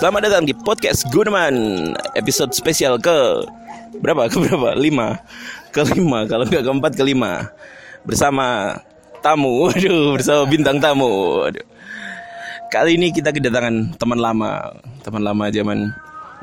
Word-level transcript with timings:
Selamat 0.00 0.32
datang 0.32 0.48
di 0.48 0.56
podcast 0.56 1.04
Gunaman 1.12 1.52
Episode 2.16 2.56
spesial 2.56 2.96
ke 2.96 3.44
Berapa? 4.00 4.24
Ke 4.32 4.40
berapa? 4.40 4.72
Lima. 4.72 5.20
Kelima 5.76 6.24
Kalau 6.24 6.48
nggak 6.48 6.64
keempat 6.64 6.96
kelima 6.96 7.52
Bersama 8.08 8.80
tamu. 9.20 9.60
Waduh 9.68 10.16
bersama 10.16 10.48
bintang 10.48 10.80
tamu. 10.80 11.44
Waduh. 11.44 11.60
Kali 12.72 12.96
ini 12.96 13.12
kita 13.12 13.28
kedatangan 13.28 14.00
teman 14.00 14.16
lama. 14.16 14.72
Teman 15.04 15.20
lama 15.20 15.52
zaman 15.52 15.92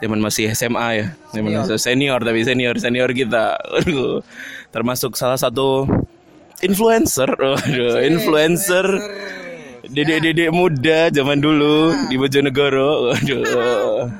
zaman 0.06 0.20
masih 0.22 0.54
SMA 0.54 0.88
ya. 0.94 1.06
Zaman 1.34 1.50
senior. 1.66 1.82
senior 1.82 2.20
tapi 2.22 2.46
senior 2.46 2.78
senior 2.78 3.10
kita. 3.10 3.58
Waduh. 3.74 4.22
Termasuk 4.70 5.18
salah 5.18 5.42
satu 5.42 5.90
influencer. 6.62 7.34
Waduh, 7.34 8.06
influencer 8.06 8.86
Dedek-dedek 9.88 10.50
muda 10.52 11.08
zaman 11.10 11.40
dulu 11.40 11.96
di 12.12 12.16
Bojonegoro. 12.20 13.12
Waduh. 13.12 14.12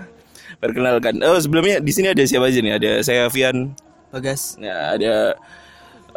Perkenalkan. 0.58 1.22
Oh, 1.22 1.38
sebelumnya 1.38 1.78
di 1.84 1.92
sini 1.94 2.10
ada 2.10 2.24
siapa 2.26 2.50
aja 2.50 2.60
nih? 2.64 2.74
Ada 2.80 2.92
saya 3.06 3.24
Vian. 3.30 3.78
Bagas. 4.10 4.58
Ya, 4.58 4.96
ada 4.96 5.14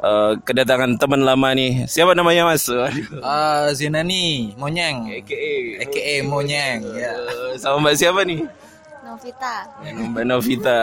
uh, 0.00 0.32
kedatangan 0.46 0.96
teman 0.96 1.26
lama 1.26 1.52
nih. 1.52 1.84
Siapa 1.90 2.16
namanya, 2.16 2.48
Mas? 2.48 2.64
Waduh. 2.70 3.20
Uh, 3.20 3.68
Zinani 3.76 4.54
Monyeng. 4.56 5.12
EKE. 5.20 5.82
EKE 5.84 6.24
Monyeng. 6.24 6.86
Ya. 6.96 7.12
Uh, 7.12 7.52
sama 7.58 7.84
Mbak 7.84 7.94
siapa 7.98 8.22
nih? 8.24 8.46
Novita. 9.00 9.54
Ya, 9.82 9.90
Mbak 9.92 10.24
Novita. 10.24 10.80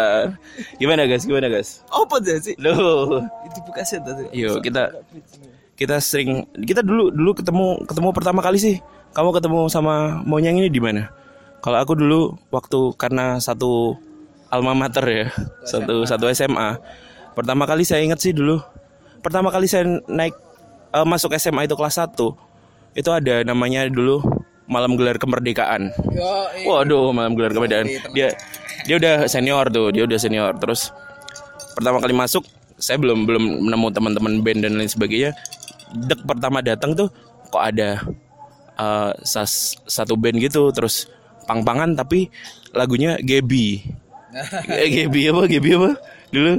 Gimana, 0.75 1.08
guys? 1.08 1.23
Gimana, 1.23 1.47
guys? 1.47 1.81
Apa 1.88 2.20
sih? 2.20 2.59
Loh. 2.59 3.23
Itu 3.47 3.59
buka 3.64 3.81
set 3.88 4.03
tuh. 4.03 4.27
Yuk, 4.36 4.59
kita 4.59 4.92
kita 5.78 6.02
sering 6.02 6.50
kita 6.58 6.81
dulu 6.81 7.14
dulu 7.14 7.31
ketemu 7.38 7.86
ketemu 7.86 8.09
pertama 8.11 8.42
kali 8.42 8.58
sih. 8.58 8.75
Kamu 9.14 9.31
ketemu 9.31 9.70
sama 9.72 10.20
monyeng 10.25 10.58
ini 10.58 10.67
di 10.67 10.81
mana? 10.81 11.14
Kalau 11.61 11.78
aku 11.78 11.94
dulu 11.94 12.36
waktu 12.50 12.97
karena 12.97 13.38
satu 13.38 13.98
alma 14.48 14.72
mater 14.72 15.05
ya 15.08 15.25
satu 15.67 16.08
satu 16.08 16.25
SMA 16.31 16.80
pertama 17.36 17.67
kali 17.67 17.83
saya 17.83 18.03
ingat 18.03 18.20
sih 18.23 18.31
dulu 18.31 18.64
pertama 19.20 19.52
kali 19.52 19.67
saya 19.67 19.83
naik 20.08 20.33
uh, 20.95 21.03
masuk 21.03 21.36
SMA 21.36 21.67
itu 21.67 21.75
kelas 21.75 22.00
1 22.00 22.16
itu 22.98 23.09
ada 23.11 23.44
namanya 23.44 23.86
dulu 23.92 24.23
malam 24.67 25.00
gelar 25.00 25.16
kemerdekaan. 25.16 25.94
Waduh 26.66 27.14
malam 27.16 27.38
gelar 27.38 27.55
kemerdekaan. 27.55 27.88
dia 28.11 28.33
dia 28.83 28.95
udah 28.98 29.16
senior 29.30 29.70
tuh 29.70 29.94
dia 29.94 30.03
udah 30.03 30.20
senior. 30.20 30.52
Terus 30.59 30.92
pertama 31.78 32.02
kali 32.02 32.11
masuk 32.11 32.44
saya 32.78 32.98
belum 32.98 33.25
belum 33.30 33.70
menemu 33.70 33.88
teman-teman 33.94 34.33
band 34.42 34.59
dan 34.66 34.73
lain 34.78 34.89
sebagainya 34.89 35.33
dek 35.93 36.21
pertama 36.27 36.59
datang 36.59 36.91
tuh 36.97 37.07
kok 37.47 37.63
ada 37.63 38.03
uh, 38.75 39.11
sas, 39.23 39.77
satu 39.88 40.19
band 40.19 40.39
gitu 40.39 40.71
terus 40.75 41.07
pang-pangan 41.47 41.95
tapi 41.95 42.27
lagunya 42.75 43.16
Gebi 43.23 43.81
eh, 44.81 44.89
Gebi 44.91 45.31
apa? 45.31 45.41
Gebi 45.47 45.71
apa? 45.80 45.91
Dulu? 46.30 46.53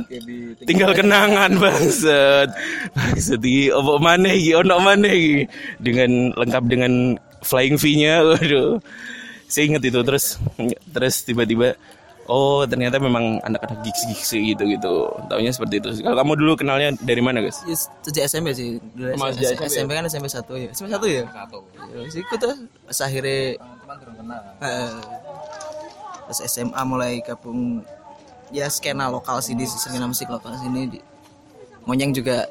Tinggal 0.65 0.97
kenangan. 0.97 1.53
bangsat. 1.61 2.49
Bangsat 2.97 3.41
iki 3.45 3.69
opo 3.71 4.01
maneh 4.01 4.35
iki? 4.35 4.53
Ono 4.57 4.77
maneh 4.81 5.15
iki? 5.15 5.37
Dengan 5.79 6.33
lengkap 6.35 6.65
dengan 6.67 6.93
flying 7.45 7.77
V-nya 7.77 8.25
waduh. 8.25 8.81
Saya 9.49 9.65
inget 9.73 9.89
itu 9.89 10.01
terus 10.05 10.37
terus 10.93 11.25
tiba-tiba 11.25 11.77
Oh 12.29 12.69
ternyata 12.69 13.01
memang 13.01 13.41
anak-anak 13.41 13.81
gigs 13.89 14.05
gigs 14.05 14.31
gitu 14.37 14.63
gitu. 14.69 15.09
Tahunya 15.33 15.49
seperti 15.49 15.81
itu. 15.81 16.05
Kalau 16.05 16.17
kamu 16.21 16.33
dulu 16.37 16.53
kenalnya 16.61 16.93
dari 17.01 17.25
mana 17.25 17.41
guys? 17.41 17.65
Yes, 17.65 17.89
sejak 18.05 18.29
SMP 18.29 18.53
sih. 18.53 18.77
Dulu 18.93 19.17
SMP, 19.17 19.41
SMP 19.41 19.65
SMP 19.73 19.91
kan 19.97 20.05
SMP 20.05 20.27
satu 20.29 20.53
ya. 20.61 20.69
SMP 20.77 20.93
satu 20.93 21.07
ya. 21.09 21.25
Satu. 21.25 21.59
Ya, 21.89 22.05
sih 22.13 22.21
ikut 22.21 22.37
tuh. 22.37 22.55
Pas 22.85 22.99
akhirnya. 23.01 23.57
Eh, 24.61 25.01
Terus 26.29 26.45
SMA 26.45 26.83
mulai 26.85 27.25
gabung 27.25 27.81
ya 28.53 28.69
skena 28.69 29.09
lokal 29.09 29.41
sini 29.41 29.65
skena 29.65 30.05
musik 30.05 30.29
lokal 30.29 30.61
sini 30.61 30.85
di, 30.93 31.01
Monyeng 31.89 32.13
juga 32.13 32.45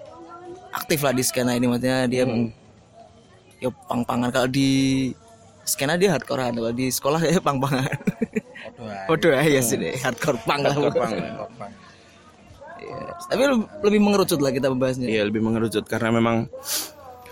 aktif 0.73 1.05
lah 1.05 1.13
di 1.13 1.21
skena 1.21 1.53
ini 1.53 1.69
maksudnya 1.69 2.09
dia 2.09 2.25
ya 3.61 3.69
pang-pangan 3.85 4.33
kalau 4.33 4.49
di 4.49 5.13
skena 5.61 5.93
dia 5.93 6.09
hardcore 6.09 6.49
kalau 6.49 6.73
di 6.73 6.89
sekolah 6.89 7.21
ya 7.29 7.37
pang-pangan 7.37 7.85
Waduh 8.77 9.33
ya 9.41 9.61
sih 9.61 9.75
deh 9.75 9.97
hardcore 9.97 10.37
pang 10.45 10.61
lah 10.61 10.73
Pang. 10.93 11.13
Iya. 12.77 13.01
Tapi 13.27 13.41
lebih- 13.81 14.03
mengerucut 14.03 14.37
lah 14.37 14.53
kita 14.53 14.69
membahasnya. 14.69 15.09
Iya 15.09 15.25
lebih 15.25 15.41
mengerucut 15.41 15.83
karena 15.89 16.13
memang 16.13 16.45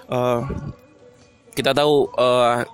eh, 0.10 0.42
kita 1.54 1.72
tahu 1.72 2.10
eh, 2.18 2.66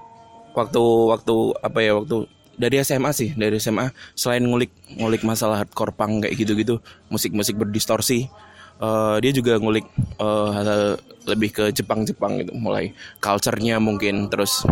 waktu 0.55 0.81
waktu 1.11 1.35
apa 1.59 1.79
ya 1.79 1.91
waktu 1.99 2.27
dari 2.55 2.79
SMA 2.81 3.11
sih 3.11 3.35
dari 3.35 3.59
SMA 3.59 3.91
selain 4.13 4.43
ngulik 4.43 4.71
ngulik 4.95 5.23
masalah 5.23 5.63
hardcore 5.63 5.91
punk 5.91 6.27
kayak 6.27 6.35
gitu-gitu 6.35 6.79
musik-musik 7.07 7.59
berdistorsi 7.59 8.31
eh, 8.79 9.15
dia 9.19 9.31
juga 9.31 9.59
ngulik 9.59 9.85
eh, 10.17 10.49
hal 10.55 10.95
lebih 11.27 11.53
ke 11.53 11.63
Jepang-Jepang 11.69 12.41
gitu 12.41 12.55
mulai 12.55 12.95
culture-nya 13.21 13.77
mungkin 13.77 14.25
terus 14.25 14.65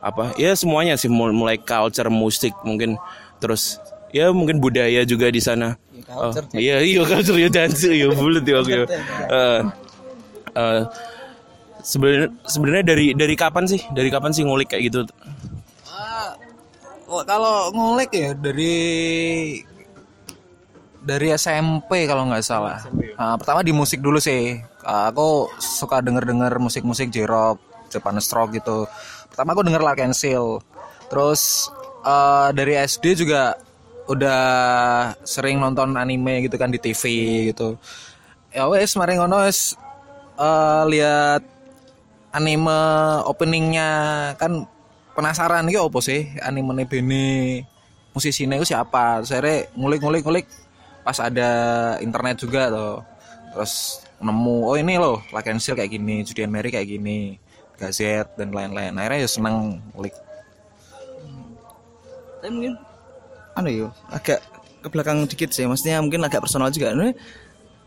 apa 0.00 0.32
ya 0.40 0.56
semuanya 0.56 0.96
sih 0.96 1.12
mul- 1.12 1.36
mulai 1.36 1.60
culture 1.60 2.08
musik 2.08 2.56
mungkin 2.64 2.96
terus 3.40 3.80
ya 4.14 4.30
mungkin 4.30 4.60
budaya 4.62 5.02
juga 5.08 5.32
di 5.32 5.42
sana 5.42 5.74
Oh, 6.10 6.34
iya 6.58 6.82
iya 6.82 7.06
culture 7.06 7.38
ya 7.38 7.46
dance 7.46 7.86
ya 7.86 8.10
bulat 8.10 8.42
ya 8.42 8.58
aku 8.58 8.82
ya. 8.82 8.82
Eh, 9.30 9.60
eh, 10.58 10.82
sebenarnya 11.86 12.28
sebenarnya 12.50 12.82
dari 12.82 13.06
dari 13.14 13.34
kapan 13.38 13.70
sih 13.70 13.78
dari 13.94 14.10
kapan 14.10 14.34
sih 14.34 14.42
ngulik 14.42 14.74
kayak 14.74 14.90
gitu 14.90 15.06
wah, 17.10 17.22
kalau 17.26 17.74
ngulik 17.74 18.10
ya 18.14 18.30
dari 18.34 18.74
dari 21.00 21.32
SMP 21.32 22.04
kalau 22.04 22.28
nggak 22.28 22.44
salah. 22.44 22.84
Ah, 23.16 23.34
pertama 23.40 23.64
di 23.64 23.72
musik 23.72 24.04
dulu 24.04 24.20
sih. 24.20 24.60
Ah, 24.84 25.08
aku 25.08 25.48
suka 25.58 26.04
denger-denger 26.04 26.60
musik-musik 26.60 27.08
J-rock, 27.08 27.56
Japan 27.88 28.20
Stroke 28.20 28.52
gitu. 28.54 28.84
Pertama 29.32 29.56
aku 29.56 29.64
denger 29.64 29.80
Lark 29.80 30.00
and 30.04 30.12
Seal. 30.12 30.60
Terus 31.08 31.72
ah, 32.04 32.48
dari 32.54 32.76
SD 32.76 33.24
juga 33.26 33.56
udah 34.10 34.42
sering 35.22 35.62
nonton 35.62 35.94
anime 35.94 36.50
gitu 36.50 36.58
kan 36.58 36.70
di 36.72 36.78
TV 36.82 37.02
gitu. 37.54 37.78
Ya 38.50 38.66
wes 38.66 38.98
mari 38.98 39.14
ngono 39.14 39.46
wes 39.46 39.78
eh, 40.38 40.82
lihat 40.90 41.42
anime 42.34 42.80
openingnya. 43.26 43.90
Kan 44.40 44.66
penasaran 45.14 45.68
iki 45.70 45.78
opo 45.78 46.02
sih 46.02 46.26
anime 46.42 46.86
bene? 46.86 47.62
Musisinya 48.10 48.58
itu 48.58 48.74
siapa? 48.74 49.22
Saya 49.22 49.70
ngulik-ngulik 49.78 50.22
ngulik 50.26 50.46
pas 51.00 51.16
ada 51.22 51.50
internet 52.04 52.44
juga 52.44 52.68
tuh 52.68 53.00
terus 53.56 54.04
nemu 54.20 54.68
oh 54.68 54.76
ini 54.76 55.00
loh 55.00 55.24
Laken 55.32 55.56
Seal 55.58 55.74
kayak 55.74 55.96
gini 55.96 56.22
Julian 56.22 56.52
Mary 56.52 56.68
kayak 56.68 56.86
gini 56.86 57.40
Gazet 57.80 58.36
dan 58.36 58.52
lain-lain. 58.52 58.92
Akhirnya 58.92 59.24
ya 59.24 59.28
seneng 59.30 59.80
ngulik 59.96 60.12
Tapi 62.40 62.50
mungkin 62.50 62.74
anu 63.52 63.68
yo 63.68 63.86
agak 64.08 64.40
ke 64.80 64.88
belakang 64.88 65.24
dikit 65.24 65.52
sih 65.52 65.64
maksudnya 65.64 66.00
mungkin 66.00 66.24
agak 66.24 66.40
personal 66.40 66.72
juga. 66.72 66.92
Ini 66.92 67.12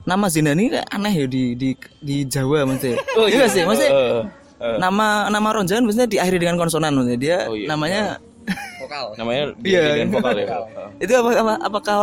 nama 0.04 0.26
Zinani 0.28 0.70
kayak 0.70 0.88
aneh 0.90 1.14
ya 1.14 1.26
di 1.26 1.44
di 1.56 1.70
di 2.00 2.16
Jawa 2.24 2.64
maksudnya. 2.64 3.02
Oh 3.20 3.26
iya 3.26 3.46
sih 3.48 3.64
maksudnya 3.64 3.92
Eh, 4.64 4.80
nama 4.80 5.28
nama 5.28 5.50
Ronjan 5.52 5.84
maksudnya 5.84 6.08
diakhiri 6.08 6.40
dengan 6.40 6.56
konsonan 6.56 6.96
maksudnya. 6.96 7.20
Dia 7.20 7.38
Oh, 7.52 7.56
iya. 7.58 7.68
namanya 7.68 8.02
namanya 9.20 9.44
Iya. 9.60 9.82
dengan 10.00 10.08
vokal 10.14 10.36
ya. 10.40 10.48
Itu 11.00 11.12
apa, 11.18 11.30
apa 11.36 11.54
apakah 11.62 11.96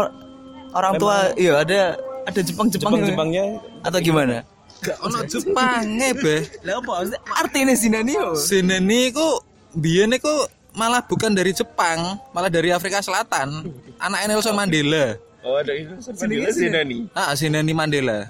orang 0.72 0.92
tua 1.00 1.32
iya 1.34 1.64
ada 1.64 1.96
ada 2.28 2.40
Jepang 2.44 2.68
Jepang, 2.68 3.00
Jepang 3.00 3.08
Jepangnya 3.32 3.44
atau 3.80 3.98
gimana? 3.98 4.44
Gak 4.80 4.96
ono 5.00 5.20
Jepange 5.24 6.08
be 6.16 6.36
lah 6.64 6.80
apa 6.80 6.92
artinya 7.36 7.72
Zinani 7.72 8.12
yo? 8.12 8.32
Zinani 8.32 9.08
ku 9.08 9.40
biyen 9.72 10.12
ku 10.16 10.44
malah 10.72 11.02
bukan 11.02 11.30
dari 11.30 11.50
Jepang 11.50 12.18
malah 12.30 12.48
dari 12.48 12.70
Afrika 12.70 13.00
Selatan. 13.00 13.70
Anaknya 13.96 14.32
Nelson 14.32 14.54
Mandela. 14.54 15.18
Oh 15.40 15.56
ada 15.56 15.72
itu 15.72 15.92
Mandela 16.14 16.48
Zinani 16.50 16.98
Ah, 17.12 17.32
Zinani 17.32 17.72
Mandela. 17.72 18.28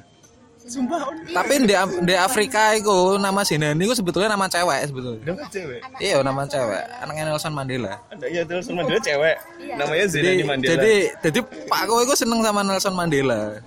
Tapi 1.31 1.67
di, 1.67 1.75
di 2.05 2.15
Afrika 2.15 2.71
itu 2.73 3.19
nama 3.19 3.43
Zinani 3.43 3.83
itu 3.83 3.91
sebetulnya 3.93 4.31
nama 4.31 4.47
cewek 4.47 4.87
sebetulnya. 4.87 5.23
nama 5.27 5.47
cewek? 5.49 5.81
Iya, 5.99 6.17
nama 6.23 6.43
cewek. 6.47 6.85
Anaknya 7.03 7.25
Nelson 7.27 7.51
Mandela. 7.51 7.99
ada 8.07 8.27
ya 8.27 8.43
Nelson 8.45 8.75
Mandela 8.75 9.01
cewek. 9.01 9.37
Namanya 9.75 10.07
Jadi, 10.07 10.15
Zinani 10.15 10.45
Mandela. 10.47 10.73
jadi, 10.77 10.95
jadi 11.21 11.39
Pak 11.67 11.81
Aku 11.85 11.95
itu 12.05 12.15
seneng 12.15 12.41
sama 12.41 12.61
Nelson 12.63 12.95
Mandela. 12.95 13.59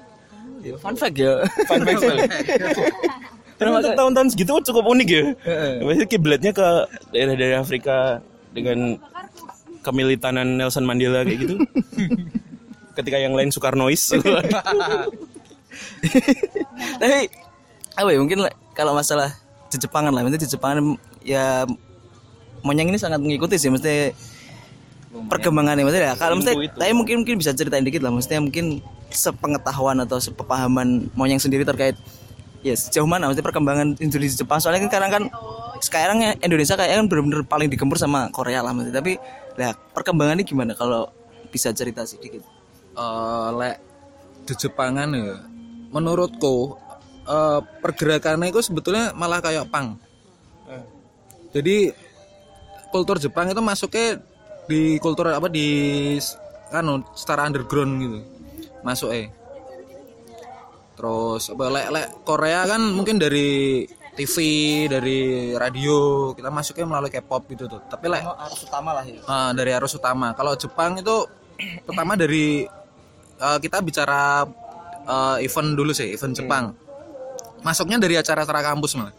fun 0.80 0.96
fact 0.96 1.18
ya. 1.20 1.44
Fun 1.68 1.84
fact 1.84 2.00
sekali 2.00 2.22
Terus 3.54 3.86
tahun-tahun 3.96 4.28
segitu 4.32 4.52
cukup 4.64 4.84
unik 4.90 5.08
ya. 5.08 5.24
Biasanya 5.80 6.08
kiblatnya 6.08 6.52
ke 6.52 6.68
daerah-daerah 7.12 7.60
Afrika 7.60 8.24
dengan 8.54 9.02
kemilitanan 9.84 10.56
Nelson 10.56 10.88
Mandela 10.88 11.26
kayak 11.28 11.40
gitu. 11.44 11.56
Ketika 12.98 13.18
yang 13.18 13.34
lain 13.34 13.50
Soekarnois. 13.50 14.14
tapi 17.02 17.30
apa 17.98 18.10
ya 18.10 18.18
mungkin 18.22 18.46
kalau 18.78 18.94
masalah 18.94 19.34
di 19.70 19.78
Jepangan 19.82 20.14
lah 20.14 20.22
maksudnya 20.22 20.44
di 20.46 20.50
Jepangan 20.50 20.78
ya 21.26 21.66
Monyang 22.64 22.94
ini 22.94 23.00
sangat 23.02 23.20
mengikuti 23.20 23.58
sih 23.60 23.74
mesti 23.74 24.14
perkembangannya 25.30 25.86
maksudnya 25.86 26.14
kalau 26.18 26.38
Info 26.38 26.50
maksudnya 26.50 26.70
itu. 26.70 26.78
tapi 26.78 26.94
mungkin 26.94 27.16
mungkin 27.22 27.36
bisa 27.42 27.52
ceritain 27.54 27.86
dikit 27.86 28.02
lah 28.02 28.10
maksudnya 28.14 28.42
mungkin 28.42 28.82
sepengetahuan 29.14 30.02
atau 30.02 30.18
sepepahaman 30.18 31.10
Monyang 31.14 31.42
sendiri 31.42 31.66
terkait 31.66 31.98
ya 32.64 32.74
sejauh 32.74 33.06
mana? 33.06 33.30
Maksudnya 33.30 33.46
perkembangan 33.46 33.88
industri 34.00 34.32
Jepang? 34.32 34.58
Soalnya 34.64 34.88
kan 34.88 34.90
sekarang 34.90 35.12
kan 35.12 35.24
sekarang 35.84 36.18
ya 36.24 36.32
Indonesia 36.40 36.80
kayaknya 36.80 37.04
kan 37.04 37.08
benar-benar 37.12 37.42
paling 37.46 37.68
digempur 37.68 38.00
sama 38.00 38.32
Korea 38.32 38.64
lah 38.64 38.72
maksudnya. 38.72 39.04
Tapi 39.04 39.20
lah 39.60 39.76
perkembangannya 39.94 40.48
gimana 40.48 40.74
kalau 40.74 41.12
bisa 41.52 41.70
cerita 41.76 42.08
sedikit? 42.08 42.42
Eh, 42.94 43.50
lek 43.58 43.78
di 44.46 44.54
Jepangan 44.54 45.10
ya 45.18 45.42
menurutku 45.90 46.78
eh, 47.26 47.60
pergerakannya 47.82 48.54
itu 48.54 48.62
sebetulnya 48.62 49.18
malah 49.18 49.42
kayak 49.42 49.66
pang 49.74 49.98
jadi 51.54 51.94
kultur 52.94 53.18
Jepang 53.18 53.50
itu 53.50 53.62
masuknya 53.66 54.22
di 54.70 55.02
kultur 55.02 55.34
apa 55.34 55.50
di 55.50 56.18
anu 56.70 57.02
secara 57.18 57.50
underground 57.50 57.94
gitu 58.02 58.20
masuk 58.86 59.10
eh 59.10 59.34
terus 60.94 61.50
apa 61.50 61.64
lek 61.74 61.88
lek 61.90 62.08
Korea 62.22 62.70
kan 62.70 62.82
mungkin 62.94 63.18
dari 63.18 63.84
TV 64.14 64.36
dari 64.86 65.52
radio 65.58 66.30
kita 66.38 66.54
masuknya 66.54 66.86
melalui 66.86 67.10
K-pop 67.10 67.50
gitu 67.50 67.66
tuh 67.66 67.82
tapi 67.90 68.06
lek 68.14 68.22
arus 68.22 68.62
utama 68.70 68.94
lah 68.94 69.02
ya 69.02 69.18
Ah, 69.26 69.52
dari 69.56 69.74
arus 69.74 69.98
utama. 69.98 70.38
Kalau 70.38 70.54
Jepang 70.54 71.02
itu 71.02 71.26
pertama 71.88 72.14
dari 72.14 72.66
eh, 73.42 73.58
kita 73.58 73.82
bicara 73.82 74.46
eh, 75.08 75.38
event 75.46 75.70
dulu 75.74 75.92
sih, 75.96 76.14
event 76.14 76.34
Jepang. 76.38 76.66
Masuknya 77.64 77.98
dari 77.98 78.20
acara-acara 78.20 78.62
kampus 78.62 78.94
malah. 79.00 79.16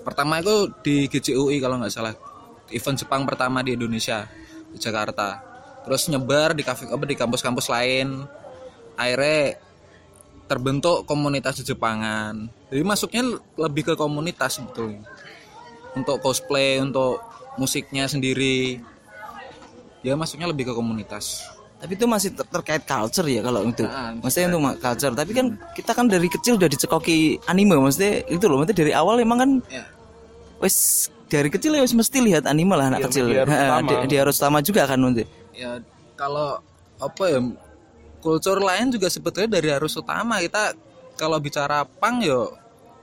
Pertama 0.00 0.40
itu 0.40 0.72
di 0.80 1.06
GCUI 1.06 1.60
kalau 1.60 1.76
nggak 1.76 1.92
salah. 1.92 2.16
Event 2.72 2.96
Jepang 2.96 3.28
pertama 3.28 3.60
di 3.60 3.76
Indonesia 3.76 4.24
di 4.72 4.80
Jakarta. 4.80 5.44
Terus 5.84 6.08
nyebar 6.08 6.56
di 6.56 6.64
kafe 6.64 6.88
apa 6.88 7.04
di 7.04 7.16
kampus-kampus 7.16 7.68
lain. 7.68 8.24
Akhirnya 8.96 9.60
terbentuk 10.50 11.06
komunitas 11.06 11.62
Jepangan. 11.62 12.50
Jadi 12.66 12.82
masuknya 12.82 13.22
lebih 13.54 13.86
ke 13.86 13.94
komunitas 13.94 14.58
sebetulnya. 14.58 15.06
Untuk 15.92 16.18
cosplay, 16.18 16.82
untuk 16.82 17.22
musiknya 17.54 18.04
sendiri, 18.04 18.82
ya 20.00 20.14
masuknya 20.14 20.48
lebih 20.48 20.66
ke 20.66 20.74
komunitas 20.74 21.44
tapi 21.76 21.96
itu 21.96 22.04
masih 22.04 22.36
ter- 22.36 22.44
terkait 22.46 22.84
culture 22.84 23.24
ya 23.24 23.40
kalau 23.40 23.64
itu 23.64 23.80
Ah, 23.82 24.12
maksudnya 24.14 24.52
untuk 24.52 24.62
ma- 24.62 24.76
culture 24.76 25.16
tapi 25.16 25.32
kan 25.32 25.46
kita 25.72 25.92
kan 25.92 26.04
dari 26.04 26.28
kecil 26.28 26.60
udah 26.60 26.68
dicekoki 26.68 27.40
anime 27.46 27.72
maksudnya 27.74 28.20
itu 28.28 28.44
loh 28.44 28.60
maksudnya 28.60 28.78
dari 28.78 28.92
awal 28.92 29.16
emang 29.16 29.38
kan 29.38 29.50
Ya. 29.72 29.84
wes 30.60 31.08
dari 31.26 31.48
kecil 31.48 31.72
ya 31.72 31.80
wes 31.80 31.96
mesti 31.96 32.20
lihat 32.20 32.44
anime 32.44 32.76
lah 32.76 32.92
anak 32.92 33.00
Iya, 33.00 33.06
kecil 33.08 33.24
di 33.24 33.36
arus 33.38 33.48
Ha, 33.50 33.64
utama. 33.64 33.80
di, 33.80 33.94
di 34.04 34.16
arus 34.16 34.36
utama 34.36 34.58
juga 34.60 34.82
kan 34.84 34.98
maksudnya 35.00 35.26
ya 35.56 35.70
kalau 36.16 36.48
apa 37.00 37.22
ya 37.26 37.40
kultur 38.20 38.60
lain 38.60 38.92
juga 38.92 39.08
sebetulnya 39.08 39.58
dari 39.58 39.68
arus 39.74 39.96
utama. 39.96 40.38
Kita 40.38 40.76
kalau 41.16 41.40
bicara 41.40 41.82
pang 41.84 42.20
yo 42.20 42.54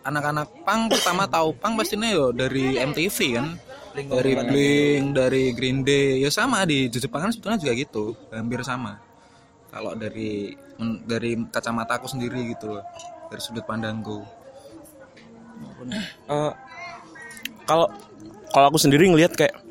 anak-anak 0.05 0.63
pang 0.63 0.87
pertama 0.87 1.27
tahu 1.27 1.51
pang 1.57 1.75
pastinya 1.75 2.07
yo 2.07 2.31
dari 2.31 2.79
MTV 2.79 3.17
kan. 3.35 3.47
Dari 3.97 4.37
Blink 4.37 5.17
dari 5.17 5.51
Green 5.57 5.81
Day 5.81 6.21
ya 6.21 6.29
sama. 6.29 6.63
Di 6.63 6.87
Jepang 6.87 7.27
kan 7.27 7.31
sebetulnya 7.33 7.57
juga 7.57 7.73
gitu 7.73 8.05
hampir 8.29 8.61
sama. 8.61 9.01
Kalau 9.73 9.97
dari 9.97 10.53
dari 11.03 11.35
kacamata 11.49 11.97
aku 11.97 12.07
sendiri 12.07 12.53
gitu 12.53 12.77
loh 12.77 12.85
dari 13.27 13.41
sudut 13.41 13.65
pandangku. 13.65 14.21
Eh, 16.29 16.51
kalau 17.65 17.89
kalau 18.53 18.65
aku 18.69 18.79
sendiri 18.79 19.09
ngelihat 19.09 19.33
kayak 19.35 19.66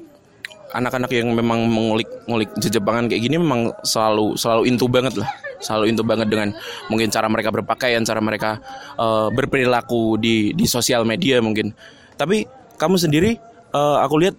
anak-anak 0.77 1.11
yang 1.13 1.33
memang 1.33 1.65
mengulik 1.67 2.09
ngulik 2.29 2.51
Jepangan 2.61 3.09
kayak 3.09 3.23
gini 3.25 3.37
memang 3.41 3.73
selalu 3.83 4.37
selalu 4.37 4.63
into 4.69 4.87
banget 4.87 5.17
lah. 5.17 5.31
Selalu 5.57 5.85
into 5.89 6.05
banget 6.05 6.29
dengan 6.29 6.53
mungkin 6.93 7.09
cara 7.09 7.27
mereka 7.33 7.49
berpakaian 7.49 8.05
cara 8.05 8.21
mereka 8.21 8.61
eh, 9.01 9.29
berperilaku 9.33 10.21
di 10.21 10.53
di 10.53 10.65
sosial 10.69 11.09
media 11.09 11.41
mungkin. 11.41 11.73
Tapi 12.15 12.45
kamu 12.77 12.97
sendiri 13.01 13.33
eh, 13.73 13.99
aku 14.05 14.15
lihat 14.21 14.37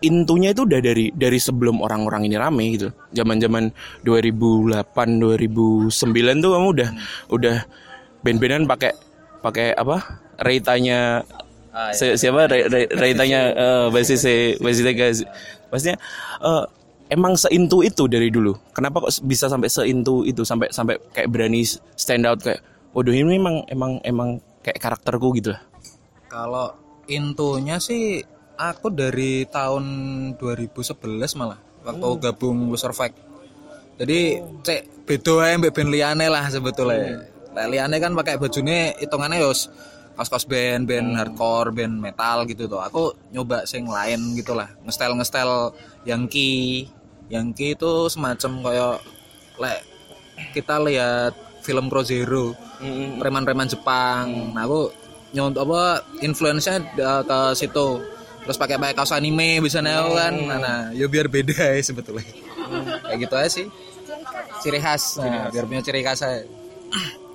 intunya 0.00 0.52
itu 0.56 0.64
udah 0.64 0.80
dari 0.80 1.12
dari 1.12 1.38
sebelum 1.40 1.80
orang-orang 1.80 2.28
ini 2.28 2.36
rame 2.36 2.64
gitu. 2.76 2.88
Zaman-zaman 3.16 3.72
2008 4.04 4.84
2009 4.84 6.44
tuh 6.44 6.50
kamu 6.56 6.66
udah 6.76 6.90
udah 7.32 7.56
band-bandan 8.20 8.68
pakai 8.68 8.92
pakai 9.40 9.72
apa 9.72 10.20
reitanya 11.70 11.94
Si- 11.94 12.16
siapa? 12.18 12.50
Re- 12.50 12.66
Re- 12.66 12.90
reitanya 12.90 13.40
eh 13.64 13.86
basis 13.94 14.22
basis 14.58 14.84
guys 14.94 15.18
maksudnya 15.70 15.96
eh, 16.42 16.64
emang 17.10 17.34
seintu 17.34 17.82
itu 17.82 18.06
dari 18.06 18.30
dulu. 18.30 18.54
Kenapa 18.70 19.02
kok 19.04 19.12
bisa 19.26 19.50
sampai 19.50 19.68
seintu 19.68 20.22
itu? 20.22 20.46
Sampai 20.46 20.70
sampai 20.70 20.96
kayak 21.10 21.28
berani 21.30 21.66
stand 21.98 22.24
out 22.24 22.40
kayak 22.40 22.62
waduh 22.94 23.14
ini 23.14 23.36
emang 23.38 23.66
emang 23.70 23.92
emang 24.06 24.28
kayak 24.62 24.78
karakterku 24.78 25.34
gitu 25.38 25.52
lah. 25.54 25.62
Kalau 26.30 26.74
intunya 27.10 27.82
sih 27.82 28.22
aku 28.54 28.94
dari 28.94 29.44
tahun 29.50 29.84
2011 30.38 31.38
malah 31.38 31.58
waktu 31.82 32.08
gabung 32.22 32.70
Loser. 32.70 32.94
Jadi 34.00 34.40
cek 34.64 35.04
beda 35.04 35.34
ae 35.44 35.54
mbek 35.60 35.74
band 35.74 35.90
liyane 35.92 36.26
lah 36.30 36.46
sebetulnya. 36.48 37.26
Lek 37.52 37.66
liyane 37.68 37.96
kan 37.98 38.14
pakai 38.14 38.38
bajune 38.38 38.94
hitungannya 38.96 39.42
yos 39.42 39.68
kos-kos 40.20 40.44
band, 40.44 40.84
band 40.84 41.16
hardcore, 41.16 41.72
band 41.72 41.96
metal 41.96 42.44
gitu 42.44 42.68
tuh. 42.68 42.84
Aku 42.84 43.16
nyoba 43.32 43.64
sing 43.64 43.88
lain 43.88 44.36
gitu 44.36 44.52
lah. 44.52 44.68
Ngestel 44.84 45.16
ngestel 45.16 45.72
Yankee. 46.04 46.92
Yankee 47.32 47.72
itu 47.72 48.12
semacam 48.12 48.52
kayak 48.68 48.96
lek 49.56 49.80
kita 50.52 50.76
lihat 50.84 51.32
film 51.64 51.88
Pro 51.88 52.04
Zero 52.04 52.52
preman-preman 53.16 53.64
Jepang. 53.64 54.52
Nah, 54.52 54.68
aku 54.68 54.92
nyont 55.32 55.56
apa 55.56 56.04
influence-nya 56.20 56.84
uh, 57.00 57.22
ke 57.24 57.38
situ. 57.56 58.04
Terus 58.44 58.56
pakai 58.60 58.76
pakai 58.76 58.96
kaos 58.96 59.16
anime 59.16 59.60
bisa 59.64 59.80
neo 59.80 60.12
kan. 60.12 60.36
Nah, 60.36 60.58
nah, 60.60 60.80
ya 60.92 61.08
biar 61.08 61.32
beda 61.32 61.76
ya 61.76 61.80
sebetulnya. 61.80 62.28
Kayak 63.08 63.18
gitu 63.24 63.34
aja 63.40 63.50
sih. 63.52 63.66
Ciri 64.60 64.80
khas. 64.84 65.16
Nah, 65.16 65.48
biar 65.48 65.64
punya 65.64 65.80
ciri 65.80 66.04
khas 66.04 66.20
aja. 66.24 66.44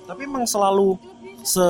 tapi 0.06 0.22
emang 0.22 0.46
selalu 0.46 0.94
se 1.42 1.66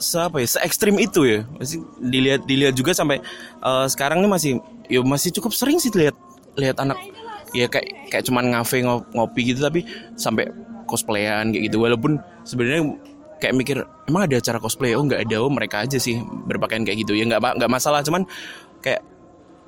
se 0.00 0.16
apa 0.16 0.40
ya 0.40 0.48
se 0.48 0.58
ekstrim 0.64 0.96
itu 0.96 1.22
ya. 1.28 1.40
Masih 1.60 1.84
dilihat 2.00 2.42
dilihat 2.48 2.74
juga 2.74 2.96
sampai 2.96 3.20
eh, 3.60 3.86
sekarang 3.86 4.24
ini 4.24 4.28
masih 4.28 4.52
ya 4.90 5.00
masih 5.04 5.30
cukup 5.36 5.52
sering 5.54 5.78
sih 5.78 5.92
lihat 5.92 6.16
lihat 6.56 6.80
anak. 6.80 6.98
Ya 7.54 7.66
kayak 7.66 8.10
kayak 8.10 8.24
cuman 8.26 8.54
ngafe 8.54 8.82
ngo- 8.82 9.06
ngopi 9.14 9.54
gitu 9.54 9.60
tapi 9.62 9.84
sampai 10.14 10.50
cosplayan 10.88 11.54
kayak 11.54 11.70
gitu. 11.70 11.82
Walaupun 11.82 12.18
sebenarnya 12.42 12.96
kayak 13.38 13.54
mikir 13.54 13.76
emang 14.10 14.26
ada 14.26 14.36
acara 14.38 14.58
cosplay? 14.58 14.94
Oh 14.98 15.04
nggak 15.06 15.28
ada. 15.28 15.36
Oh 15.42 15.50
mereka 15.52 15.82
aja 15.86 15.98
sih 15.98 16.18
berpakaian 16.46 16.82
kayak 16.82 17.06
gitu. 17.06 17.14
Ya 17.14 17.26
nggak 17.26 17.40
nggak 17.60 17.70
masalah. 17.70 18.02
Cuman 18.02 18.26
kayak 18.82 19.02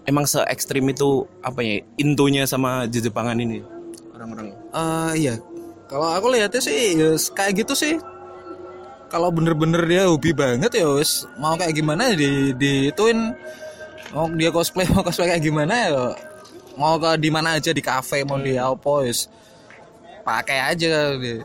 emang 0.07 0.27
se 0.27 0.43
ekstrim 0.51 0.87
itu 0.91 1.27
apa 1.43 1.63
ya 1.63 1.83
intunya 1.99 2.47
sama 2.47 2.87
Jepangan 2.91 3.39
ini 3.39 3.63
orang-orang. 4.15 4.55
Eh 4.55 5.13
iya. 5.27 5.35
Kalau 5.91 6.09
aku 6.09 6.33
lihatnya 6.33 6.63
sih 6.63 6.97
ya 6.97 7.13
kayak 7.35 7.67
gitu 7.67 7.75
sih. 7.77 7.99
Kalau 9.13 9.29
bener-bener 9.29 9.85
dia 9.85 10.09
hobi 10.09 10.33
banget 10.33 10.73
ya 10.73 10.89
wis 10.89 11.29
mau 11.37 11.53
kayak 11.53 11.77
gimana 11.77 12.09
ya 12.11 12.15
di 12.17 12.57
diituin 12.57 13.37
mau 14.17 14.25
dia 14.33 14.49
cosplay 14.49 14.89
mau 14.93 15.05
cosplay 15.05 15.37
kayak 15.37 15.45
gimana 15.45 15.75
ya 15.77 16.17
mau 16.81 16.97
ke 16.97 17.21
di 17.21 17.29
mana 17.29 17.61
aja 17.61 17.77
di 17.77 17.85
kafe 17.85 18.25
mau 18.25 18.41
di 18.41 18.57
apa 18.57 19.05
wis 19.05 19.29
pakai 20.25 20.73
aja 20.73 21.13
dia. 21.21 21.45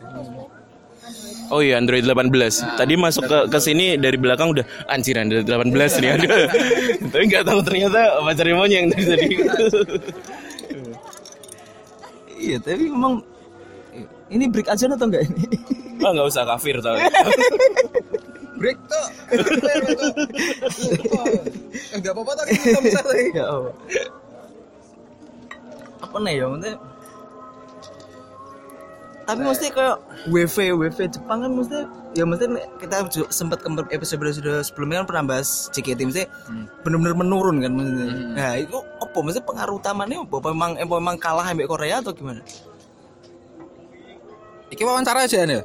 Oh 1.48 1.64
iya 1.64 1.80
Android 1.80 2.04
18. 2.04 2.76
Tadi 2.76 2.94
masuk 3.00 3.24
ke 3.28 3.40
ke 3.48 3.60
sini 3.64 3.96
dari 3.96 4.20
belakang 4.20 4.52
udah 4.52 4.68
anjir 4.92 5.16
Android 5.16 5.48
18 5.48 6.04
nih 6.04 6.12
ada. 6.20 6.36
Tapi 7.12 7.24
nggak 7.32 7.44
tahu 7.48 7.60
ternyata 7.64 8.00
pacarnya 8.24 8.56
monyeng 8.56 8.92
dari 8.92 9.06
tadi. 9.08 9.28
iya 12.38 12.62
tapi 12.62 12.86
memang 12.94 13.26
ini 14.28 14.46
break 14.52 14.68
aja 14.68 14.92
atau 14.92 15.08
enggak 15.08 15.28
ini? 15.28 15.46
Ah 15.98 16.14
nggak 16.14 16.30
usah 16.30 16.46
kafir 16.46 16.78
tau. 16.78 16.94
break 18.62 18.78
tuh 18.86 19.06
enggak 21.98 22.12
apa-apa 22.14 22.32
tuh 22.38 22.46
kita 22.54 22.80
bisa 22.86 23.02
ya 23.34 23.46
Allah. 23.50 23.76
apa 25.98 26.18
nih 26.22 26.34
ya 26.38 26.46
maksudnya? 26.46 26.78
Tapi 29.26 29.42
mesti 29.42 29.68
kayak 29.74 29.98
WV 30.30 30.58
WV 30.86 30.98
Jepang 31.12 31.40
kan 31.44 31.52
mesti 31.52 31.80
ya 32.14 32.24
mesti 32.30 32.46
kita 32.78 33.10
sempat 33.34 33.66
ke 33.66 33.70
episode 33.98 34.22
episode 34.22 34.54
sebelumnya 34.62 35.02
kan 35.02 35.08
pernah 35.10 35.24
bahas 35.34 35.74
JKT 35.74 36.00
mesti 36.06 36.24
benar-benar 36.86 37.18
menurun 37.18 37.58
kan 37.66 37.74
maksudnya. 37.74 38.06
Nah 38.38 38.52
itu 38.54 38.78
apa? 39.02 39.18
Mesti 39.18 39.42
pengaruh 39.42 39.82
utamanya 39.82 40.22
apa? 40.22 40.38
Memang 40.54 40.78
apa 40.78 40.94
memang 40.94 41.18
kalah 41.18 41.50
ambek 41.50 41.68
Korea 41.68 42.06
atau 42.06 42.14
gimana 42.14 42.46
Iki 44.72 44.84
wawancara 44.84 45.26
aja 45.26 45.48
nih. 45.48 45.64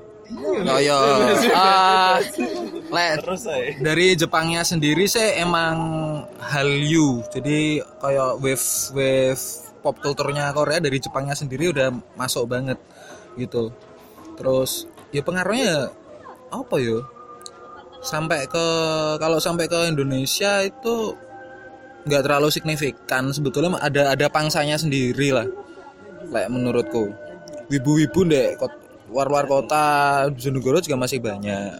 Oh 0.64 0.78
iya. 0.80 0.96
Ah, 1.52 2.16
le- 2.88 3.36
saya. 3.36 3.76
dari 3.82 4.16
Jepangnya 4.16 4.64
sendiri 4.64 5.04
sih 5.04 5.36
emang 5.36 5.76
Hallyu. 6.40 7.20
Jadi 7.28 7.82
kayak 8.00 8.40
wave 8.40 8.66
wave 8.96 9.44
pop 9.82 9.98
kulturnya 9.98 10.54
Korea 10.54 10.78
dari 10.78 11.02
Jepangnya 11.02 11.34
sendiri 11.34 11.74
udah 11.74 11.90
masuk 12.14 12.46
banget 12.46 12.78
gitu 13.34 13.74
terus 14.38 14.86
ya 15.10 15.20
pengaruhnya 15.20 15.90
apa 16.54 16.76
yo 16.78 17.02
sampai 18.00 18.46
ke 18.46 18.66
kalau 19.18 19.42
sampai 19.42 19.66
ke 19.66 19.90
Indonesia 19.90 20.62
itu 20.62 21.18
nggak 22.06 22.22
terlalu 22.26 22.48
signifikan 22.50 23.30
sebetulnya 23.30 23.78
ada 23.78 24.14
ada 24.14 24.26
pangsanya 24.30 24.78
sendiri 24.78 25.34
lah 25.34 25.46
kayak 26.30 26.50
menurutku 26.50 27.10
wibu-wibu 27.70 28.26
deh 28.26 28.58
luar-luar 29.12 29.44
kota 29.44 29.84
Bojonegoro 30.32 30.80
juga 30.80 30.96
masih 30.96 31.20
banyak. 31.20 31.78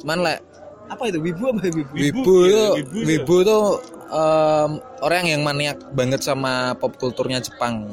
Cuman 0.00 0.22
lek 0.22 0.38
apa 0.88 1.10
itu? 1.10 1.18
Wibu 1.18 1.42
apa 1.50 1.60
wibu? 1.66 1.82
Wibu 1.92 2.36
itu 2.46 2.64
wibu 2.94 3.36
tuh 3.42 3.82
um, 4.14 4.78
orang 5.02 5.26
yang 5.28 5.40
maniak 5.42 5.82
banget 5.92 6.22
sama 6.22 6.78
pop 6.78 6.94
kulturnya 6.96 7.42
Jepang. 7.42 7.90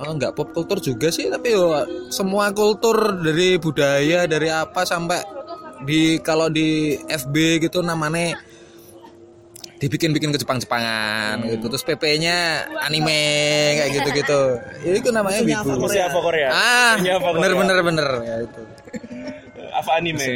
Oh, 0.00 0.16
nggak 0.16 0.32
pop 0.32 0.48
kultur 0.56 0.80
juga 0.80 1.12
sih 1.12 1.28
tapi 1.28 1.52
yo 1.52 1.84
semua 2.08 2.48
kultur 2.56 3.20
dari 3.20 3.60
budaya 3.60 4.24
dari 4.24 4.48
apa 4.48 4.88
sampai 4.88 5.20
di 5.84 6.16
kalau 6.24 6.48
di 6.48 6.96
FB 7.04 7.68
gitu 7.68 7.84
namanya 7.84 8.40
dibikin-bikin 9.80 10.28
ke 10.28 10.38
Jepang-Jepangan 10.38 11.40
Hmm. 11.40 11.50
gitu 11.50 11.66
terus 11.66 11.80
PP-nya 11.82 12.36
anime 12.84 13.20
kayak 13.74 13.90
gitu-gitu. 13.96 14.42
Ya 14.84 14.92
itu 14.94 15.08
namanya 15.08 15.40
wibu. 15.40 15.72
Apa 15.74 15.82
Masih 15.82 16.02
apa 16.04 16.18
Korea? 16.20 16.48
ah 16.52 16.94
apa 16.94 17.28
bener 17.32 17.50
Korea? 17.50 17.60
bener 17.64 17.78
bener 17.82 18.08
ya 18.20 18.36
itu? 18.44 18.62
Apa 19.72 19.90
anime? 19.96 20.26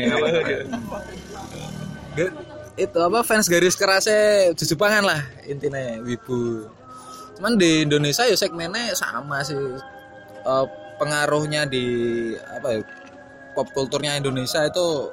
Ga- 2.15 2.35
itu 2.75 2.99
apa 2.99 3.23
fans 3.23 3.47
garis 3.47 3.79
kerasnya 3.79 4.51
Jepangan 4.57 5.05
lah 5.05 5.21
intinya 5.45 5.79
wibu. 6.01 6.67
Cuman 7.37 7.55
di 7.55 7.85
Indonesia 7.85 8.25
ya 8.25 8.35
segmennya 8.35 8.97
sama 8.97 9.45
sih. 9.45 9.55
Eh, 10.45 10.67
pengaruhnya 10.95 11.67
di 11.67 11.85
apa 12.39 12.69
ya 12.71 12.81
pop 13.53 13.67
kulturnya 13.71 14.15
Indonesia 14.15 14.63
itu 14.63 15.11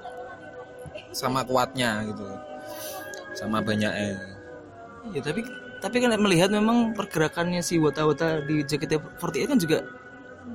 sama 1.11 1.41
kuatnya 1.41 2.05
gitu 2.05 2.25
sama 3.41 3.57
banyaknya 3.59 4.21
ya 5.09 5.19
tapi 5.19 5.41
tapi 5.81 5.97
kan 5.97 6.13
melihat 6.15 6.49
memang 6.49 6.93
pergerakannya 6.93 7.59
si 7.59 7.75
wota-wota 7.75 8.45
di 8.45 8.61
JKT48 8.61 9.17
kan 9.47 9.57
juga 9.57 9.77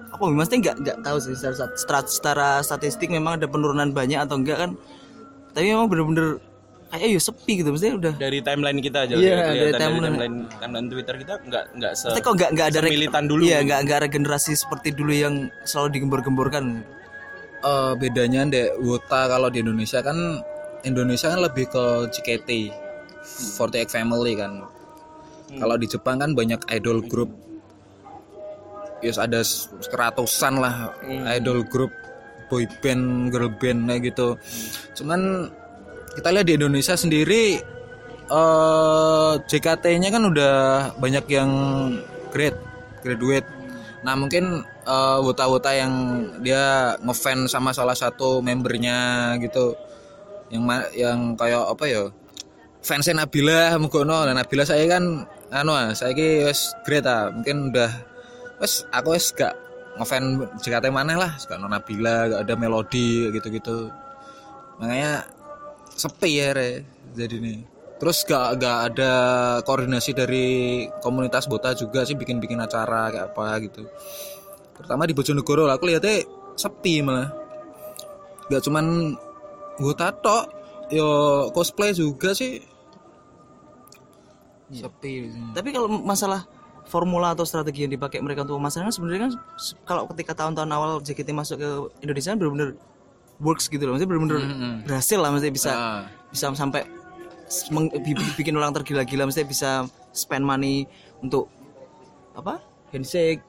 apa 0.08 0.22
maksudnya 0.24 0.60
nggak 0.62 0.76
nggak 0.80 0.98
tahu 1.02 1.16
sih 1.18 1.34
secara, 1.34 1.66
secara, 1.74 2.00
secara 2.06 2.48
statistik 2.60 3.10
memang 3.10 3.36
ada 3.36 3.46
penurunan 3.46 3.90
banyak 3.90 4.16
atau 4.16 4.38
enggak 4.38 4.54
kan 4.56 4.70
tapi 5.50 5.66
memang 5.68 5.86
bener-bener 5.86 6.38
kayak 6.86 7.10
ya 7.10 7.20
sepi 7.20 7.52
gitu 7.58 7.68
maksudnya 7.68 7.94
udah 7.98 8.12
Dari 8.14 8.38
timeline 8.40 8.78
kita 8.78 8.98
aja 9.02 9.12
Iya, 9.12 9.34
lihat- 9.34 9.50
dari 9.52 9.72
timeline. 9.74 10.04
timeline 10.06 10.36
timeline 10.56 10.88
Twitter 10.88 11.14
kita 11.18 11.34
nggak 11.42 11.64
nggak 11.74 11.92
se 11.92 12.04
Maksudnya 12.06 12.22
kok 12.22 12.34
nggak 12.38 12.50
nggak 12.54 12.66
ada 12.68 12.78
semilitan 12.80 13.24
dulu 13.26 13.40
iya 13.42 13.58
gitu. 13.58 13.66
nggak 13.66 13.78
nggak 13.82 13.98
ada 13.98 14.08
generasi 14.08 14.52
seperti 14.54 14.88
dulu 14.92 15.12
yang 15.12 15.34
selalu 15.64 15.88
digembor-gemborkan 15.92 16.64
Eh, 17.58 17.92
bedanya 17.98 18.46
dek 18.46 18.78
Wota 18.78 19.26
kalau 19.26 19.50
di 19.50 19.58
Indonesia 19.58 19.98
kan 19.98 20.14
Indonesia 20.86 21.34
kan 21.34 21.42
lebih 21.42 21.66
ke 21.66 21.84
JKT 22.14 22.70
48 23.58 23.90
Family 23.90 24.38
kan. 24.38 24.62
Kalau 25.58 25.74
di 25.74 25.90
Jepang 25.90 26.22
kan 26.22 26.30
banyak 26.32 26.62
idol 26.70 27.02
group. 27.02 27.34
Yes 29.02 29.18
ada 29.18 29.42
seratusan 29.44 30.62
lah 30.62 30.94
idol 31.36 31.66
group 31.66 31.92
boy 32.46 32.64
band 32.80 33.34
girl 33.34 33.50
band 33.50 33.90
kayak 33.90 34.14
gitu. 34.14 34.38
Cuman 35.02 35.50
kita 36.14 36.32
lihat 36.32 36.46
di 36.46 36.54
Indonesia 36.54 36.94
sendiri 36.94 37.58
eh 38.26 39.32
JKT-nya 39.42 40.08
kan 40.14 40.22
udah 40.22 40.54
banyak 41.02 41.26
yang 41.28 41.50
grade 42.30 42.58
graduate. 43.02 43.46
Nah 44.06 44.14
mungkin 44.14 44.62
eh, 44.86 45.18
wota-wota 45.18 45.74
yang 45.74 45.92
dia 46.46 46.94
ngefans 47.02 47.50
sama 47.50 47.74
salah 47.74 47.98
satu 47.98 48.38
membernya 48.38 49.34
gitu 49.42 49.85
yang 50.50 50.62
yang 50.94 51.18
kayak 51.34 51.64
apa 51.66 51.84
ya? 51.86 52.02
Fansnya 52.86 53.26
Nabila 53.26 53.74
Mugono 53.82 54.22
dan 54.22 54.38
Nabila 54.38 54.62
saya 54.62 54.86
kan 54.86 55.26
anu 55.50 55.72
ah, 55.74 55.90
saya 55.90 56.14
ki 56.14 56.46
wis 56.46 56.70
grade 56.86 57.06
ah. 57.10 57.34
Mungkin 57.34 57.74
udah 57.74 57.90
wes 58.62 58.86
aku 58.94 59.18
wes 59.18 59.34
gak 59.34 59.58
ngefans 59.98 60.62
JKT 60.62 60.94
mana 60.94 61.18
lah. 61.18 61.32
Gak 61.34 61.58
no 61.58 61.66
Nabila 61.66 62.30
gak 62.30 62.40
ada 62.46 62.54
melodi 62.54 63.26
kayak 63.26 63.42
gitu-gitu. 63.42 63.90
Makanya 64.78 65.26
sepi 65.96 66.30
ya 66.38 66.52
re 66.52 66.84
jadi 67.16 67.40
nih 67.40 67.76
terus 67.96 68.28
gak 68.28 68.60
gak 68.60 68.78
ada 68.92 69.12
koordinasi 69.64 70.12
dari 70.12 70.46
komunitas 71.00 71.48
bota 71.48 71.72
juga 71.72 72.04
sih 72.04 72.12
bikin-bikin 72.12 72.60
acara 72.60 73.08
kayak 73.08 73.26
apa 73.32 73.46
gitu. 73.64 73.82
Pertama 74.76 75.08
di 75.08 75.16
Bojonegoro 75.16 75.64
lah, 75.64 75.80
aku 75.80 75.88
lihatnya 75.88 76.20
sepi 76.52 77.00
malah. 77.00 77.32
Gak 78.52 78.60
cuman 78.68 79.16
bota 79.76 80.08
tok 80.12 80.44
yo 80.88 81.08
cosplay 81.52 81.92
juga 81.92 82.32
sih. 82.32 82.62
Sepi 84.66 85.30
tapi 85.54 85.70
kalau 85.70 85.86
masalah 85.86 86.42
formula 86.90 87.34
atau 87.34 87.46
strategi 87.46 87.86
yang 87.86 87.92
dipakai 87.94 88.18
mereka 88.18 88.42
untuk 88.42 88.58
pemasaran 88.58 88.90
sebenarnya 88.90 89.30
kan 89.30 89.32
kalau 89.86 90.10
ketika 90.10 90.34
tahun-tahun 90.42 90.70
awal 90.70 90.90
JKT 91.02 91.30
masuk 91.30 91.56
ke 91.58 91.68
Indonesia 92.02 92.34
kan 92.34 92.38
benar-benar 92.38 92.70
works 93.38 93.70
gitu 93.70 93.86
loh. 93.86 93.94
Maksudnya 93.94 94.10
benar-benar 94.10 94.38
berhasil 94.82 95.18
lah 95.22 95.30
maksudnya 95.30 95.54
bisa 95.54 95.70
Ah. 95.70 96.02
bisa 96.30 96.50
sampai 96.50 96.82
bikin 98.34 98.58
orang 98.58 98.74
tergila-gila 98.74 99.30
maksudnya 99.30 99.46
bisa 99.46 99.70
spend 100.10 100.42
money 100.42 100.86
untuk 101.22 101.46
apa? 102.34 102.58
Handshake 102.90 103.42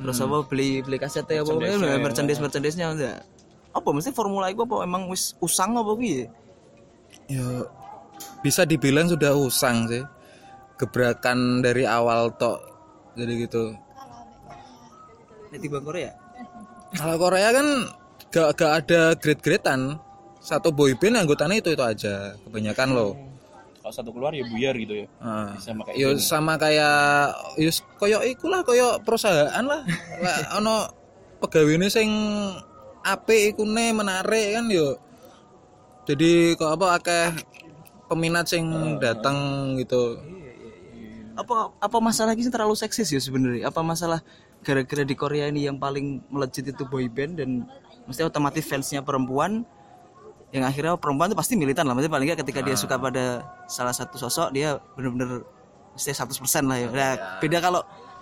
terus 0.00 0.16
apa 0.22 0.46
beli 0.46 0.80
beli 0.80 0.96
kaset 0.96 1.26
ya 1.26 1.42
apa 1.42 1.50
Merchandise-nya, 1.50 1.90
ya. 1.92 1.98
merchandise 2.00 2.40
merchandise 2.40 2.76
nya 2.78 2.86
enggak 2.94 3.18
apa 3.70 3.88
mesti 3.94 4.10
formula 4.10 4.50
itu 4.50 4.66
apa 4.66 4.82
emang 4.82 5.06
wis 5.06 5.38
usang 5.38 5.78
apa 5.78 5.94
piye 5.94 6.26
ya 7.30 7.46
bisa 8.42 8.66
dibilang 8.66 9.06
sudah 9.06 9.32
usang 9.36 9.86
sih 9.86 10.02
gebrakan 10.80 11.62
dari 11.62 11.86
awal 11.86 12.34
tok 12.34 12.58
jadi 13.14 13.46
gitu 13.46 13.74
nek 15.50 15.58
tiba 15.62 15.78
Korea 15.82 16.10
kalau 16.98 17.16
Korea 17.22 17.48
kan 17.54 17.66
gak, 18.34 18.48
gak 18.58 18.72
ada 18.82 19.00
grade-gradean 19.14 19.98
satu 20.40 20.72
boyband 20.72 21.20
anggotanya 21.20 21.60
itu 21.60 21.70
itu 21.76 21.84
aja 21.84 22.34
kebanyakan 22.48 22.90
loh 22.96 23.12
Kalau 23.80 23.96
satu 23.96 24.12
keluar 24.12 24.36
ya 24.36 24.44
buyar 24.44 24.76
gitu 24.76 24.92
ya. 24.92 25.06
Ah. 25.24 25.56
Sama 25.56 25.88
kayak 25.88 25.96
Yo 25.96 26.08
band. 26.12 26.20
sama 26.20 26.52
kayak 26.60 27.32
yo 27.56 27.72
koyo 27.96 28.20
iku 28.28 28.52
lah 28.52 28.60
koyo 28.60 29.00
perusahaan 29.00 29.64
lah. 29.64 29.80
Lah 30.20 30.60
ono 30.60 30.84
pegawene 31.40 31.88
sing 31.88 32.12
apik 33.04 33.56
iku 33.56 33.62
ne 33.64 33.92
menarik 33.92 34.56
kan 34.56 34.66
yo. 34.68 34.96
Jadi 36.08 36.56
kok 36.56 36.70
apa 36.74 36.86
akeh 36.98 37.26
peminat 38.10 38.50
sing 38.50 38.66
datang 38.98 39.36
gitu. 39.78 40.18
apa 41.38 41.72
apa 41.80 41.96
masalah 42.04 42.36
ini 42.36 42.52
terlalu 42.52 42.76
seksis 42.76 43.08
ya 43.08 43.20
sebenarnya? 43.22 43.72
Apa 43.72 43.80
masalah 43.80 44.20
gara-gara 44.60 45.08
di 45.08 45.16
Korea 45.16 45.48
ini 45.48 45.64
yang 45.64 45.80
paling 45.80 46.20
melejit 46.28 46.68
itu 46.68 46.84
boy 46.84 47.08
band 47.08 47.40
dan 47.40 47.64
mesti 48.04 48.20
otomatis 48.26 48.60
fansnya 48.66 49.00
perempuan? 49.00 49.64
Yang 50.52 50.64
akhirnya 50.66 50.92
perempuan 51.00 51.32
itu 51.32 51.38
pasti 51.38 51.54
militan 51.56 51.86
lah. 51.88 51.96
Maksudnya 51.96 52.12
paling 52.12 52.26
nggak 52.28 52.40
ketika 52.44 52.60
dia 52.60 52.76
suka 52.76 53.00
pada 53.00 53.46
salah 53.70 53.94
satu 53.94 54.20
sosok 54.20 54.52
dia 54.52 54.76
bener-bener 54.98 55.46
mesti 55.94 56.12
100% 56.12 56.68
lah 56.68 56.76
ya. 56.76 56.88
Nah, 56.90 57.14
beda 57.40 57.58
kalau 57.62 57.80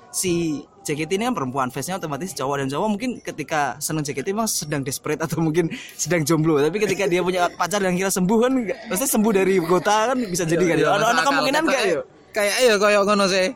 si 0.08 0.64
JKT 0.88 1.20
ini 1.20 1.28
kan 1.28 1.36
perempuan 1.36 1.68
fansnya 1.68 2.00
otomatis 2.00 2.32
cowok 2.32 2.64
dan 2.64 2.66
cowok 2.72 2.88
mungkin 2.88 3.10
ketika 3.20 3.76
seneng 3.76 4.08
JKT 4.08 4.32
memang 4.32 4.48
sedang 4.48 4.80
desperate 4.80 5.20
atau 5.20 5.44
mungkin 5.44 5.68
sedang 6.00 6.24
jomblo 6.24 6.56
tapi 6.64 6.80
ketika 6.80 7.04
dia 7.04 7.20
punya 7.20 7.52
pacar 7.52 7.84
dan 7.84 7.92
kira 7.92 8.08
sembuh 8.08 8.38
kan 8.40 8.52
maksudnya 8.88 9.10
sembuh 9.12 9.32
dari 9.36 9.60
kota 9.60 10.14
kan 10.14 10.16
bisa 10.16 10.48
jadi 10.48 10.64
kan? 10.64 10.76
Ya 10.80 10.88
ada 10.96 11.06
ada 11.12 11.22
kemungkinan 11.28 11.62
enggak 11.68 11.82
ya? 11.84 12.00
Kayak 12.32 12.56
ya 12.64 12.74
koyo 12.80 13.00
ngono 13.04 13.26
sih. 13.28 13.48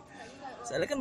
soalnya 0.62 0.86
kan 0.86 1.00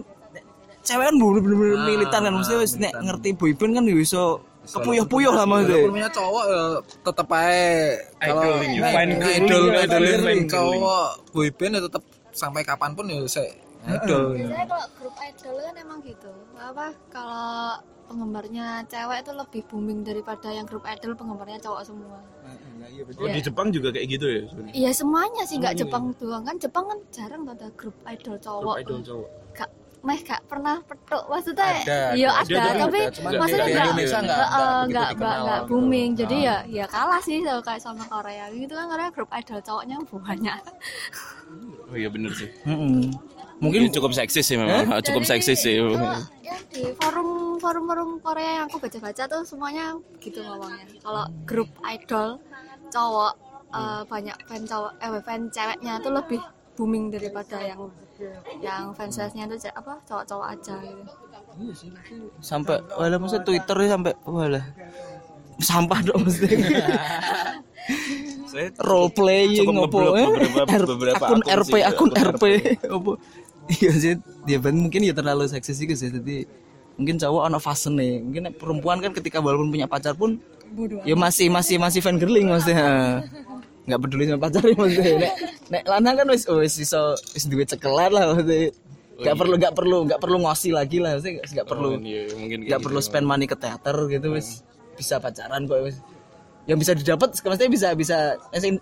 cewek 0.81 1.05
kan 1.05 1.15
bener-bener 1.21 1.77
militan 1.85 2.21
kan 2.25 2.33
mesti 2.33 2.53
wis 2.57 2.73
nek 2.81 2.97
ngerti 2.97 3.29
boyband 3.37 3.77
kan 3.77 3.83
ya 3.85 3.93
bisa 3.93 4.21
kepuyuh-puyuh 4.61 5.33
lah 5.33 5.45
maksudnya. 5.45 5.77
Walaupun 5.77 5.95
punya 5.99 6.09
cowok 6.09 6.43
ya 6.49 6.63
tetep 7.05 7.27
ae. 7.29 7.69
Kalau 8.17 8.43
find 8.65 9.11
idol 9.21 9.63
idol 9.77 10.03
cowok 10.49 11.07
boyband 11.35 11.71
ya 11.77 11.81
tetep 11.85 12.03
sampai 12.33 12.61
kapan 12.63 12.95
pun 12.95 13.05
ya 13.05 13.21
saya 13.27 13.51
idol. 13.83 14.23
Biasanya 14.35 14.65
kalau 14.67 14.85
grup 14.95 15.15
idol 15.17 15.55
kan 15.57 15.75
emang 15.75 15.99
gitu. 16.01 16.31
Apa 16.53 16.85
kalau 17.09 17.77
penggemarnya 18.05 18.83
cewek 18.85 19.23
itu 19.23 19.31
lebih 19.31 19.61
booming 19.65 19.99
daripada 20.03 20.51
yang 20.51 20.67
grup 20.67 20.83
idol 20.83 21.15
penggemarnya 21.15 21.59
cowok 21.59 21.81
semua. 21.81 22.19
Oh, 23.15 23.29
di 23.29 23.39
Jepang 23.39 23.71
juga 23.71 23.87
kayak 23.89 24.07
gitu 24.09 24.25
ya 24.27 24.41
sebenarnya. 24.45 24.73
Iya 24.75 24.91
semuanya 24.91 25.43
sih 25.47 25.55
nggak 25.57 25.79
Jepang 25.79 26.11
doang 26.19 26.43
kan 26.43 26.59
Jepang 26.59 26.85
kan 26.85 26.99
jarang 27.09 27.47
ada 27.47 27.71
grup 27.73 27.95
idol 28.03 28.35
cowok. 28.35 28.75
Idol 28.83 28.99
cowok. 28.99 29.27
Gak, 29.55 29.69
meh 30.01 30.19
gak 30.19 30.41
pernah 30.49 30.75
petuk 30.83 31.23
maksudnya. 31.29 31.71
Ada, 31.77 31.99
Iya 32.17 32.29
ada. 32.35 32.51
ada, 32.57 32.71
tapi 32.83 32.99
ada. 33.05 33.37
Maksudnya 33.37 33.67
nggak 33.69 33.85
nggak 33.95 34.23
nggak- 34.27 34.83
nggak 34.91 35.09
dikenal. 35.15 35.39
nggak 35.45 35.61
booming. 35.69 36.09
Jadi 36.19 36.37
Ah. 36.43 36.43
ya 36.67 36.83
ya 36.83 36.85
kalah 36.91 37.21
sih 37.23 37.37
kalau 37.39 37.61
kayak 37.63 37.79
sama 37.79 38.03
Korea 38.03 38.45
gitu 38.51 38.73
kan 38.75 38.85
Korea 38.91 39.09
grup 39.09 39.29
idol 39.31 39.59
cowoknya 39.61 39.95
banyak. 40.03 40.59
Oh 41.87 41.95
iya 41.95 42.09
bener 42.11 42.31
sih. 42.33 42.49
Mungkin 43.61 43.87
cukup 43.89 44.11
seksis 44.11 44.43
sih 44.43 44.57
memang. 44.57 44.89
Cukup 44.99 45.21
Dari- 45.21 45.39
seksis 45.39 45.59
sih. 45.61 45.77
yang 45.77 46.25
di 46.67 46.83
forum 46.97 47.29
forum 47.55 47.83
forum 47.85 48.09
Korea 48.19 48.51
yang 48.57 48.65
aku 48.65 48.77
baca-baca 48.77 49.23
tuh 49.23 49.41
semuanya 49.41 49.93
gitu 50.17 50.41
ngomongnya 50.41 50.83
kalau 50.99 51.23
grup 51.45 51.69
idol 51.85 52.41
cowok 52.89 53.33
eh, 53.71 54.01
banyak 54.03 54.35
fan 54.43 54.61
cowok 54.65 54.91
eh 54.97 55.21
fan 55.21 55.41
ceweknya 55.47 55.93
tuh 55.99 56.11
lebih 56.11 56.41
booming 56.73 57.07
daripada 57.07 57.61
yang 57.61 57.87
yang 58.59 58.91
fansnya 58.91 59.29
ce- 59.53 59.71
apa 59.71 59.95
cowok-cowok 60.03 60.47
aja 60.49 60.75
gitu. 60.77 61.03
Sampai 62.39 62.79
wala 62.91 63.15
maksud 63.15 63.43
Twitter 63.43 63.75
ya 63.77 63.89
sampai 63.91 64.13
wala 64.23 64.61
sampah 65.59 65.99
dong 66.01 66.25
mesti 66.25 66.47
Saya 68.45 68.67
role 68.83 69.07
playing 69.09 69.63
cukup 69.63 69.87
apa 69.87 69.99
eh? 70.17 70.27
beberapa- 70.27 70.85
beberapa 70.85 71.23
akun 71.23 71.39
akun 71.39 71.55
RP 71.55 71.71
sih, 71.71 71.81
akun 71.81 72.09
akun 72.11 72.27
RP 72.29 72.43
apa 72.83 73.11
iya 73.69 73.91
sih 73.93 74.13
dia 74.43 74.57
ben 74.57 74.77
mungkin 74.77 75.03
ya 75.03 75.13
terlalu 75.13 75.45
seksis 75.45 75.77
sih 75.77 75.87
sih 75.87 76.09
jadi 76.09 76.45
mungkin 76.97 77.15
cowok 77.17 77.43
anak 77.47 77.61
fase 77.61 77.87
nih 77.89 78.19
mungkin 78.19 78.41
nek 78.49 78.55
perempuan 78.57 78.97
kan 78.99 79.11
ketika 79.11 79.37
walaupun 79.37 79.69
punya 79.69 79.85
pacar 79.85 80.13
pun 80.13 80.41
ya 81.03 81.13
masih 81.13 81.51
masih 81.51 81.75
masih 81.75 81.99
fan 81.99 82.15
girling 82.15 82.47
maksudnya. 82.47 83.19
Nggak 83.91 83.99
peduli 83.99 84.23
sama 84.29 84.39
pacarnya 84.39 84.75
maksudnya. 84.77 85.13
Nek 85.19 85.33
nek 85.67 85.83
lanang 85.83 86.15
kan 86.15 86.27
wis 86.31 86.43
wis 86.47 86.75
iso 86.79 87.01
wis 87.33 87.43
duwe 87.49 87.65
cekelan 87.65 88.11
lah 88.13 88.23
maksudnya. 88.31 88.71
Nggak 89.19 89.35
perlu 89.35 89.53
nggak 89.57 89.73
perlu 89.75 89.97
nggak 90.07 90.19
perlu 90.21 90.37
ngosi 90.39 90.69
lagi 90.71 91.03
lah 91.03 91.17
maksudnya. 91.17 91.33
Nggak- 91.41 91.49
nggak 91.51 91.67
perlu 91.67 91.89
Iya, 91.99 92.21
nggak 92.31 92.79
gitu. 92.79 92.85
perlu 92.87 92.99
spend 93.01 93.25
money 93.27 93.49
ke 93.49 93.57
teater 93.57 93.97
gitu 94.07 94.27
wis 94.31 94.63
bisa 94.95 95.19
pacaran 95.19 95.65
kok 95.67 95.81
wis. 95.83 95.97
Yang 96.69 96.77
bisa 96.77 96.91
didapat 96.93 97.29
maksudnya 97.35 97.71
bisa 97.73 97.87
bisa 97.97 98.17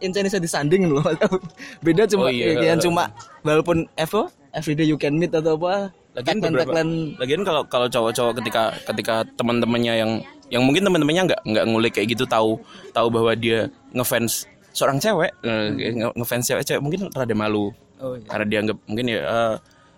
Incan 0.04 0.28
bisa 0.28 0.38
disanding 0.38 0.92
loh. 0.92 1.02
Beda 1.86 2.06
cuma 2.06 2.28
Oh, 2.28 2.30
iya. 2.30 2.76
yang 2.76 2.78
cuma 2.78 3.10
walaupun 3.42 3.88
Evo 3.96 4.30
everyday 4.54 4.88
you 4.88 4.98
can 4.98 5.16
meet 5.16 5.32
atau 5.32 5.56
apa 5.56 5.94
Lagian 6.18 6.42
tagline 6.42 6.54
beberapa, 6.58 6.72
tagline 6.74 6.94
lagian 7.22 7.42
kalau 7.46 7.62
kalau 7.70 7.88
cowok-cowok 7.88 8.34
ketika 8.42 8.64
ketika 8.92 9.16
teman-temannya 9.38 9.94
yang 9.94 10.12
yang 10.50 10.66
mungkin 10.66 10.82
teman-temannya 10.82 11.24
nggak 11.30 11.42
nggak 11.46 11.66
ngulik 11.70 11.94
kayak 11.94 12.18
gitu 12.18 12.26
tahu 12.26 12.58
tahu 12.90 13.08
bahwa 13.14 13.32
dia 13.38 13.70
ngefans 13.94 14.50
seorang 14.74 14.98
cewek 14.98 15.30
eh, 15.46 15.66
nge- 15.94 16.16
ngefans 16.18 16.44
cewek 16.50 16.64
cewek 16.66 16.82
mungkin 16.82 17.08
rada 17.14 17.36
malu 17.38 17.72
Oh, 18.00 18.16
iya. 18.16 18.32
karena 18.32 18.46
dianggap 18.48 18.78
mungkin 18.88 19.06
ya 19.12 19.20
eh, 19.22 19.56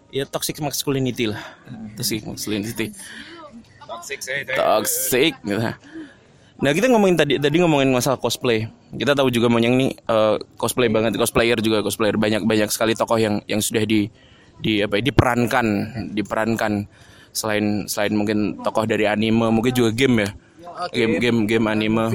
ya 0.10 0.24
toxic 0.25 0.58
masculinity 0.58 1.29
lah 1.29 1.41
toxic 1.93 2.25
masculinity 2.25 2.89
toxic 4.58 5.34
gitu. 5.46 5.62
Nah 6.62 6.72
kita 6.77 6.86
ngomongin 6.93 7.17
tadi 7.17 7.34
tadi 7.41 7.58
ngomongin 7.58 7.89
masalah 7.89 8.22
cosplay. 8.22 8.70
Kita 8.93 9.17
tahu 9.17 9.34
juga 9.34 9.50
Monyang 9.50 9.75
nih 9.81 9.91
eh, 9.98 10.36
cosplay 10.62 10.89
banget, 10.93 11.17
cosplayer 11.17 11.58
juga 11.58 11.81
cosplayer 11.81 12.15
banyak 12.17 12.46
banyak 12.46 12.70
sekali 12.70 12.93
tokoh 12.93 13.17
yang 13.17 13.41
yang 13.50 13.62
sudah 13.62 13.81
di 13.81 14.13
di 14.62 14.80
apa 14.86 15.01
ya, 15.01 15.03
diperankan 15.10 15.68
diperankan. 16.13 16.74
Selain 17.32 17.88
selain 17.88 18.13
mungkin 18.13 18.60
tokoh 18.60 18.84
dari 18.84 19.08
anime 19.08 19.50
mungkin 19.50 19.74
juga 19.74 19.91
game 19.96 20.27
ya. 20.27 20.30
Game 20.94 21.18
game 21.18 21.39
game 21.50 21.65
anime. 21.68 22.06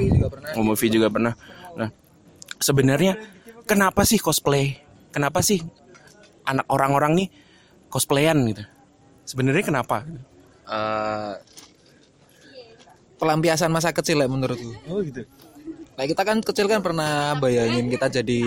Movie 0.55 0.93
juga 0.93 1.11
pernah. 1.11 1.33
Nah 1.75 1.89
sebenarnya 2.57 3.19
kenapa 3.67 4.07
sih 4.07 4.17
cosplay? 4.17 4.79
Kenapa 5.11 5.41
sih 5.41 5.59
anak 6.47 6.65
orang-orang 6.69 7.25
nih 7.25 7.27
cosplayan 7.91 8.45
gitu? 8.47 8.63
Sebenarnya 9.27 9.63
kenapa? 9.65 10.07
Eh, 10.67 11.33
pelampiasan 13.17 13.73
masa 13.73 13.91
kecil 13.91 14.21
ya 14.21 14.29
menurutku. 14.29 14.71
oh 14.87 15.01
gitu. 15.01 15.25
Nah 15.97 16.05
kita 16.05 16.21
kan 16.21 16.37
kecil 16.45 16.69
kan 16.69 16.85
pernah 16.85 17.33
bayangin 17.41 17.89
kita 17.89 18.21
jadi 18.21 18.39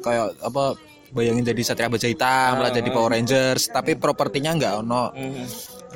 kayak 0.00 0.38
apa 0.40 0.78
bayangin 1.10 1.44
jadi 1.46 1.62
Satria 1.66 1.90
Baja 1.90 2.06
Hitam 2.06 2.62
lah 2.62 2.70
jadi 2.70 2.88
Power 2.90 3.14
Rangers 3.14 3.70
tapi 3.70 3.98
propertinya 3.98 4.54
nggak 4.54 4.74
ono. 4.86 5.10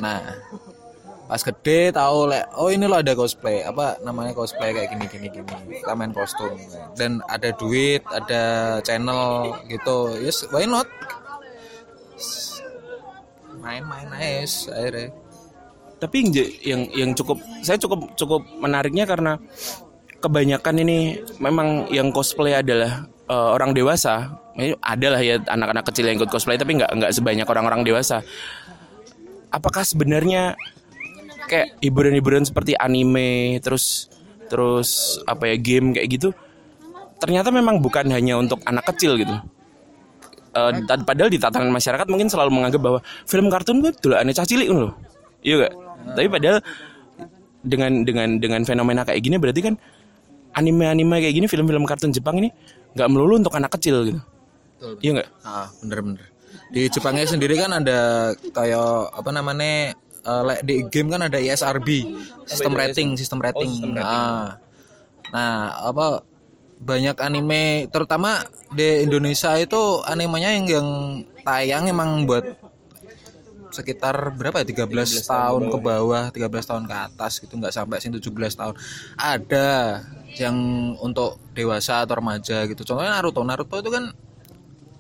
Nah 0.03 0.21
pas 1.25 1.41
gede 1.41 1.89
tahu 1.89 2.29
lek 2.29 2.45
oh 2.61 2.69
ini 2.69 2.85
lo 2.85 3.01
ada 3.01 3.17
cosplay 3.17 3.65
apa 3.65 3.97
namanya 4.05 4.37
cosplay 4.37 4.77
kayak 4.77 4.93
gini 4.93 5.09
gini 5.09 5.27
gini 5.33 5.81
kita 5.81 5.97
main 5.97 6.13
kostum. 6.13 6.53
Dan 6.99 7.25
ada 7.31 7.49
duit 7.57 8.05
ada 8.13 8.43
channel 8.85 9.57
gitu. 9.71 10.19
Yes 10.21 10.45
why 10.53 10.69
not? 10.69 10.87
Main-main 13.65 14.13
nice 14.13 14.69
akhirnya. 14.69 15.09
Tapi 15.97 16.17
yang 16.61 16.85
yang 16.93 17.11
cukup 17.17 17.41
saya 17.65 17.81
cukup 17.81 18.13
cukup 18.19 18.45
menariknya 18.61 19.09
karena 19.09 19.41
kebanyakan 20.21 20.85
ini 20.85 21.21
memang 21.41 21.89
yang 21.89 22.13
cosplay 22.13 22.53
adalah 22.57 23.09
eh, 23.29 23.51
orang 23.55 23.77
dewasa 23.77 24.41
Ini 24.55 24.79
adalah 24.79 25.19
ya 25.19 25.43
anak-anak 25.43 25.83
kecil 25.91 26.07
yang 26.07 26.23
ikut 26.23 26.31
cosplay 26.31 26.55
tapi 26.55 26.79
nggak 26.79 26.95
nggak 26.95 27.11
sebanyak 27.11 27.43
orang-orang 27.43 27.83
dewasa. 27.83 28.23
Apakah 29.51 29.83
sebenarnya 29.83 30.55
kayak 31.51 31.75
hiburan-hiburan 31.83 32.47
seperti 32.47 32.79
anime 32.79 33.59
terus 33.59 34.07
terus 34.47 35.19
apa 35.27 35.51
ya 35.51 35.57
game 35.59 35.91
kayak 35.91 36.07
gitu 36.07 36.29
ternyata 37.19 37.51
memang 37.51 37.83
bukan 37.83 38.07
hanya 38.15 38.39
untuk 38.39 38.63
anak 38.63 38.87
kecil 38.95 39.19
gitu? 39.19 39.35
Tad- 40.55 41.03
padahal 41.03 41.35
di 41.35 41.43
tatanan 41.43 41.75
masyarakat 41.75 42.07
mungkin 42.07 42.31
selalu 42.31 42.55
menganggap 42.55 42.79
bahwa 42.79 42.99
film 43.27 43.51
kartun 43.51 43.83
gue 43.83 43.91
dulu 43.99 44.15
aneh 44.15 44.31
cah 44.31 44.47
cilik 44.47 44.71
loh. 44.71 44.95
Iya 45.43 45.67
gak 45.67 45.73
tapi 46.13 46.29
padahal 46.29 46.59
dengan 47.65 48.05
dengan 48.05 48.29
dengan 48.37 48.61
fenomena 48.69 49.03
kayak 49.09 49.25
gini 49.25 49.37
berarti 49.41 49.61
kan 49.65 49.75
anime-anime 50.53 51.25
kayak 51.25 51.35
gini 51.35 51.47
film-film 51.49 51.89
kartun 51.89 52.13
Jepang 52.13 52.39
ini 52.45 52.53
nggak 52.95 53.09
melulu 53.11 53.43
untuk 53.43 53.55
anak 53.59 53.75
kecil 53.75 54.07
gitu. 54.07 54.21
Iya 55.03 55.11
nggak? 55.21 55.29
Ah, 55.43 55.69
bener-bener. 55.83 56.27
Di 56.71 56.87
Jepangnya 56.91 57.27
sendiri 57.27 57.59
kan 57.59 57.71
ada 57.75 58.31
kayak 58.55 59.15
apa 59.15 59.31
namanya 59.35 59.95
like 60.25 60.63
di 60.65 60.87
game 60.89 61.13
kan 61.13 61.27
ada 61.27 61.37
ISRB, 61.37 61.89
sistem 62.49 62.73
rating, 62.73 63.09
sistem 63.19 63.39
rating. 63.43 63.93
Nah, 63.93 64.57
nah 65.35 65.55
apa 65.85 66.25
banyak 66.81 67.17
anime 67.23 67.89
terutama 67.89 68.45
di 68.75 69.07
Indonesia 69.07 69.57
itu 69.57 70.03
animenya 70.05 70.51
yang 70.59 70.67
yang 70.69 70.89
tayang 71.45 71.89
emang 71.89 72.25
buat 72.29 72.45
sekitar 73.75 74.39
berapa 74.39 74.63
ya 74.63 74.87
13, 74.87 75.27
tahun 75.27 75.63
ke 75.67 75.79
bawah. 75.83 76.31
13 76.31 76.71
tahun 76.71 76.85
ke 76.87 76.95
atas 76.95 77.43
gitu 77.43 77.59
nggak 77.59 77.75
sampai 77.75 77.99
sih 77.99 78.11
17 78.11 78.31
tahun. 78.55 78.75
Ada 79.19 79.69
yang 80.35 80.57
untuk 80.99 81.39
dewasa 81.55 82.03
atau 82.03 82.19
remaja 82.19 82.67
gitu. 82.67 82.83
Contohnya 82.83 83.19
Naruto. 83.19 83.41
Naruto 83.47 83.77
itu 83.79 83.91
kan 83.91 84.11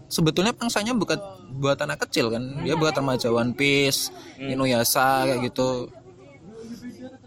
sebetulnya 0.06 0.54
pangsanya 0.54 0.94
bukan 0.94 1.18
buat 1.58 1.78
anak 1.82 2.06
kecil 2.06 2.30
kan. 2.30 2.62
Dia 2.62 2.78
buat 2.78 2.94
remaja 2.94 3.30
One 3.30 3.54
Piece 3.54 4.14
Inuyasha 4.38 5.26
kayak 5.26 5.50
gitu. 5.50 5.90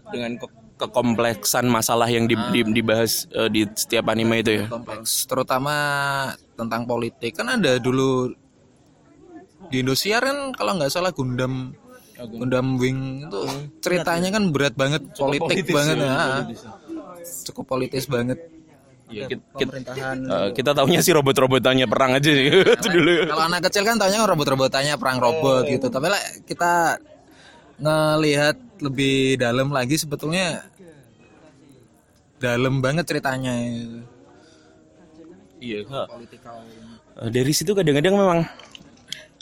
Dengan 0.08 0.40
ke- 0.40 0.56
kekompleksan 0.78 1.68
masalah 1.68 2.08
yang 2.08 2.30
di- 2.30 2.40
di- 2.54 2.72
dibahas 2.72 3.28
eh, 3.34 3.50
di 3.52 3.68
setiap 3.76 4.08
anime 4.08 4.40
itu 4.40 4.64
ya? 4.64 4.66
Kompleks. 4.72 5.28
Terutama 5.28 5.76
tentang 6.56 6.88
politik. 6.88 7.36
Kan 7.36 7.60
ada 7.60 7.76
dulu 7.76 8.32
di 9.68 9.84
Indosiar 9.84 10.24
kan 10.24 10.56
kalau 10.56 10.80
nggak 10.80 10.88
salah 10.94 11.12
Gundam. 11.12 11.76
Gundam. 12.18 12.80
Wing 12.82 13.28
itu 13.28 13.40
ceritanya 13.78 14.32
kan 14.32 14.50
berat 14.50 14.74
banget 14.74 15.06
politik 15.14 15.70
banget 15.70 16.02
ya. 16.02 16.46
Cukup 17.48 17.78
politis 17.78 18.06
banget. 18.08 18.40
Ya, 19.08 19.24
kita, 19.32 19.40
kita, 19.56 19.72
pemerintahan. 19.72 20.18
Eh, 20.20 20.50
kita 20.52 20.76
taunya 20.76 21.00
sih 21.00 21.16
robot-robotannya 21.16 21.88
perang 21.88 22.20
aja 22.20 22.28
sih. 22.28 22.52
Itu 22.76 22.88
dulu. 22.92 23.32
Kalau 23.32 23.44
anak 23.48 23.72
kecil 23.72 23.88
kan 23.88 23.96
taunya 23.96 24.20
robot-robotannya 24.28 24.94
perang 25.00 25.24
robot 25.24 25.64
gitu. 25.72 25.88
Tapi 25.88 26.08
lah 26.12 26.22
kita 26.44 27.00
ngelihat 27.80 28.58
lebih 28.84 29.40
dalam 29.40 29.72
lagi 29.72 29.96
sebetulnya 29.96 30.68
dalam 32.38 32.84
banget 32.84 33.08
ceritanya. 33.08 33.56
Iya. 35.58 35.88
Eh, 35.88 37.30
Dari 37.32 37.54
situ 37.56 37.72
kadang-kadang 37.74 38.14
memang 38.14 38.40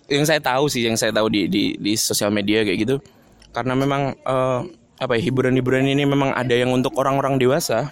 yang 0.05 0.23
saya 0.29 0.37
tahu 0.37 0.69
sih, 0.69 0.85
yang 0.85 0.95
saya 0.95 1.09
tahu 1.09 1.27
di 1.33 1.49
di, 1.49 1.63
di 1.81 1.93
sosial 1.97 2.29
media 2.29 2.61
kayak 2.61 2.79
gitu, 2.85 2.95
karena 3.49 3.73
memang 3.73 4.13
eh, 4.13 4.61
apa 4.95 5.19
ya 5.19 5.21
hiburan-hiburan 5.27 5.85
ini 5.85 6.07
memang 6.07 6.31
ada 6.31 6.55
yang 6.55 6.71
untuk 6.71 6.95
orang-orang 6.95 7.35
dewasa. 7.35 7.91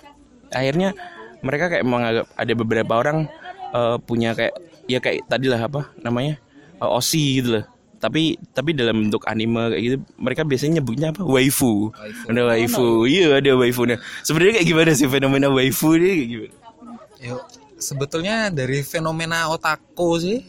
Akhirnya 0.53 0.95
mereka 1.43 1.67
kayak 1.67 1.83
menganggap 1.83 2.25
ada 2.39 2.53
beberapa 2.55 2.93
orang 2.95 3.27
eh, 3.75 3.97
punya 4.03 4.31
kayak 4.37 4.55
ya 4.87 4.99
kayak 5.03 5.27
tadi 5.27 5.47
lah 5.51 5.61
apa 5.67 5.91
namanya 5.99 6.39
eh, 6.79 6.89
osi 6.89 7.43
gitu 7.43 7.59
loh. 7.59 7.65
Tapi 8.03 8.35
tapi 8.51 8.75
dalam 8.75 9.07
bentuk 9.07 9.23
anime 9.31 9.71
kayak 9.71 9.83
gitu, 9.83 9.97
mereka 10.19 10.41
biasanya 10.43 10.83
nyebutnya 10.83 11.15
apa? 11.15 11.23
Waifu. 11.23 11.87
Ada 12.27 12.41
waifu. 12.51 13.07
Iya, 13.07 13.39
ada 13.39 13.51
waifu. 13.55 13.87
Nah, 13.87 13.95
sebenarnya 14.27 14.59
kayak 14.59 14.67
gimana 14.67 14.91
sih 14.91 15.07
fenomena 15.07 15.47
waifu 15.47 15.95
ini 15.95 16.07
kayak 16.11 16.27
gimana? 16.27 16.55
Yuk, 17.23 17.43
sebetulnya 17.79 18.51
dari 18.51 18.83
fenomena 18.83 19.47
otaku 19.47 20.19
sih. 20.19 20.39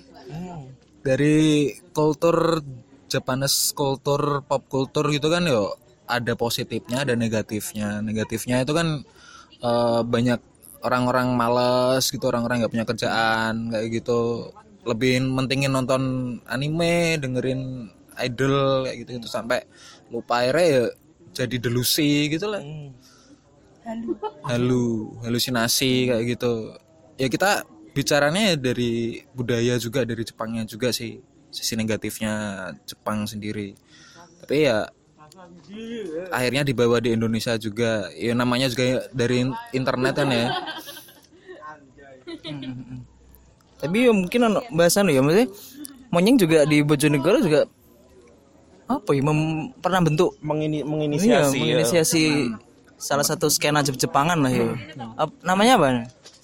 Dari 1.05 1.71
kultur 1.95 2.59
Japanese 3.07 3.71
kultur 3.71 4.43
pop 4.43 4.67
kultur 4.67 5.07
gitu 5.15 5.31
kan 5.31 5.47
yo 5.47 5.79
ada 6.07 6.33
positifnya 6.37 7.05
ada 7.05 7.15
negatifnya. 7.17 8.01
Negatifnya 8.05 8.63
itu 8.65 8.73
kan 8.77 8.89
eh, 9.63 10.01
banyak 10.05 10.41
orang-orang 10.85 11.33
males 11.33 12.05
gitu, 12.13 12.29
orang-orang 12.29 12.65
nggak 12.65 12.73
punya 12.73 12.87
kerjaan 12.89 13.73
kayak 13.73 13.89
gitu. 14.03 14.51
lebih 14.85 15.17
mentingin 15.25 15.73
nonton 15.73 16.37
anime 16.45 17.17
dengerin 17.17 17.89
idol 18.21 18.85
kayak 18.85 18.97
gitu 19.01 19.11
gitu 19.17 19.29
sampai 19.33 19.65
lupa 20.13 20.45
akhirnya 20.45 20.67
ya 20.69 20.83
jadi 21.33 21.57
delusi 21.57 22.29
gitu 22.29 22.53
lah 22.53 22.61
halu 24.49 25.13
halusinasi 25.21 26.09
kayak 26.09 26.25
gitu. 26.37 26.73
Ya 27.21 27.29
kita 27.29 27.69
bicaranya 27.95 28.55
ya 28.55 28.57
dari 28.57 29.23
budaya 29.37 29.77
juga 29.77 30.03
dari 30.09 30.25
Jepangnya 30.25 30.65
juga 30.65 30.91
sih. 30.91 31.21
Sisi 31.55 31.79
negatifnya 31.79 32.35
Jepang 32.89 33.29
sendiri. 33.29 33.77
Tapi 34.43 34.67
ya 34.67 34.89
akhirnya 36.31 36.63
dibawa 36.63 36.99
di 37.01 37.13
Indonesia 37.13 37.55
juga. 37.57 38.09
Ya 38.15 38.33
namanya 38.33 38.69
juga 38.69 39.09
dari 39.11 39.45
internet 39.71 40.15
kan 40.17 40.29
ya. 40.31 40.47
Tapi 43.81 43.97
ya 44.09 44.13
mungkin 44.15 44.41
bahasan 44.73 45.13
ya 45.13 45.21
maksudnya 45.21 45.49
monyeng 46.09 46.39
juga 46.41 46.65
di 46.65 46.81
Bojonegoro 46.81 47.43
juga 47.43 47.67
apa 48.85 49.17
ya 49.17 49.23
mem- 49.25 49.73
pernah 49.81 50.01
bentuk 50.05 50.37
Mengini, 50.45 50.81
iya, 50.81 50.87
menginisiasi, 50.87 51.57
ya. 51.57 51.61
menginisiasi 51.61 52.23
salah 53.01 53.25
satu 53.25 53.49
skena 53.49 53.81
Jep- 53.81 53.97
Jepangan 53.97 54.39
lah 54.45 54.53
ya. 54.53 54.77
Ap- 55.17 55.37
namanya 55.41 55.81
apa? 55.81 55.89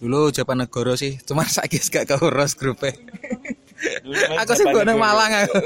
Dulu 0.00 0.32
Japanegoro 0.32 0.96
sih 0.96 1.20
cuman 1.28 1.44
sakit 1.60 1.82
gak 1.92 2.04
keurus 2.16 2.56
grupnya 2.56 2.96
Dulu 4.00 4.12
namanya 4.16 4.40
aku 4.44 4.52
sih 4.56 4.64
nang 4.64 4.98
Malang 4.98 5.32
aku 5.44 5.56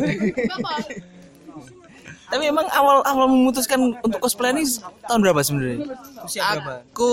tapi 2.34 2.50
emang 2.50 2.66
awal 2.74 3.06
awal 3.06 3.30
memutuskan 3.30 3.94
untuk 4.02 4.18
cosplay 4.18 4.50
ini 4.50 4.66
tahun 5.06 5.22
berapa 5.22 5.38
sebenarnya? 5.38 5.94
Usia 6.26 6.42
berapa? 6.58 6.82
Aku 6.90 7.12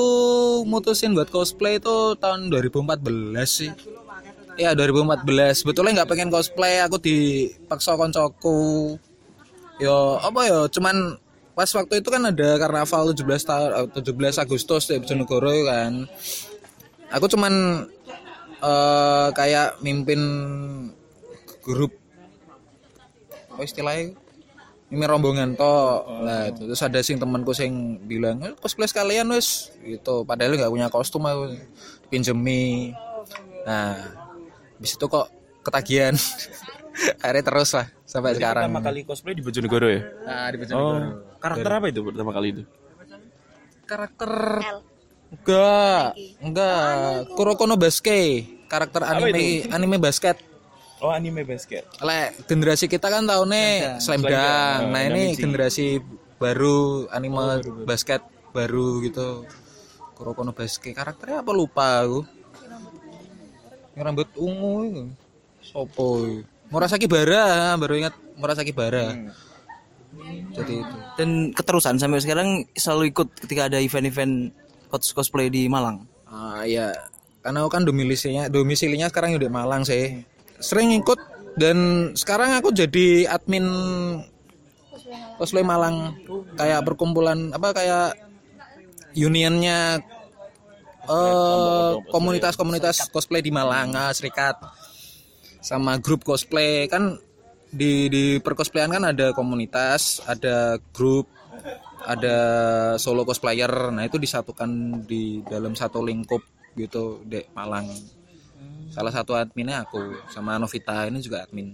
mutusin 0.66 1.14
buat 1.14 1.30
cosplay 1.30 1.78
itu 1.78 2.18
tahun 2.18 2.50
2014 2.50 3.38
sih. 3.46 3.70
Iya 4.58 4.74
2014 4.74 5.62
Sebetulnya 5.62 6.02
nggak 6.02 6.10
pengen 6.12 6.34
cosplay 6.34 6.82
Aku 6.82 6.98
dipaksa 6.98 7.94
koncoku. 8.02 8.98
Yo 9.78 10.18
apa 10.18 10.42
yo? 10.50 10.66
Cuman 10.74 11.22
pas 11.54 11.70
waktu 11.70 12.02
itu 12.02 12.10
kan 12.10 12.26
ada 12.26 12.58
karnaval 12.58 13.14
17 13.14 13.22
tahun 13.46 13.70
eh, 13.94 14.02
17 14.02 14.42
Agustus 14.42 14.90
di 14.90 14.98
Bojonegoro 14.98 15.54
kan. 15.70 16.10
Aku 17.14 17.30
cuman 17.30 17.86
eh 18.58 19.28
kayak 19.38 19.86
mimpin 19.86 20.18
grup 21.62 21.94
apa 23.54 23.62
istilahnya 23.70 24.18
ini 24.92 25.04
rombongan 25.08 25.56
toh 25.56 26.04
lah 26.20 26.52
terus 26.52 26.84
ada 26.84 27.00
sing 27.00 27.16
temanku 27.16 27.56
sing 27.56 27.96
bilang 28.04 28.44
"Eh, 28.44 28.52
cosplay 28.60 28.86
sekalian 28.86 29.32
wes 29.32 29.72
gitu. 29.82 30.28
Padahal 30.28 30.54
nggak 30.54 30.68
punya 30.68 30.88
kostum 30.92 31.24
aku 31.24 31.56
pinjemi. 32.08 32.92
Nah 33.64 33.96
habis 34.76 34.92
itu 34.94 35.06
kok 35.08 35.32
ketagihan. 35.64 36.12
Akhirnya 37.24 37.44
terus 37.48 37.72
lah 37.72 37.88
sampai 38.04 38.36
sekarang. 38.36 38.68
Pertama 38.68 38.84
kali 38.84 39.08
cosplay 39.08 39.32
di 39.32 39.40
Bojonegoro 39.40 39.88
ya? 39.88 40.02
nah 40.28 40.52
di 40.52 40.58
Oh, 40.60 40.60
Bojonegoro 40.60 41.08
karakter 41.40 41.72
apa 41.72 41.86
itu 41.88 42.00
pertama 42.04 42.32
kali 42.32 42.48
itu? 42.52 42.64
karakter 43.88 44.32
L. 44.62 44.80
Enggak 45.32 46.06
enggak. 46.44 47.32
Kuroko 47.32 47.64
no 47.64 47.80
Basket 47.80 48.44
karakter 48.68 49.04
anime 49.04 49.40
itu? 49.64 49.68
anime 49.68 49.98
basket 50.00 50.40
Oh, 51.02 51.10
anime 51.10 51.42
basket. 51.42 51.82
Lek 51.98 52.46
generasi 52.46 52.86
kita 52.86 53.10
kan 53.10 53.26
tahunnya 53.26 53.98
Slam 53.98 54.22
Dunk. 54.22 54.32
Nah, 54.32 54.86
Oh, 54.86 55.02
ini 55.02 55.34
Damichi. 55.34 55.42
generasi 55.42 55.86
baru 56.38 57.10
anime 57.10 57.42
basket 57.84 58.22
baru 58.52 59.02
gitu. 59.02 59.50
Kuroko 60.14 60.46
no 60.46 60.54
Basket 60.54 60.94
karakternya 60.94 61.42
apa 61.42 61.52
lupa 61.52 62.06
aku. 62.06 62.22
Yang 63.92 64.04
rambut 64.06 64.30
ungu 64.38 64.74
itu. 64.86 65.04
Sopo? 65.60 66.22
Murasaki 66.70 67.06
Bara, 67.06 67.74
baru 67.76 67.98
ingat 67.98 68.14
Murasaki 68.38 68.70
Bara. 68.70 69.18
Jadi 70.52 70.76
itu. 70.78 70.96
dan 71.16 71.30
keterusan 71.50 71.96
sampai 71.96 72.20
sekarang 72.20 72.68
selalu 72.74 73.10
ikut 73.10 73.32
ketika 73.40 73.72
ada 73.72 73.80
event-event 73.80 74.52
cos- 74.86 75.16
cosplay 75.16 75.48
di 75.48 75.66
Malang 75.66 76.04
Ah 76.28 76.68
ya, 76.68 76.92
karena 77.40 77.64
aku 77.64 77.72
kan 77.72 77.84
domisilinya 77.84 78.48
domisilinya 78.48 79.08
sekarang 79.08 79.40
udah 79.40 79.48
Malang 79.48 79.88
sih. 79.88 80.20
Sering 80.62 80.94
ikut 81.02 81.20
dan 81.58 81.78
sekarang 82.16 82.56
aku 82.56 82.72
jadi 82.72 83.28
admin 83.28 83.66
cosplay 85.36 85.66
Malang. 85.66 86.16
Kayak 86.56 86.86
perkumpulan 86.88 87.52
apa 87.52 87.74
kayak 87.76 88.10
unionnya 89.18 90.00
eh 91.02 91.92
komunitas-komunitas 92.14 93.10
cosplay 93.10 93.42
di 93.42 93.52
Malang 93.52 93.98
ah, 93.98 94.14
serikat. 94.14 94.62
Sama 95.60 95.98
grup 95.98 96.24
cosplay. 96.24 96.86
Kan 96.88 97.18
di 97.72 98.08
di 98.08 98.24
percosplayan 98.40 98.92
kan 98.92 99.04
ada 99.08 99.32
komunitas 99.32 100.20
ada 100.28 100.78
grup 100.94 101.28
ada 102.06 102.38
solo 103.02 103.26
cosplayer. 103.26 103.92
Nah 103.92 104.06
itu 104.06 104.22
disatukan 104.22 105.04
di 105.10 105.42
dalam 105.44 105.74
satu 105.74 106.06
lingkup 106.06 106.42
gitu 106.78 107.20
dek 107.28 107.52
Malang 107.52 107.92
salah 108.92 109.10
satu 109.10 109.34
adminnya 109.34 109.88
aku 109.88 110.20
sama 110.28 110.60
Novita 110.60 111.08
ini 111.08 111.24
juga 111.24 111.48
admin 111.48 111.74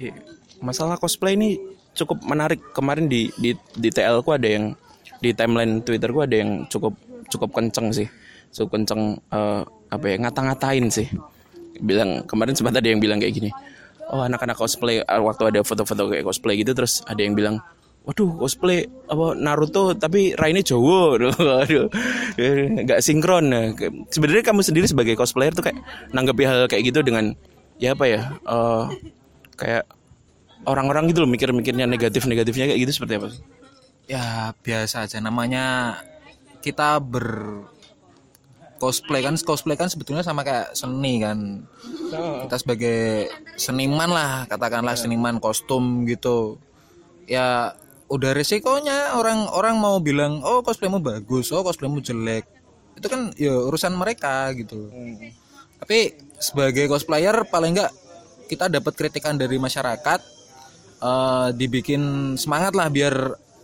Iya. 0.00 0.14
Masalah 0.62 0.96
cosplay 0.98 1.36
ini 1.38 1.58
cukup 1.92 2.22
menarik. 2.24 2.60
Kemarin 2.72 3.06
di 3.06 3.28
di 3.38 3.54
di 3.76 3.88
TL 3.92 4.24
ku 4.24 4.34
ada 4.34 4.48
yang 4.48 4.74
di 5.22 5.30
timeline 5.36 5.82
Twitter 5.84 6.10
ku 6.10 6.24
ada 6.24 6.34
yang 6.34 6.66
cukup 6.66 6.96
cukup 7.28 7.50
kenceng 7.54 7.94
sih. 7.94 8.08
Cukup 8.52 8.80
kenceng 8.80 9.18
eh, 9.30 9.62
apa 9.92 10.04
ya 10.08 10.16
ngata-ngatain 10.26 10.86
sih. 10.90 11.08
Bilang 11.78 12.24
kemarin 12.26 12.56
sempat 12.56 12.78
ada 12.78 12.88
yang 12.88 12.98
bilang 12.98 13.22
kayak 13.22 13.34
gini. 13.36 13.50
Oh, 14.12 14.20
anak-anak 14.20 14.58
cosplay 14.58 15.00
eh, 15.00 15.22
waktu 15.22 15.54
ada 15.54 15.60
foto-foto 15.62 16.10
kayak 16.10 16.24
cosplay 16.26 16.58
gitu 16.60 16.74
terus 16.74 17.00
ada 17.06 17.20
yang 17.22 17.38
bilang 17.38 17.62
Waduh, 18.02 18.34
cosplay 18.34 18.82
apa 19.06 19.38
Naruto 19.38 19.94
tapi 19.94 20.34
Raine 20.34 20.66
Jowo. 20.66 21.14
Waduh. 21.18 21.86
nggak 22.86 22.98
sinkron. 22.98 23.50
Sebenarnya 24.10 24.42
kamu 24.42 24.60
sendiri 24.66 24.86
sebagai 24.90 25.14
cosplayer 25.14 25.54
tuh 25.54 25.70
kayak 25.70 25.78
nanggepi 26.10 26.42
hal 26.42 26.66
kayak 26.66 26.90
gitu 26.90 27.06
dengan 27.06 27.34
ya 27.78 27.94
apa 27.94 28.04
ya? 28.10 28.20
eh, 28.42 28.84
kayak 29.54 29.84
orang-orang 30.66 31.10
gitu 31.10 31.22
loh 31.26 31.30
mikir-mikirnya 31.30 31.86
negatif-negatifnya 31.86 32.70
kayak 32.70 32.80
gitu 32.86 32.92
seperti 33.02 33.14
apa 33.18 33.28
ya 34.10 34.50
biasa 34.62 35.06
aja 35.06 35.18
namanya 35.22 35.98
kita 36.62 36.98
ber 37.02 37.62
cosplay 38.78 39.22
kan 39.22 39.38
cosplay 39.38 39.78
kan 39.78 39.86
sebetulnya 39.86 40.26
sama 40.26 40.42
kayak 40.42 40.74
seni 40.74 41.22
kan 41.22 41.62
kita 42.46 42.56
sebagai 42.58 43.30
seniman 43.54 44.10
lah 44.10 44.32
katakanlah 44.50 44.98
seniman 44.98 45.38
kostum 45.38 46.02
gitu 46.06 46.58
ya 47.30 47.78
udah 48.12 48.36
resikonya 48.36 49.16
orang 49.16 49.48
orang 49.48 49.80
mau 49.80 49.96
bilang 49.96 50.44
oh 50.44 50.60
cosplaymu 50.60 51.00
bagus 51.00 51.48
oh 51.48 51.64
cosplaymu 51.64 52.04
jelek. 52.04 52.44
Itu 52.92 53.08
kan 53.08 53.32
ya 53.40 53.56
urusan 53.56 53.96
mereka 53.96 54.52
gitu. 54.52 54.92
Tapi 55.80 56.12
sebagai 56.36 56.92
cosplayer 56.92 57.48
paling 57.48 57.72
enggak 57.72 57.90
kita 58.52 58.68
dapat 58.68 58.92
kritikan 58.92 59.40
dari 59.40 59.56
masyarakat 59.56 60.20
eh, 61.00 61.48
dibikin 61.56 62.36
semangat 62.36 62.76
lah 62.76 62.92
biar 62.92 63.14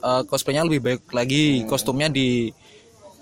eh, 0.01 0.23
cosplaynya 0.25 0.65
lebih 0.65 0.81
baik 0.81 1.03
lagi 1.13 1.69
kostumnya 1.69 2.09
di 2.09 2.49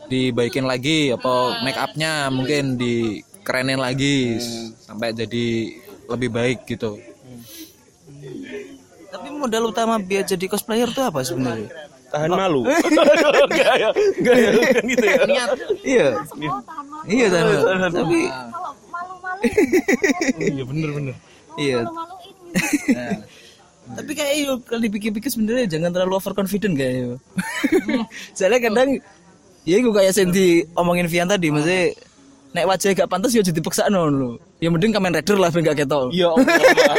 dibaikin 0.07 0.63
lagi 0.63 1.11
apa 1.11 1.67
make 1.67 1.75
upnya 1.75 2.31
mungkin 2.31 2.79
dikerenin 2.79 3.83
lagi 3.83 4.39
sampai 4.87 5.11
jadi 5.11 5.47
lebih 6.07 6.31
baik 6.31 6.59
gitu. 6.71 6.95
tapi 8.07 8.66
modal 9.37 9.71
utama 9.71 10.01
biar 10.01 10.25
jadi 10.25 10.45
cosplayer 10.49 10.89
itu 10.89 11.01
apa 11.05 11.21
sebenarnya? 11.23 11.69
Tahan 12.11 12.31
malu. 12.33 12.65
Enggak 13.47 13.75
ya, 13.77 13.89
enggak 13.93 14.37
ya, 14.39 14.51
bukan 14.55 14.85
gitu 14.89 15.07
ya. 15.07 15.23
iya. 15.85 16.07
Semua 16.27 16.59
tahan 16.65 16.85
malu. 16.89 17.05
Iya 17.07 17.27
tahan 17.31 17.91
tapi 17.93 18.21
kalau 18.33 18.73
malu-malu 18.89 19.43
Iya 20.55 20.63
bener-bener. 20.65 21.15
iya. 21.61 21.79
Malu-maluin 21.85 22.35
tapi 23.87 24.19
kayak 24.19 24.35
iyo 24.35 24.53
kalau 24.67 24.83
dipikir-pikir 24.83 25.31
sebenarnya 25.31 25.79
jangan 25.79 25.95
terlalu 25.95 26.19
overconfident 26.19 26.75
kayaknya 26.75 27.23
soalnya 28.35 28.59
kadang 28.67 28.99
ya 29.63 29.77
gue 29.79 29.93
kayak 29.95 30.11
yang 30.11 30.33
diomongin 30.35 31.07
Vian 31.07 31.31
tadi 31.31 31.55
maksudnya 31.55 31.95
nek 32.57 32.65
wajah 32.65 32.97
gak 32.97 33.11
pantas 33.13 33.37
ya 33.37 33.45
jadi 33.45 33.61
paksa 33.61 33.93
lo 33.93 34.41
ya 34.57 34.73
mending 34.73 34.97
kamen 34.97 35.13
rider 35.13 35.37
lah 35.37 35.53
biar 35.53 35.77
gak 35.77 35.85
ketok. 35.85 36.09
Ya 36.17 36.33
Allah. 36.33 36.97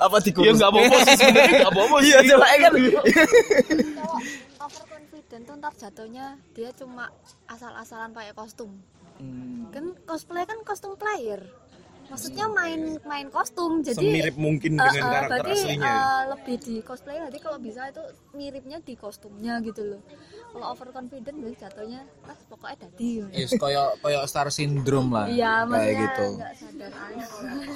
apa 0.04 0.16
di 0.20 0.30
Ya 0.36 0.52
nggak 0.52 0.68
apa-apa 0.68 0.96
sih 1.08 1.14
sebenarnya 1.16 1.52
nggak 1.64 1.72
apa-apa 1.72 1.96
sih. 2.04 2.08
iya 2.12 2.18
coba 2.28 2.46
kan. 2.52 2.72
Cowok 2.76 4.20
overconfident 4.60 5.42
tuh 5.48 5.54
ntar 5.56 5.72
jatuhnya 5.80 6.26
dia 6.52 6.68
cuma 6.76 7.08
asal-asalan 7.48 8.12
pakai 8.12 8.36
kostum. 8.36 8.70
Kan 9.72 9.96
cosplay 10.04 10.44
kan 10.44 10.60
kostum 10.64 10.92
player 11.00 11.40
maksudnya 12.10 12.46
main 12.50 12.80
main 13.02 13.26
kostum 13.28 13.80
jadi 13.80 13.94
Semirip 13.96 14.34
mungkin 14.34 14.74
dengan 14.74 14.90
eh, 14.90 14.98
karakter 15.00 15.38
berarti, 15.40 15.54
aslinya. 15.56 15.86
eh, 15.88 16.22
lebih 16.28 16.56
di 16.58 16.74
cosplay 16.82 17.16
nanti 17.16 17.38
kalau 17.38 17.56
bisa 17.56 17.86
itu 17.86 18.02
miripnya 18.32 18.78
di 18.80 18.94
kostumnya 18.94 19.62
gitu 19.62 19.82
loh 19.86 20.02
kalau 20.50 20.74
overconfident 20.74 21.36
jadi 21.38 21.54
jatuhnya 21.60 22.00
ah 22.26 22.34
pokoknya 22.44 22.76
dadi 22.82 23.10
Yes, 23.30 23.54
koyo 23.54 23.94
koyo 23.96 24.26
star 24.26 24.50
syndrome 24.50 25.14
lah. 25.14 25.26
iya 25.26 25.62
kayak 25.62 25.94
gitu. 25.96 26.26
nggak 26.36 26.52
sadar 26.52 26.90
aja. 26.90 27.24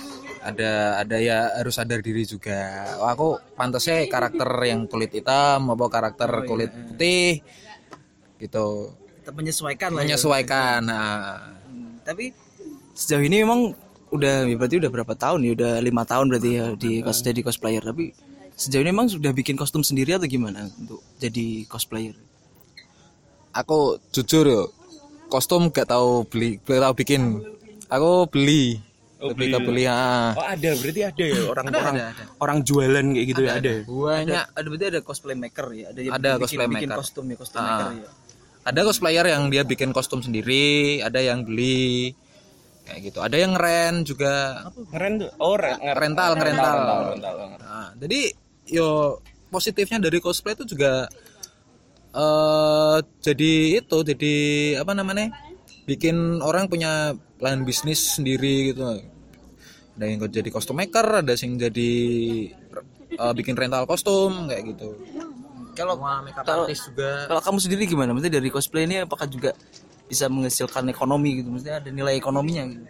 Ada 0.45 0.73
ada 1.01 1.17
ya 1.17 1.39
harus 1.55 1.73
sadar 1.73 2.03
diri 2.03 2.27
juga. 2.27 2.61
Oh, 2.99 3.07
aku 3.07 3.27
pantasnya 3.55 4.05
karakter 4.05 4.45
yang 4.63 4.85
kulit 4.85 5.09
hitam 5.09 5.71
apa 5.71 5.85
karakter 5.89 6.29
kulit 6.45 6.69
putih 6.69 7.41
gitu. 8.37 8.93
menyesuaikan 9.27 9.89
lah 9.89 10.03
ya. 10.03 10.05
Menyesuaikan. 10.05 10.81
Nah, 10.85 11.09
Hmm, 11.65 11.97
tapi 12.03 12.35
sejauh 12.93 13.23
ini 13.23 13.41
memang 13.41 13.73
udah 14.15 14.47
ya 14.47 14.55
berarti 14.55 14.77
udah 14.79 14.91
berapa 14.91 15.15
tahun 15.15 15.41
ya 15.43 15.51
udah 15.53 15.73
lima 15.81 16.03
tahun 16.03 16.27
berarti 16.29 16.51
ya 16.53 16.65
di 16.75 17.03
cos 17.03 17.21
jadi 17.21 17.41
cosplayer 17.41 17.83
tapi 17.83 18.15
sejauh 18.55 18.81
ini 18.81 18.91
memang 18.91 19.11
sudah 19.11 19.31
bikin 19.31 19.55
kostum 19.55 19.83
sendiri 19.83 20.15
atau 20.15 20.25
gimana 20.25 20.71
untuk 20.73 21.03
jadi 21.19 21.67
cosplayer 21.67 22.15
aku 23.51 23.79
jujur 24.11 24.45
yo 24.45 24.63
kostum 25.27 25.69
gak 25.69 25.89
tahu 25.89 26.23
beli 26.25 26.59
gak 26.61 26.81
tahu 26.81 26.95
bikin 26.97 27.43
aku 27.89 28.31
beli 28.31 28.79
Oh, 29.25 29.33
beli. 29.33 29.57
beli 29.57 29.89
ah. 29.89 30.37
Oh 30.37 30.45
ada 30.45 30.77
berarti 30.77 31.01
ada 31.01 31.25
ya 31.25 31.49
orang-orang 31.49 31.95
ada, 31.97 32.05
ada. 32.13 32.25
orang 32.37 32.59
jualan 32.61 33.05
kayak 33.09 33.27
gitu 33.27 33.41
ya 33.41 33.53
ada. 33.57 33.71
ya? 33.73 33.81
banyak 33.89 34.45
ada 34.53 34.67
berarti 34.69 34.87
ada 34.93 35.01
cosplay 35.01 35.33
maker 35.33 35.67
ya 35.73 35.85
ada 35.89 36.01
yang 36.03 36.13
Ada 36.13 36.29
bikin, 36.29 36.43
cosplay 36.45 36.67
bikin 36.69 36.89
maker. 36.93 36.99
kostum 37.01 37.25
ya 37.25 37.37
kostum 37.41 37.59
Ah. 37.59 37.65
maker 37.65 37.89
ya 37.97 38.09
ada 38.65 38.81
cosplayer 38.85 39.25
yang 39.25 39.43
dia 39.49 39.63
bikin 39.65 39.91
kostum 39.91 40.21
sendiri 40.21 40.65
ada 41.01 41.25
yang 41.25 41.41
beli 41.41 42.13
kayak 42.85 43.01
gitu. 43.03 43.19
Ada 43.21 43.37
yang 43.37 43.57
rent 43.57 44.05
juga. 44.05 44.65
Keren 44.93 45.13
tuh. 45.21 45.31
Oh 45.41 45.57
re- 45.57 45.81
rental 45.97 46.37
ngerental 46.37 46.75
rental, 46.77 47.01
rental. 47.17 47.35
Nah, 47.61 47.91
jadi 47.97 48.21
yo 48.69 49.19
positifnya 49.49 50.01
dari 50.01 50.19
cosplay 50.19 50.53
itu 50.53 50.65
juga 50.65 51.09
eh 52.15 52.97
jadi 53.19 53.53
itu 53.83 53.97
jadi 54.07 54.35
apa 54.79 54.95
namanya 54.95 55.35
bikin 55.85 56.39
orang 56.41 56.71
punya 56.71 57.13
plan 57.37 57.67
bisnis 57.67 58.17
sendiri 58.17 58.71
gitu. 58.71 59.03
Ada 59.95 60.05
yang 60.05 60.19
jadi 60.27 60.49
kostum 60.51 60.79
maker 60.79 61.23
ada 61.23 61.35
yang 61.35 61.59
jadi 61.59 61.93
eh, 63.15 63.33
bikin 63.35 63.55
rental 63.55 63.87
kostum 63.87 64.47
kayak 64.47 64.75
gitu. 64.75 64.95
Kalau 65.75 65.99
makeup 65.99 66.47
kalau- 66.47 66.71
artist 66.71 66.87
juga. 66.87 67.27
kalau 67.27 67.43
kamu 67.43 67.59
sendiri 67.59 67.83
gimana? 67.91 68.15
Maksudnya 68.15 68.39
dari 68.39 68.51
cosplay 68.51 68.87
ini 68.87 69.03
apakah 69.03 69.27
juga 69.27 69.51
bisa 70.09 70.29
menghasilkan 70.29 70.89
ekonomi 70.93 71.41
gitu. 71.41 71.49
Maksudnya 71.51 71.81
ada 71.81 71.91
nilai 71.91 72.15
ekonominya 72.19 72.65
gitu. 72.69 72.85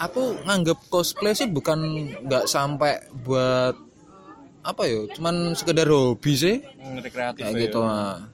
Aku 0.00 0.40
nganggep 0.48 0.78
cosplay 0.88 1.36
sih 1.36 1.48
bukan 1.48 1.78
nggak 2.24 2.48
sampai 2.48 3.04
buat 3.20 3.76
apa 4.60 4.82
ya 4.84 5.08
cuman 5.16 5.52
sekedar 5.56 5.88
hobi 5.88 6.32
sih. 6.36 6.56
Rekreatif 7.00 7.44
kayak 7.44 7.56
ya. 7.56 7.62
gitu 7.68 7.78
mah 7.84 8.32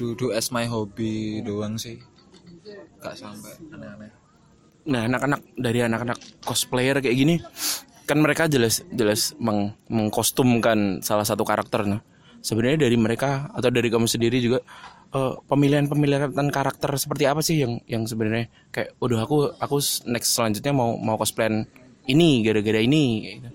duduk 0.00 0.32
as 0.32 0.48
my 0.48 0.64
hobby 0.64 1.44
doang 1.44 1.76
sih. 1.76 2.00
Nggak 2.98 3.14
sampai 3.14 3.52
aneh-aneh. 3.70 4.10
Nah, 4.90 5.04
anak-anak 5.04 5.40
dari 5.60 5.84
anak-anak 5.84 6.18
cosplayer 6.40 6.98
kayak 7.04 7.16
gini 7.16 7.36
kan 8.08 8.18
mereka 8.18 8.50
jelas 8.50 8.82
jelas 8.90 9.38
meng- 9.38 9.76
mengkostumkan 9.86 10.98
salah 11.04 11.22
satu 11.22 11.46
karakter 11.46 11.86
nah. 11.86 12.02
Sebenarnya 12.40 12.88
dari 12.88 12.96
mereka 12.96 13.52
atau 13.52 13.68
dari 13.68 13.92
kamu 13.92 14.08
sendiri 14.08 14.40
juga 14.40 14.64
eh, 15.10 15.34
pemilihan-pemilihan 15.46 16.50
karakter 16.50 16.90
seperti 16.98 17.24
apa 17.26 17.40
sih 17.42 17.62
yang 17.62 17.82
yang 17.86 18.02
sebenarnya? 18.06 18.46
Kayak 18.70 18.94
udah 19.02 19.18
aku 19.26 19.38
aku 19.58 19.76
next 20.10 20.34
selanjutnya 20.34 20.72
mau 20.74 20.94
mau 20.98 21.18
cosplayan 21.18 21.66
ini 22.06 22.42
gara-gara 22.46 22.80
ini 22.80 23.04
gitu. 23.38 23.48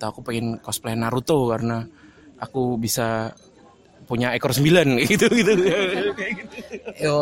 Atau 0.00 0.06
aku 0.16 0.20
pengen 0.24 0.56
cosplay 0.62 0.96
Naruto 0.96 1.50
karena 1.52 1.84
aku 2.40 2.80
bisa 2.80 3.36
punya 4.08 4.32
ekor 4.34 4.50
sembilan 4.50 4.98
gitu 5.10 5.26
gitu. 5.30 5.52
Yo 6.98 7.20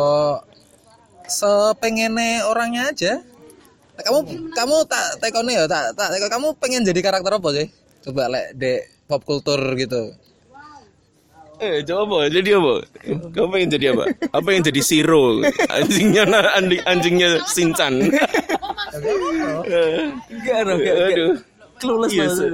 sepengennya 1.28 2.48
orangnya 2.48 2.92
aja. 2.92 3.12
Kamu 3.98 4.52
kamu 4.54 4.76
tak 4.86 5.18
tekone 5.18 5.58
ya 5.58 5.66
tak 5.66 5.98
tak 5.98 6.14
kamu 6.30 6.54
pengen 6.62 6.86
jadi 6.86 7.00
karakter 7.02 7.34
apa 7.34 7.48
sih? 7.50 7.66
Coba 8.06 8.30
lek 8.30 8.54
de 8.54 8.86
pop 9.10 9.24
culture 9.26 9.74
gitu 9.74 10.14
Eh, 11.58 11.82
coba 11.82 12.30
jadi 12.30 12.54
apa? 12.54 12.74
Kamu 13.34 13.48
pengen 13.50 13.68
jadi 13.74 13.86
apa? 13.90 14.04
Apa 14.30 14.48
yang 14.54 14.62
jadi 14.62 14.78
Siro? 14.78 15.42
Anjingnya 15.66 16.22
andi- 16.54 16.84
anjingnya 16.86 17.42
Sinchan. 17.46 17.98
enggak 20.30 20.60
no 20.64 20.74
Aduh. 20.78 21.32
clueless 21.78 22.12
Iya, 22.14 22.26
se-. 22.30 22.50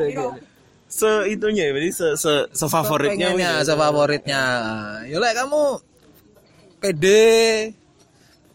Se 0.94 1.10
itunya 1.26 1.68
ya, 1.68 1.72
berarti 1.74 1.90
se 1.90 2.06
se, 2.14 2.32
se 2.54 2.66
favoritnya. 2.70 3.34
pengennya 3.34 3.66
favoritnya 3.66 4.40
yo 5.10 5.18
lek 5.18 5.34
kamu 5.34 5.62
pede 6.78 7.24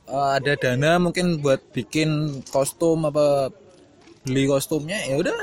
eh, 0.07 0.29
ada 0.39 0.53
dana 0.55 1.03
mungkin 1.03 1.43
buat 1.43 1.59
bikin 1.75 2.39
kostum 2.47 3.03
apa 3.03 3.51
beli 4.23 4.47
kostumnya 4.47 5.03
ya 5.03 5.19
udah 5.19 5.35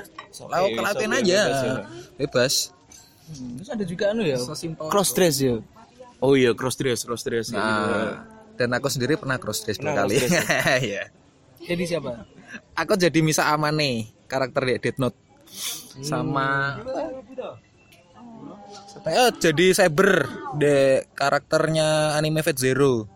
lakukan 0.49 0.83
lakuin 0.89 1.11
sok, 1.13 1.19
aja 1.21 1.41
bebas 1.43 1.61
ya. 1.61 1.75
bebas 2.17 2.55
Hmm, 3.27 3.59
terus 3.59 3.71
ada 3.75 3.85
juga 3.85 4.05
anu 4.15 4.23
ya 4.23 4.39
cross 4.87 5.11
dress 5.11 5.37
ya? 5.43 5.59
Oh 6.23 6.33
iya, 6.39 6.55
cross 6.55 6.79
dress, 6.79 7.03
cross 7.03 7.27
dress. 7.27 7.51
gitu. 7.51 7.59
nah 7.59 8.23
dan 8.57 8.73
aku 8.73 8.89
sendiri 8.89 9.21
pernah 9.21 9.37
cross 9.37 9.61
dress 9.67 9.77
dua 9.77 9.93
kali 9.93 10.17
cross 10.17 10.33
Iya. 10.89 11.13
jadi 11.61 11.83
siapa? 11.85 12.25
Aku 12.79 12.97
jadi 12.97 13.19
Misa 13.21 13.51
Amane 13.53 14.09
karakter 14.31 14.63
di 14.65 14.75
Death 14.81 14.99
Note. 15.03 15.19
Sama 16.01 16.81
saya 19.07 19.31
jadi 19.31 19.71
cyber 19.77 20.27
de 20.59 21.05
karakternya 21.15 22.19
anime 22.19 22.43
Fate 22.43 22.59
Zero. 22.59 23.07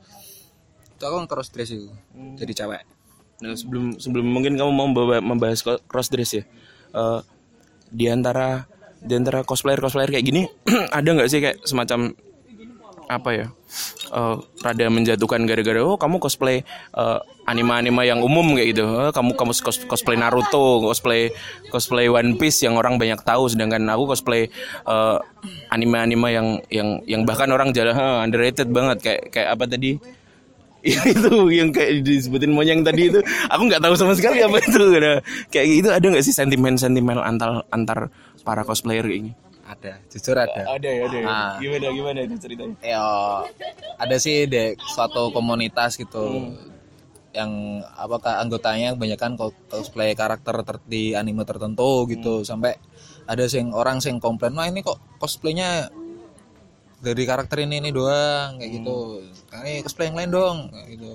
Itu 0.94 1.02
aku 1.08 1.26
cross 1.26 1.50
dress 1.50 1.72
itu 1.72 1.88
jadi 2.36 2.52
cewek. 2.54 2.82
Nah, 3.40 3.56
sebelum 3.56 3.96
sebelum 3.96 4.26
mungkin 4.28 4.54
kamu 4.60 4.70
mau 4.70 4.86
membahas 5.18 5.64
cross 5.88 6.12
dress 6.12 6.36
ya. 6.36 6.44
Eh, 6.92 7.20
di 7.90 8.06
antara 8.06 8.69
di 9.00 9.14
antara 9.16 9.42
cosplayer 9.42 9.80
cosplayer 9.80 10.12
kayak 10.12 10.26
gini 10.26 10.42
ada 10.98 11.08
nggak 11.08 11.28
sih 11.28 11.40
kayak 11.40 11.56
semacam 11.64 12.12
apa 13.10 13.30
ya 13.34 13.46
eh, 14.14 14.36
rada 14.62 14.86
menjatuhkan 14.86 15.42
gara-gara 15.42 15.82
oh 15.82 15.98
kamu 15.98 16.22
cosplay 16.22 16.62
eh, 16.94 17.18
anime-anime 17.50 18.06
yang 18.06 18.22
umum 18.22 18.54
kayak 18.54 18.78
gitu. 18.78 18.86
Eh, 18.86 19.10
kamu 19.10 19.34
kamu 19.34 19.52
cos- 19.58 19.82
cosplay 19.90 20.14
Naruto 20.14 20.86
cosplay 20.86 21.34
cosplay 21.74 22.06
One 22.06 22.38
Piece 22.38 22.62
yang 22.62 22.78
orang 22.78 23.02
banyak 23.02 23.18
tahu 23.26 23.50
sedangkan 23.50 23.82
aku 23.90 24.14
cosplay 24.14 24.46
anime-anime 25.74 26.28
yang 26.30 26.46
yang 26.70 26.88
yang 27.06 27.22
bahkan 27.26 27.50
orang 27.50 27.74
jalan 27.74 27.94
"Hah, 27.98 28.22
underrated 28.22 28.70
banget 28.70 29.02
kayak 29.02 29.22
kayak 29.34 29.48
apa 29.58 29.64
tadi? 29.66 29.98
Itu 31.12 31.50
yang 31.52 31.74
kayak 31.76 32.06
disebutin 32.06 32.56
monyeng 32.56 32.80
tadi 32.80 33.12
itu. 33.12 33.20
Aku 33.52 33.68
nggak 33.68 33.84
tahu 33.84 33.94
sama 34.00 34.16
sekali 34.16 34.40
apa 34.40 34.56
itu. 34.64 34.80
Nah, 34.80 35.20
kayak 35.52 35.66
gitu 35.68 35.88
ada 35.92 36.06
nggak 36.08 36.24
sih 36.24 36.32
sentimen 36.32 36.80
sentimen 36.80 37.20
antar 37.20 37.68
antar 37.68 38.08
para 38.42 38.62
cosplayer 38.64 39.04
kayak 39.06 39.20
gini 39.24 39.32
ada 39.70 39.92
jujur 40.10 40.36
ada. 40.36 40.62
Ada 40.66 40.88
ya 40.90 41.02
ada 41.06 41.18
ya. 41.18 41.28
Ah. 41.30 41.54
gimana 41.62 41.86
gimana 41.94 42.18
itu 42.26 42.36
ceritanya? 42.42 42.76
Ya 42.82 43.02
ada 43.96 44.16
sih 44.18 44.50
de 44.50 44.74
suatu 44.90 45.30
komunitas 45.30 45.94
gitu. 45.94 46.54
Yang 47.30 47.52
apakah 47.94 48.42
anggotanya 48.42 48.98
kebanyakan 48.98 49.38
cosplay 49.70 50.18
karakter 50.18 50.66
ter- 50.66 50.86
di 50.90 51.14
anime 51.14 51.46
tertentu 51.46 52.10
gitu. 52.10 52.42
Sampai 52.42 52.74
ada 53.30 53.46
sing 53.46 53.70
orang 53.70 54.02
sing 54.02 54.18
komplain 54.18 54.58
wah 54.58 54.66
ini 54.66 54.82
kok 54.82 54.98
cosplaynya 55.22 55.94
dari 57.00 57.22
karakter 57.24 57.62
ini 57.62 57.78
ini 57.78 57.90
doang 57.94 58.58
kayak 58.58 58.70
gitu. 58.82 59.22
Kali 59.46 59.86
cosplay 59.86 60.10
yang 60.10 60.18
lain 60.18 60.30
dong 60.34 60.58
kayak 60.74 60.88
gitu. 60.98 61.12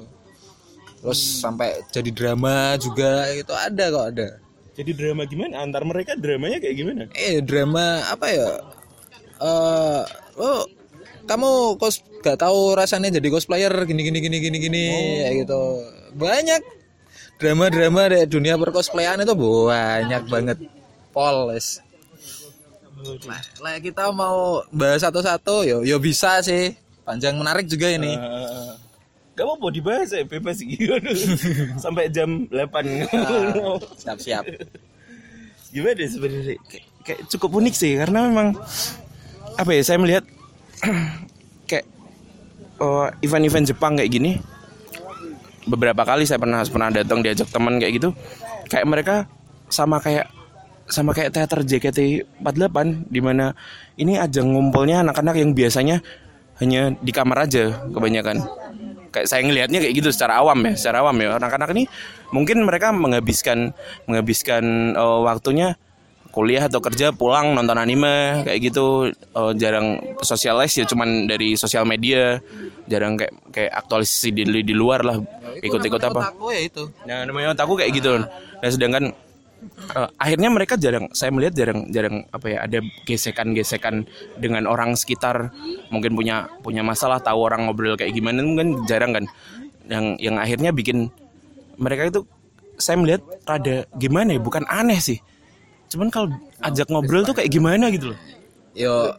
Terus 1.03 1.21
sampai 1.43 1.83
jadi 1.91 2.09
drama 2.15 2.79
juga 2.79 3.27
gitu. 3.35 3.51
Ada 3.51 3.85
kok 3.91 4.07
ada 4.15 4.44
jadi 4.75 4.91
drama 4.91 5.23
gimana? 5.23 5.63
Antar 5.63 5.88
mereka 5.88 6.19
dramanya 6.19 6.59
kayak 6.59 6.75
gimana? 6.75 7.03
Eh 7.15 7.39
drama 7.39 8.03
apa 8.11 8.27
ya? 8.29 8.51
Eh 9.39 10.03
lo 10.35 10.67
kamu 11.25 11.81
kos 11.81 12.05
gak 12.21 12.43
tahu 12.43 12.77
rasanya 12.77 13.09
jadi 13.15 13.27
cosplayer? 13.31 13.71
Gini 13.88 14.03
gini 14.03 14.19
gini 14.19 14.38
gini 14.43 14.57
gini 14.59 14.85
kayak 15.23 15.35
gitu. 15.47 15.63
Banyak 16.19 16.61
drama 17.39 17.71
drama 17.71 18.01
di 18.11 18.19
dunia 18.27 18.59
percosplayan 18.59 19.23
itu 19.23 19.33
banyak 19.33 20.23
banget. 20.27 20.57
Poles. 21.15 21.79
Lah, 23.25 23.41
lah 23.61 23.77
kita 23.79 24.09
mau 24.11 24.65
bahas 24.73 25.01
satu-satu 25.01 25.63
yo 25.63 25.77
yo 25.88 25.97
bisa 26.03 26.43
sih. 26.43 26.75
Panjang 27.05 27.38
menarik 27.38 27.69
juga 27.69 27.93
ini 27.93 28.17
Gak 29.35 29.43
apa-apa 29.43 29.67
dibahas 29.67 30.09
ya 30.15 30.23
bebas 30.23 30.63
gitu 30.63 30.95
sampai 31.83 32.07
jam 32.07 32.47
8 32.47 32.55
siap 33.99 34.17
siap 34.23 34.47
gimana 35.75 35.91
deh 35.99 36.07
sebenarnya? 36.07 36.55
Kayak, 36.71 36.85
kayak 37.03 37.19
cukup 37.27 37.59
unik 37.59 37.75
sih 37.75 37.99
karena 37.99 38.31
memang 38.31 38.55
apa 39.59 39.71
ya 39.75 39.83
saya 39.83 39.99
melihat 39.99 40.23
kayak 41.69 41.83
oh, 42.79 43.11
event-event 43.19 43.67
Jepang 43.67 43.99
kayak 43.99 44.07
gini 44.07 44.39
beberapa 45.67 46.07
kali 46.07 46.23
saya 46.23 46.39
pernah 46.39 46.63
pernah 46.63 46.95
datang 46.95 47.19
diajak 47.19 47.51
teman 47.51 47.75
kayak 47.75 47.99
gitu 47.99 48.09
kayak 48.71 48.85
mereka 48.87 49.15
sama 49.67 49.99
kayak 49.99 50.31
sama 50.85 51.11
kayak 51.17 51.33
teater 51.33 51.65
JKT48 51.65 52.77
di 53.09 53.19
mana 53.19 53.57
ini 53.97 54.21
ajang 54.21 54.53
ngumpulnya 54.53 55.01
anak-anak 55.01 55.35
yang 55.41 55.57
biasanya 55.57 56.05
hanya 56.61 56.93
di 57.01 57.11
kamar 57.11 57.49
aja 57.49 57.89
kebanyakan 57.89 58.45
kayak 59.15 59.32
saya 59.32 59.47
ngelihatnya 59.47 59.80
kayak 59.80 59.95
gitu 59.95 60.12
secara 60.12 60.43
awam 60.43 60.60
ya 60.67 60.73
secara 60.75 60.99
awam 60.99 61.15
ya. 61.23 61.39
Anak-anak 61.39 61.71
ini 61.71 61.88
mungkin 62.36 62.67
mereka 62.67 62.91
menghabiskan 62.91 63.71
menghabiskan 64.12 64.93
uh, 64.99 65.23
waktunya 65.23 65.80
kuliah 66.36 66.67
atau 66.67 66.84
kerja 66.84 67.15
pulang 67.15 67.56
nonton 67.56 67.80
anime 67.80 68.43
kayak 68.43 68.60
gitu. 68.60 69.15
Uh, 69.32 69.56
jarang 69.56 70.04
sosialis 70.19 70.75
ya 70.75 70.84
cuman 70.84 71.32
dari 71.32 71.56
sosial 71.56 71.88
media. 71.88 72.43
Jarang 72.91 73.15
kayak 73.15 73.34
kayak 73.56 73.71
aktualisasi 73.71 74.30
di, 74.36 74.43
di 74.43 74.75
luar 74.75 75.08
lah. 75.08 75.15
Ikut-ikut 75.63 76.01
apa? 76.12 76.36
ya 76.51 76.62
itu. 76.62 76.84
nah 77.08 77.23
namanya 77.23 77.56
otaku 77.56 77.80
kayak 77.80 77.95
gitu. 77.95 78.19
Nah 78.60 78.69
sedangkan 78.69 79.15
uh, 79.95 80.09
akhirnya 80.19 80.49
mereka 80.49 80.75
jarang 80.79 81.09
saya 81.11 81.31
melihat 81.33 81.53
jarang 81.55 81.89
jarang 81.91 82.25
apa 82.31 82.45
ya 82.47 82.57
ada 82.65 82.79
gesekan-gesekan 83.05 84.05
dengan 84.39 84.65
orang 84.69 84.93
sekitar. 84.95 85.51
Mungkin 85.89 86.15
punya 86.15 86.49
punya 86.61 86.81
masalah 86.81 87.19
tahu 87.19 87.45
orang 87.45 87.67
ngobrol 87.67 87.97
kayak 87.97 88.13
gimana 88.13 88.41
mungkin 88.43 88.83
jarang 88.89 89.15
kan. 89.15 89.25
Yang 89.85 90.05
yang 90.21 90.35
akhirnya 90.41 90.71
bikin 90.73 91.09
mereka 91.77 92.09
itu 92.09 92.21
saya 92.75 92.99
melihat 92.99 93.23
rada 93.47 93.87
gimana 93.95 94.35
ya 94.35 94.41
bukan 94.41 94.63
aneh 94.67 94.99
sih. 94.99 95.19
Cuman 95.91 96.09
kalau 96.11 96.33
ajak 96.59 96.89
ngobrol 96.89 97.23
tuh 97.23 97.35
kayak 97.37 97.51
gimana 97.51 97.87
gitu 97.93 98.13
loh. 98.13 98.19
Yo, 98.75 99.15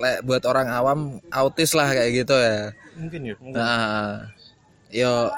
le, 0.00 0.18
buat 0.26 0.42
orang 0.48 0.66
awam 0.72 1.00
autis 1.30 1.76
lah 1.76 1.92
kayak 1.92 2.24
gitu 2.24 2.34
ya. 2.34 2.74
mungkin 2.96 3.20
ya 3.28 3.34
Nah, 3.44 4.32
yo 4.90 5.30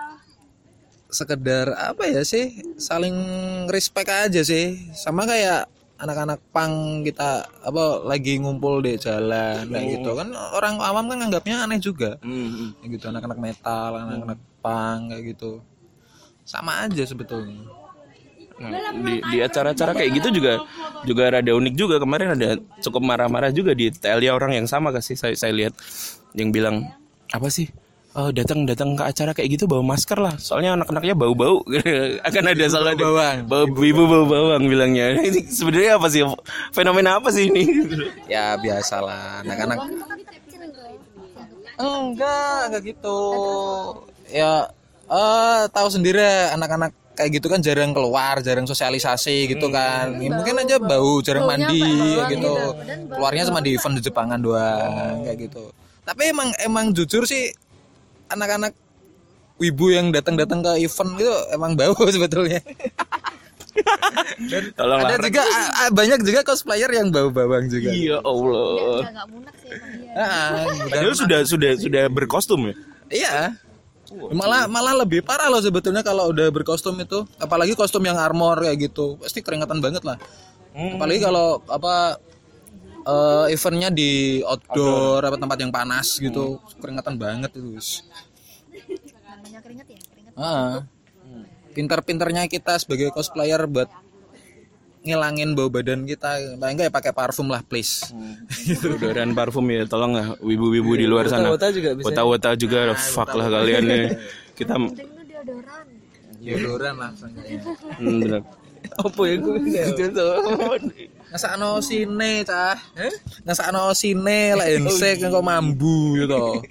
sekedar 1.08 1.72
apa 1.72 2.04
ya 2.04 2.20
sih 2.22 2.60
saling 2.76 3.16
respect 3.72 4.08
aja 4.12 4.40
sih. 4.44 4.92
Sama 4.92 5.24
kayak 5.24 5.68
anak-anak 5.98 6.38
pang 6.54 7.02
kita 7.02 7.42
apa 7.64 8.06
lagi 8.06 8.38
ngumpul 8.38 8.84
di 8.84 8.94
jalan 9.00 9.66
kayak 9.66 9.86
gitu. 9.98 10.10
Kan 10.14 10.30
orang 10.32 10.78
awam 10.78 11.10
kan 11.10 11.18
anggapnya 11.18 11.66
aneh 11.66 11.80
juga. 11.82 12.20
Hmm, 12.22 12.76
kayak 12.78 12.90
gitu 13.00 13.04
anak-anak 13.10 13.38
metal 13.40 13.90
anak-anak 13.98 14.40
pang 14.62 15.10
kayak 15.10 15.34
gitu. 15.34 15.64
Sama 16.46 16.86
aja 16.86 17.02
sebetulnya. 17.02 17.66
Nah, 18.58 18.90
di 18.90 19.22
di 19.22 19.38
acara-acara 19.38 19.94
kayak 19.94 20.18
gitu 20.18 20.42
juga 20.42 20.66
juga 21.06 21.30
rada 21.30 21.52
unik 21.54 21.74
juga. 21.78 21.96
Kemarin 22.02 22.34
ada 22.34 22.58
cukup 22.82 23.02
marah-marah 23.06 23.54
juga 23.54 23.74
di 23.74 23.90
TLI 23.90 24.30
orang 24.34 24.54
yang 24.58 24.66
sama 24.66 24.90
kasih 24.90 25.14
saya 25.18 25.34
saya 25.34 25.54
lihat. 25.54 25.74
Yang 26.34 26.48
bilang 26.54 26.76
apa 27.32 27.48
sih 27.48 27.68
oh, 28.18 28.30
datang 28.34 28.66
datang 28.66 28.98
ke 28.98 29.02
acara 29.06 29.30
kayak 29.30 29.48
gitu 29.54 29.64
bawa 29.70 29.94
masker 29.94 30.18
lah. 30.18 30.34
Soalnya 30.42 30.74
anak-anaknya 30.74 31.14
bau-bau. 31.14 31.62
Akan 32.26 32.44
ada 32.50 32.66
salah 32.66 32.98
bawang. 32.98 33.46
bau 33.46 33.64
ibu 33.70 34.02
bau 34.10 34.26
bawang 34.26 34.66
bilangnya. 34.66 35.14
Ini 35.30 35.46
sebenarnya 35.46 36.02
apa 36.02 36.10
sih? 36.10 36.26
Fenomena 36.74 37.22
apa 37.22 37.30
sih 37.30 37.46
ini? 37.46 37.64
Ya 38.32 38.58
biasalah. 38.58 39.46
Anak-anak 39.46 39.78
enggak 41.78 42.58
enggak 42.68 42.82
gitu. 42.90 43.20
Ya 44.28 44.66
eh 45.08 45.62
tahu 45.70 45.88
sendiri 45.88 46.50
anak-anak 46.52 46.90
kayak 47.14 47.38
gitu 47.38 47.46
kan 47.50 47.62
jarang 47.62 47.94
keluar 47.94 48.42
jarang 48.42 48.66
sosialisasi 48.66 49.54
gitu 49.54 49.70
kan. 49.70 50.18
Ya, 50.18 50.28
mungkin 50.34 50.58
aja 50.58 50.76
bau 50.82 51.22
jarang 51.22 51.46
mandi 51.46 51.80
gitu. 51.80 52.22
gitu. 52.34 52.50
Bau- 52.50 52.76
keluarnya 53.14 53.46
sama 53.46 53.62
di 53.62 53.78
event 53.78 53.94
di 53.94 54.02
Jepangan 54.02 54.38
doang 54.42 55.22
kayak 55.22 55.38
gitu. 55.48 55.70
Tapi 56.02 56.22
emang 56.34 56.48
emang 56.60 56.90
jujur 56.90 57.24
sih 57.24 57.54
anak-anak 58.28 58.72
wibu 59.56 59.90
yang 59.90 60.08
datang-datang 60.08 60.60
ke 60.60 60.80
event 60.80 61.10
itu 61.16 61.34
emang 61.50 61.74
bau 61.74 61.96
sebetulnya. 62.14 62.60
Tolong 64.74 64.98
ada 65.00 65.16
juga 65.18 65.42
a- 65.44 65.72
a- 65.86 65.92
banyak 65.92 66.20
juga 66.22 66.40
cosplayer 66.42 66.90
yang 66.90 67.10
bau 67.10 67.28
bawang 67.28 67.66
juga. 67.66 67.90
Iya 67.90 68.18
Allah. 68.18 68.98
Udah 68.98 69.12
nggak 69.12 69.28
munak 69.28 69.54
sih 69.56 69.70
emang 69.70 69.90
dia. 69.94 70.12
Ah, 70.14 70.50
bukan- 70.66 70.88
padahal 70.90 71.14
sudah 71.14 71.40
sudah 71.44 71.70
sudah 71.76 72.04
berkostum 72.08 72.60
ya? 72.66 72.74
Iya. 73.08 73.34
Malah 74.32 74.66
malah 74.66 74.96
lebih 74.96 75.20
parah 75.20 75.46
loh 75.46 75.60
sebetulnya 75.60 76.00
kalau 76.00 76.32
udah 76.32 76.48
berkostum 76.48 76.96
itu, 76.96 77.28
apalagi 77.36 77.76
kostum 77.76 78.00
yang 78.00 78.16
armor 78.16 78.56
kayak 78.58 78.88
gitu, 78.88 79.20
pasti 79.20 79.44
keringatan 79.44 79.78
banget 79.78 80.00
lah. 80.00 80.16
Apalagi 80.72 81.20
kalau 81.20 81.60
apa 81.68 82.16
eh, 83.08 83.44
eventnya 83.56 83.88
di 83.88 84.44
outdoor, 84.44 85.24
apa 85.24 85.36
tempat 85.40 85.58
yang 85.58 85.72
panas 85.72 86.20
gitu, 86.20 86.60
keringatan 86.76 87.16
banget 87.16 87.50
itu. 87.56 87.72
Wis. 87.72 88.04
Namanya 89.24 89.60
keringet 89.64 89.86
ya, 89.88 89.98
keringet. 90.12 90.32
Ah. 90.36 90.84
Pinter-pinternya 91.72 92.50
kita 92.50 92.76
sebagai 92.76 93.14
cosplayer 93.14 93.62
buat 93.70 93.86
ngilangin 94.98 95.54
bau 95.54 95.70
badan 95.70 96.04
kita, 96.04 96.58
paling 96.58 96.74
enggak 96.74 96.90
ya 96.90 96.92
pakai 96.92 97.12
parfum 97.14 97.48
lah 97.48 97.62
please. 97.62 98.10
Deodoran 98.82 99.32
parfum 99.32 99.64
ya 99.70 99.86
tolong 99.86 100.12
lah 100.12 100.34
wibu-wibu 100.42 100.98
di 100.98 101.06
luar 101.06 101.30
sana 101.30 101.54
Wota 101.54 101.70
juga 101.70 101.94
bisa. 101.94 102.06
wota-wota 102.10 102.50
juga 102.58 102.92
fuck 102.98 103.30
lah 103.32 103.46
kalian 103.46 103.84
nih 103.86 104.04
kita 104.58 104.74
Penting 104.74 105.06
lu 105.06 105.22
deodoran. 105.22 105.86
Deodoran 106.42 106.94
lah. 106.98 107.10
Hmm. 107.96 108.42
Apa 108.98 109.20
ya 109.22 109.36
gue 109.38 109.56
Ngasakno 111.28 111.84
sine 111.84 112.42
cah. 112.44 112.76
Ngasakno 113.44 113.92
sine 113.92 114.56
lah 114.56 114.66
ensek 114.74 115.20
kok 115.20 115.44
mambu 115.44 116.16
gitu. 116.24 116.64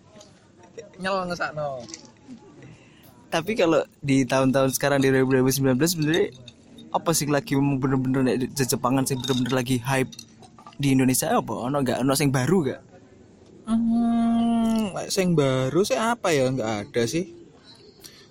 Nyel 1.00 1.16
ngesakno. 1.32 1.80
Tapi 3.30 3.52
kalau 3.54 3.80
di 4.02 4.26
tahun-tahun 4.26 4.74
sekarang 4.74 5.00
di 5.00 5.08
2019 5.08 5.78
sebenarnya 5.86 6.34
apa 6.90 7.14
sih 7.14 7.30
lagi 7.30 7.54
bener-bener 7.54 8.20
nek 8.26 8.36
di 8.42 8.64
Jepangan 8.66 9.06
sih 9.06 9.14
bener-bener 9.14 9.54
lagi 9.54 9.78
hype 9.78 10.10
di 10.76 10.92
Indonesia 10.92 11.30
apa? 11.30 11.54
Ono 11.70 11.76
nggak? 11.80 12.02
Ono 12.02 12.12
sing 12.18 12.34
baru 12.34 12.58
gak? 12.66 12.80
Hmm, 13.70 14.90
sing 15.06 15.38
baru 15.38 15.86
sih 15.86 15.94
apa 15.94 16.34
ya? 16.34 16.50
Nggak 16.50 16.70
ada 16.90 17.02
sih. 17.06 17.30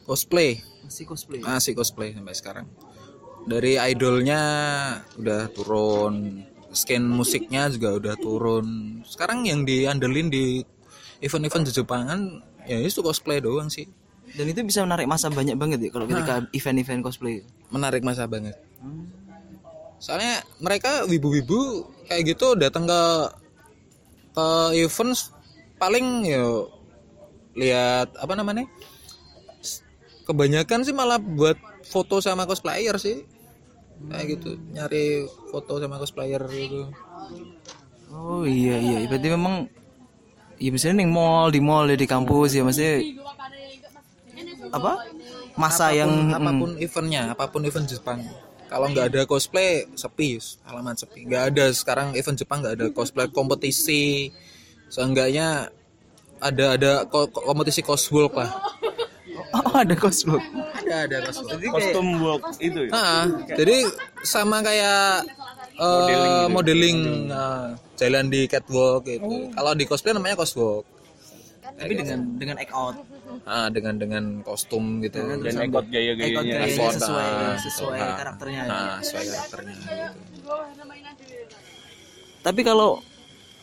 Cosplay. 0.04 0.60
Masih 0.84 1.06
cosplay. 1.08 1.40
Masih 1.40 1.72
cosplay 1.78 2.10
sampai 2.12 2.36
sekarang. 2.36 2.66
Dari 3.50 3.82
idolnya 3.82 4.42
udah 5.18 5.50
turun, 5.50 6.46
skin 6.70 7.02
musiknya 7.02 7.66
juga 7.74 7.98
udah 7.98 8.16
turun. 8.22 9.02
Sekarang 9.10 9.42
yang 9.42 9.66
diandelin 9.66 10.30
di 10.30 10.62
event-event 11.18 11.66
di 11.66 11.74
Jepangan 11.74 12.20
ya 12.70 12.78
itu 12.78 13.02
cosplay 13.02 13.42
doang 13.42 13.74
sih. 13.74 13.90
Dan 14.38 14.54
itu 14.54 14.62
bisa 14.62 14.86
menarik 14.86 15.10
masa 15.10 15.34
banyak 15.34 15.58
banget 15.58 15.82
ya 15.82 15.90
kalau 15.90 16.06
ketika 16.06 16.46
event-event 16.54 17.02
cosplay. 17.02 17.42
menarik 17.74 18.02
masa 18.06 18.26
banget. 18.26 18.54
Soalnya 20.02 20.42
mereka 20.62 21.06
wibu-wibu 21.06 21.90
kayak 22.10 22.34
gitu 22.34 22.58
datang 22.58 22.86
ke 22.86 23.02
ke 24.34 24.48
event 24.78 25.14
paling 25.82 26.26
ya 26.26 26.46
lihat 27.58 28.14
apa 28.18 28.34
namanya? 28.38 28.70
Kebanyakan 30.26 30.86
sih 30.86 30.94
malah 30.94 31.18
buat 31.18 31.58
foto 31.90 32.22
sama 32.22 32.46
cosplayer 32.46 32.94
sih. 33.02 33.26
Kayak 34.08 34.26
gitu, 34.40 34.50
nyari 34.72 35.28
foto 35.52 35.76
sama 35.76 36.00
cosplayer 36.00 36.40
gitu. 36.48 36.88
Oh 38.10 38.48
iya 38.48 38.80
iya, 38.80 39.06
berarti 39.06 39.28
memang 39.30 39.68
ya 40.58 40.70
misalnya 40.72 41.04
ning 41.04 41.12
mall 41.14 41.52
di 41.52 41.62
mall 41.62 41.86
ya 41.88 41.96
di 41.96 42.08
kampus 42.10 42.58
ya 42.58 42.66
maksudnya 42.68 43.00
apa 44.76 45.08
masa 45.56 45.94
yang 45.96 46.34
apa 46.34 46.40
pun, 46.40 46.44
apa 46.50 46.52
pun 46.58 46.72
eventnya, 46.80 47.22
apa 47.32 47.44
pun 47.52 47.62
event 47.68 47.86
Jepang. 47.86 48.20
Kalau 48.70 48.86
nggak 48.86 49.10
ada 49.10 49.22
cosplay, 49.26 49.90
sepi, 49.98 50.38
halaman 50.66 50.94
sepi. 50.94 51.26
Nggak 51.26 51.44
ada 51.54 51.66
sekarang 51.74 52.14
event 52.14 52.38
Jepang 52.38 52.62
nggak 52.62 52.76
ada 52.78 52.86
cosplay 52.94 53.26
kompetisi. 53.30 54.30
Seenggaknya 54.90 55.70
ada 56.42 56.66
ada 56.78 56.92
ko- 57.10 57.30
ko- 57.30 57.46
kompetisi 57.46 57.82
coswalk 57.82 58.38
lah. 58.38 58.50
oh, 59.58 59.74
ada 59.74 59.94
cosplay 59.98 60.42
Ada 60.90 61.16
ada 61.22 61.30
coswalk. 61.30 61.62
kostum 61.70 62.08
walk 62.26 62.44
itu 62.58 62.80
ya 62.86 62.92
Nah, 62.92 63.22
jadi 63.54 63.78
sama 64.26 64.66
kayak 64.66 65.30
eh, 65.80 66.46
modeling, 66.50 67.30
nah, 67.30 67.78
jalan 67.96 68.26
di 68.28 68.50
catwalk 68.50 69.06
gitu. 69.06 69.54
Kalau 69.54 69.72
di 69.78 69.86
cosplay 69.86 70.12
namanya 70.18 70.36
coswalk. 70.42 70.84
tapi 71.70 71.94
dengan 71.94 72.34
dengan 72.42 72.58
act 72.58 72.74
out 72.74 72.98
Nah, 73.46 73.70
dengan 73.70 73.94
dengan 73.96 74.24
kostum 74.42 75.00
gitu. 75.06 75.22
dan 75.40 75.54
ekot 75.64 75.86
Ikut 75.86 75.94
gaya-gayanya 75.94 76.66
gayanya 76.66 76.92
sesuai 76.98 77.30
nah, 77.30 77.56
sesuai 77.62 78.00
nah, 78.02 78.16
karakternya. 78.18 78.62
ya. 78.66 78.70
Nah, 78.70 78.96
sesuai 79.06 79.26
karakternya 79.30 79.74
gitu. 79.78 79.94
Tapi 82.40 82.62
kalau 82.66 83.00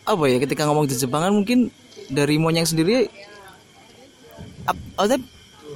apa 0.07 0.24
ya 0.31 0.39
ketika 0.39 0.62
ngomong 0.70 0.87
di 0.87 0.95
Jepangan 0.95 1.35
mungkin 1.35 1.68
dari 2.07 2.39
Monyang 2.39 2.68
sendiri 2.68 3.11
ap, 4.70 4.79
maksudnya 4.95 5.20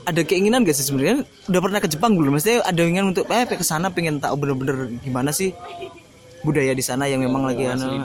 ada 0.06 0.20
keinginan 0.24 0.64
gak 0.64 0.76
sih 0.76 0.86
sebenarnya 0.86 1.26
udah 1.48 1.60
pernah 1.60 1.80
ke 1.82 1.88
Jepang 1.88 2.12
belum? 2.16 2.36
Maksudnya 2.36 2.64
ada 2.64 2.80
keinginan 2.80 3.12
untuk 3.12 3.26
eh 3.28 3.44
ke 3.46 3.64
sana 3.64 3.92
pengen 3.92 4.20
tahu 4.20 4.34
bener-bener 4.40 4.92
gimana 5.02 5.30
sih 5.34 5.52
budaya 6.40 6.72
di 6.72 6.84
sana 6.84 7.04
yang 7.04 7.20
memang 7.20 7.44
lagi 7.44 7.68
anu. 7.68 8.00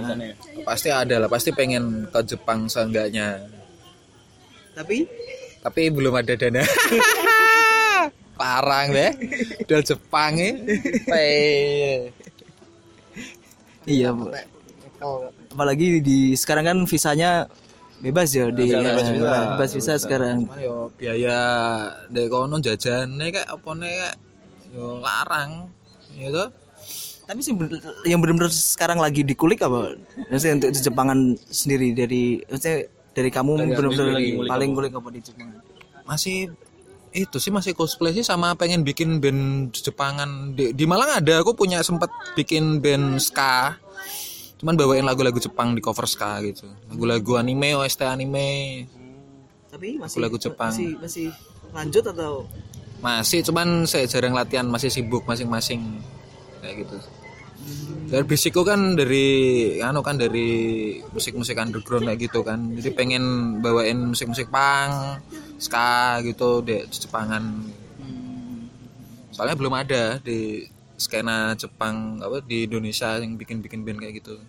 Pasti 0.67 0.91
ada 0.91 1.23
lah, 1.23 1.29
pasti 1.31 1.55
pengen 1.55 2.09
ke 2.11 2.19
Jepang 2.25 2.67
seenggaknya. 2.67 3.47
Tapi 4.75 5.07
Tapi 5.65 5.81
belum 5.89 6.13
ada 6.13 6.37
dana. 6.37 6.61
Larang 8.39 8.91
deh. 8.91 9.11
Dal 9.65 9.81
Jepang. 9.81 10.37
Pe. 11.07 11.25
Iya, 13.87 14.13
Bu. 14.13 14.29
Apalagi 15.55 16.03
di 16.03 16.35
sekarang 16.37 16.65
kan 16.69 16.77
visanya 16.85 17.49
bebas 18.05 18.29
ya 18.29 18.53
di 18.53 18.69
Bebas 18.69 19.07
visa. 19.09 19.37
bebas 19.57 19.71
visa 19.73 19.93
sekarang. 19.97 20.45
Cuman 20.45 20.61
yo 20.61 20.93
biaya 20.93 21.39
dek 22.13 22.29
kono 22.29 22.61
jajane 22.61 23.25
kayak 23.33 23.49
apa 23.49 23.69
nih 23.73 23.91
kayak 23.97 24.15
yo 24.77 24.85
larang. 25.01 25.51
Ya 26.13 26.29
toh? 26.29 26.49
Tapi 27.25 27.41
sih 27.41 27.57
yang 28.05 28.21
benar-benar 28.21 28.53
sekarang 28.53 29.01
lagi 29.01 29.25
dikulik 29.25 29.65
apa? 29.65 29.97
Maksudnya 30.29 30.61
untuk 30.61 30.69
Jepangan 30.77 31.19
sendiri 31.49 31.97
dari 31.97 32.45
maksudnya 32.45 32.85
dari 33.17 33.29
kamu 33.33 33.51
benar-benar 33.73 34.07
paling 34.45 34.69
kulik 34.77 34.93
apa 34.93 35.09
di 35.09 35.21
Jepangan? 35.25 35.75
masih 36.05 36.53
itu 37.15 37.37
sih 37.41 37.49
masih 37.49 37.73
cosplay 37.73 38.13
sih 38.13 38.21
sama 38.21 38.53
pengen 38.53 38.85
bikin 38.85 39.17
band 39.17 39.73
Jepangan 39.73 40.53
di, 40.53 40.71
di 40.75 40.85
Malang 40.85 41.23
ada 41.23 41.41
aku 41.41 41.57
punya 41.57 41.81
sempat 41.81 42.11
bikin 42.37 42.83
band 42.83 43.17
ska 43.17 43.79
cuman 44.61 44.73
bawain 44.79 45.05
lagu-lagu 45.05 45.37
Jepang 45.37 45.75
di 45.75 45.81
cover 45.83 46.07
ska 46.07 46.39
gitu. 46.43 46.67
Lagu-lagu 46.91 47.39
anime 47.39 47.75
OST 47.75 48.01
anime. 48.07 48.85
Tapi 49.71 49.99
masih 49.99 50.17
Lagu 50.23 50.39
Jepang. 50.39 50.71
masih 50.71 50.95
masih 50.99 51.27
lanjut 51.75 52.03
atau? 52.07 52.47
Masih 53.03 53.43
cuman 53.43 53.83
saya 53.83 54.07
jarang 54.07 54.31
latihan 54.31 54.63
masih 54.65 54.87
sibuk 54.87 55.27
masing-masing. 55.27 55.99
Kayak 56.63 56.87
gitu. 56.87 56.97
Dari 58.05 58.23
basicku 58.23 58.61
kan 58.61 58.93
dari 58.93 59.25
anu 59.81 60.05
kan 60.05 60.21
dari 60.21 60.47
musik-musik 61.09 61.57
underground 61.57 62.05
kayak 62.05 62.19
gitu 62.29 62.45
kan. 62.45 62.71
Jadi 62.77 62.89
pengen 62.93 63.57
bawain 63.59 64.13
musik-musik 64.13 64.47
punk 64.53 65.19
ska 65.57 66.21
gitu 66.23 66.61
di 66.61 66.85
Jepangan. 66.87 67.65
Soalnya 69.35 69.57
belum 69.59 69.73
ada 69.75 70.21
di 70.23 70.63
skena 70.95 71.53
Jepang 71.53 72.17
apa 72.19 72.39
di 72.39 72.65
Indonesia 72.65 73.15
yang 73.15 73.35
bikin-bikin 73.35 73.83
band 73.83 73.99
kayak 73.99 74.19
gitu 74.19 74.39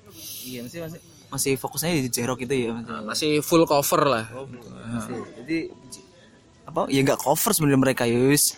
iya 0.45 0.63
masih 0.63 0.81
masih 0.83 1.01
masih 1.27 1.53
fokusnya 1.55 1.91
di 1.93 2.07
Jerok 2.07 2.39
itu 2.41 2.55
ya. 2.55 2.71
Nah, 2.73 3.03
masih 3.03 3.43
full 3.43 3.67
cover 3.67 4.07
lah 4.07 4.25
Masih. 4.87 5.19
Jadi 5.43 5.59
apa 6.63 6.87
ya 6.87 7.03
nggak 7.03 7.19
cover 7.19 7.51
sebenarnya 7.51 7.81
mereka 7.81 8.03
ya 8.05 8.19
wis 8.27 8.55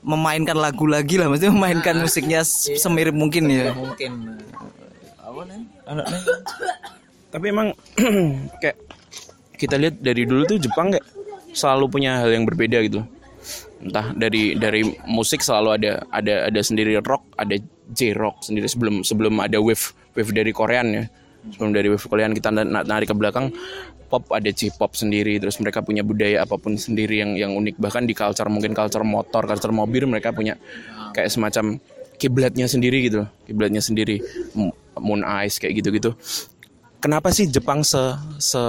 memainkan 0.00 0.52
lagu 0.54 0.84
lagi 0.84 1.16
lah 1.16 1.32
maksudnya 1.32 1.48
memainkan 1.50 1.96
musiknya 1.96 2.40
s- 2.40 2.68
semirip 2.76 3.16
mungkin 3.16 3.48
ya. 3.48 3.72
mungkin 3.72 4.36
Apa 5.16 5.40
nih? 5.48 5.60
Anaknya. 5.88 6.20
Tapi 7.32 7.46
emang 7.48 7.68
kayak 8.60 8.76
kita 9.56 9.80
lihat 9.80 9.96
dari 9.98 10.28
dulu 10.28 10.44
tuh 10.44 10.60
Jepang 10.60 10.92
kayak 10.92 11.08
selalu 11.56 11.88
punya 11.88 12.20
hal 12.20 12.30
yang 12.30 12.44
berbeda 12.44 12.84
gitu. 12.84 13.00
Entah 13.84 14.16
dari 14.16 14.56
dari 14.56 14.80
musik 15.04 15.44
selalu 15.44 15.68
ada 15.76 15.92
ada 16.08 16.48
ada 16.48 16.60
sendiri 16.64 16.96
rock, 17.04 17.22
ada 17.36 17.60
J-rock 17.92 18.48
sendiri 18.48 18.64
sebelum 18.64 19.04
sebelum 19.04 19.44
ada 19.44 19.60
wave 19.60 19.92
wave 20.16 20.32
dari 20.32 20.56
Korean 20.56 20.88
ya. 20.90 21.04
Sebelum 21.52 21.76
dari 21.76 21.92
wave 21.92 22.00
Korean 22.08 22.32
kita 22.32 22.48
na- 22.48 22.64
narik 22.64 23.12
ke 23.12 23.16
belakang 23.16 23.52
pop 24.08 24.24
ada 24.32 24.48
J-pop 24.48 24.96
sendiri 24.96 25.36
terus 25.36 25.60
mereka 25.60 25.84
punya 25.84 26.00
budaya 26.00 26.44
apa 26.44 26.56
pun 26.56 26.78
sendiri 26.80 27.20
yang 27.20 27.36
yang 27.36 27.52
unik 27.52 27.76
bahkan 27.76 28.08
di 28.08 28.16
culture 28.16 28.48
mungkin 28.48 28.72
culture 28.72 29.04
motor, 29.04 29.44
culture 29.44 29.74
mobil 29.74 30.08
mereka 30.08 30.32
punya 30.32 30.56
kayak 31.12 31.28
semacam 31.28 31.76
kiblatnya 32.16 32.70
sendiri 32.70 33.10
gitu, 33.10 33.26
kiblatnya 33.44 33.82
sendiri 33.82 34.22
Moon 34.96 35.26
Eyes 35.26 35.58
kayak 35.58 35.82
gitu-gitu. 35.82 36.14
Kenapa 37.02 37.34
sih 37.34 37.50
Jepang 37.50 37.84
se 37.84 38.00
se 38.40 38.60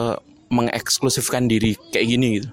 mengeksklusifkan 0.51 1.47
diri 1.47 1.77
kayak 1.93 2.05
gini 2.09 2.27
gitu? 2.41 2.49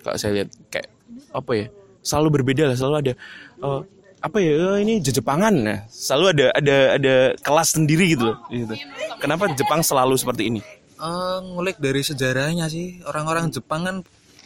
Kalau 0.00 0.16
saya 0.16 0.42
lihat 0.42 0.50
kayak 0.72 0.88
apa 1.30 1.52
ya? 1.54 1.66
Selalu 2.00 2.40
berbeda 2.40 2.68
lah, 2.68 2.76
selalu 2.76 2.96
ada 3.04 3.12
eh, 3.60 3.80
apa 4.20 4.36
ya? 4.40 4.52
eh, 4.52 4.78
ini 4.84 5.00
Jepangan 5.00 5.54
nah, 5.54 5.78
selalu 5.88 6.26
ada 6.36 6.46
ada 6.56 6.76
ada 6.96 7.14
kelas 7.40 7.76
sendiri 7.76 8.16
gitu 8.16 8.32
loh. 8.32 8.36
Gitu. 8.48 8.74
Kenapa 9.20 9.48
Jepang 9.52 9.84
selalu 9.84 10.16
seperti 10.16 10.48
ini? 10.48 10.60
Eh, 11.00 11.38
ngulik 11.44 11.80
dari 11.80 12.04
sejarahnya 12.04 12.68
sih 12.68 13.00
orang-orang 13.08 13.48
Jepang 13.48 13.84
kan 13.88 13.96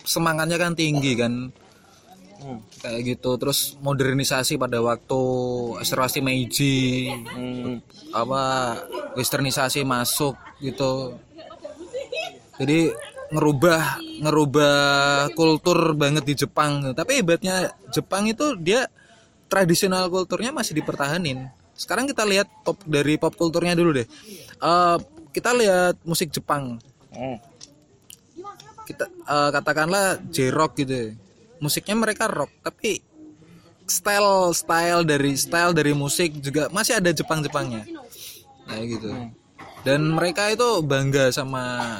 semangatnya 0.05 0.61
kan 0.61 0.77
tinggi 0.79 1.17
kan 1.19 1.51
kayak 2.85 3.17
gitu 3.17 3.41
terus 3.41 3.81
modernisasi 3.81 4.61
pada 4.61 4.79
waktu 4.85 5.23
restorasi 5.81 6.21
Meiji 6.21 7.09
apa 8.13 8.77
westernisasi 9.17 9.83
masuk 9.89 10.37
gitu 10.61 11.17
jadi 12.61 12.93
ngerubah 13.35 13.99
ngerubah 14.23 14.77
kultur 15.35 15.99
banget 15.99 16.23
di 16.23 16.35
Jepang. 16.47 16.95
Tapi 16.95 17.19
hebatnya 17.19 17.75
Jepang 17.91 18.31
itu 18.31 18.55
dia 18.55 18.87
tradisional 19.51 20.07
kulturnya 20.07 20.55
masih 20.55 20.79
dipertahanin. 20.79 21.51
Sekarang 21.75 22.07
kita 22.07 22.23
lihat 22.23 22.47
pop 22.63 22.79
dari 22.87 23.19
pop 23.19 23.35
kulturnya 23.35 23.75
dulu 23.75 23.99
deh. 23.99 24.07
Eh, 24.63 24.97
kita 25.35 25.51
lihat 25.51 25.99
musik 26.07 26.31
Jepang. 26.31 26.79
Kita 28.87 29.05
eh, 29.11 29.51
katakanlah 29.51 30.23
J-rock 30.31 30.79
gitu. 30.79 31.19
Musiknya 31.59 31.99
mereka 31.99 32.31
rock 32.31 32.55
tapi 32.63 33.03
style 33.85 34.55
style 34.57 35.03
dari 35.05 35.37
style 35.37 35.77
dari 35.77 35.93
musik 35.93 36.41
juga 36.41 36.73
masih 36.73 37.03
ada 37.03 37.13
Jepang 37.13 37.43
Jepangnya 37.43 37.85
kayak 38.69 38.85
gitu. 38.97 39.11
Dan 39.85 40.17
mereka 40.17 40.49
itu 40.49 40.81
bangga 40.81 41.29
sama 41.29 41.93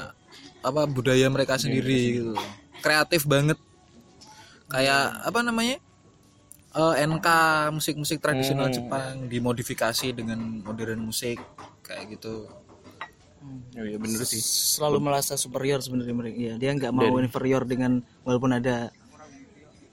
apa 0.65 0.89
budaya 0.89 1.29
mereka 1.29 1.61
sendiri 1.61 2.19
gitu 2.19 2.33
kreatif 2.81 3.29
banget 3.29 3.61
kayak 4.67 5.21
apa 5.23 5.41
namanya 5.45 5.79
Eh, 6.75 7.07
NK 7.07 7.29
musik-musik 7.71 8.19
tradisional 8.19 8.67
Jepang 8.67 9.31
dimodifikasi 9.31 10.11
dengan 10.11 10.59
modern 10.67 11.07
musik 11.07 11.39
kayak 11.87 12.19
gitu 12.19 12.51
Oh 13.77 13.85
iya 13.85 14.01
bener 14.01 14.25
sih. 14.25 14.41
Selalu 14.41 14.99
merasa 15.05 15.37
superior 15.37 15.77
sebenarnya 15.79 16.17
mereka. 16.17 16.35
Iya, 16.35 16.55
dia 16.57 16.71
nggak 16.73 16.93
mau 16.97 17.21
inferior 17.21 17.63
dengan 17.69 18.01
walaupun 18.25 18.57
ada 18.57 18.89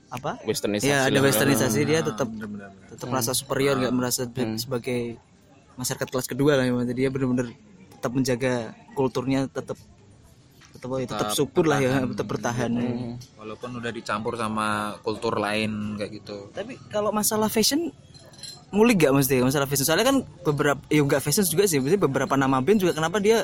apa? 0.07 0.39
Westernisasi. 0.47 0.87
Iya, 0.87 1.11
ada 1.11 1.19
lah. 1.19 1.23
westernisasi 1.27 1.81
dia 1.83 1.99
tetap 1.99 2.31
tetap 2.87 3.07
merasa 3.11 3.35
superior 3.35 3.75
nggak 3.75 3.91
merasa 3.93 4.23
be- 4.23 4.55
sebagai 4.55 5.19
masyarakat 5.75 6.07
kelas 6.07 6.27
kedua 6.31 6.55
lah 6.57 6.63
ya. 6.63 6.95
Dia 6.95 7.11
benar-benar 7.11 7.51
tetap 7.91 8.11
menjaga 8.15 8.71
kulturnya 8.95 9.51
tetap 9.51 9.75
tetap 10.71 10.89
ya, 10.97 11.07
tetap 11.07 11.29
subur 11.35 11.65
lah 11.67 11.79
ya, 11.83 12.03
tetap 12.07 12.27
bertahan. 12.27 12.71
walaupun 13.37 13.69
udah 13.77 13.91
dicampur 13.91 14.39
sama 14.39 14.97
kultur 15.03 15.35
lain 15.37 15.99
kayak 15.99 16.11
gitu 16.23 16.49
Tapi 16.55 16.79
kalau 16.89 17.11
masalah 17.11 17.51
fashion 17.51 17.91
ngulik 18.71 19.03
gak 19.03 19.11
mesti 19.11 19.43
masalah 19.43 19.67
fashion 19.67 19.83
soalnya 19.83 20.07
kan 20.07 20.17
beberapa 20.47 20.79
ya 20.87 21.03
enggak 21.03 21.19
fashion 21.19 21.43
juga 21.43 21.67
sih 21.67 21.83
mesti 21.83 21.99
beberapa 21.99 22.39
nama 22.39 22.63
band 22.63 22.79
juga 22.79 22.95
kenapa 22.95 23.19
dia 23.19 23.43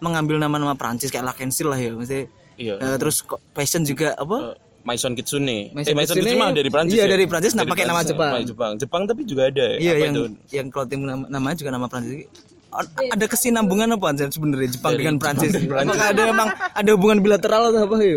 mengambil 0.00 0.40
nama-nama 0.40 0.72
Prancis 0.72 1.12
kayak 1.12 1.28
Lakensil 1.28 1.68
lah 1.68 1.80
ya 1.80 1.92
mesti 1.92 2.28
Iya. 2.56 2.80
Eh, 2.80 2.96
terus 2.96 3.20
fashion 3.52 3.84
juga 3.84 4.16
apa 4.16 4.56
Maison 4.86 5.12
Kitsune. 5.18 5.74
Maison 5.74 5.92
eh, 5.92 5.96
Maison 5.98 6.14
Kitsune 6.14 6.30
Kitsune 6.30 6.40
mah 6.40 6.50
dari 6.54 6.70
Prancis. 6.70 6.94
iya, 6.94 7.04
ya? 7.04 7.10
dari 7.10 7.24
Prancis, 7.26 7.52
nah, 7.58 7.66
pakai 7.66 7.90
nama 7.90 8.06
Jepang. 8.06 8.32
nama 8.38 8.46
Jepang. 8.46 8.72
Jepang 8.78 9.02
tapi 9.04 9.26
juga 9.26 9.50
ada. 9.50 9.66
iya 9.82 9.98
apa 9.98 10.04
yang 10.06 10.14
itu? 10.14 10.24
yang 10.54 10.68
clothing 10.70 11.02
nama, 11.02 11.24
namanya 11.26 11.56
juga 11.58 11.70
nama 11.74 11.86
Prancis 11.90 12.30
ada 12.84 13.24
kesinambungan 13.24 13.96
apa 13.96 14.04
Anjan, 14.12 14.30
sebenarnya 14.30 14.76
Jepang 14.76 14.94
dengan 14.98 15.16
Prancis? 15.16 15.52
Apakah 15.56 16.08
ada 16.12 16.22
emang 16.28 16.48
ada 16.52 16.90
hubungan 16.92 17.18
bilateral 17.24 17.72
atau 17.72 17.88
apa 17.88 17.96
ya 18.02 18.16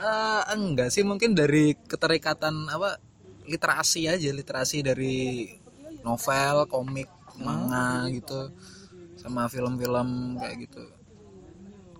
Eh, 0.00 0.42
enggak 0.56 0.88
sih 0.90 1.06
mungkin 1.06 1.36
dari 1.36 1.76
keterikatan 1.76 2.66
apa 2.72 2.98
literasi 3.46 4.06
aja 4.10 4.30
literasi 4.30 4.82
dari 4.82 5.50
novel 6.02 6.66
komik 6.70 7.10
manga 7.40 8.08
gitu 8.10 8.50
sama 9.20 9.46
film-film 9.52 10.40
kayak 10.40 10.56
gitu. 10.68 10.84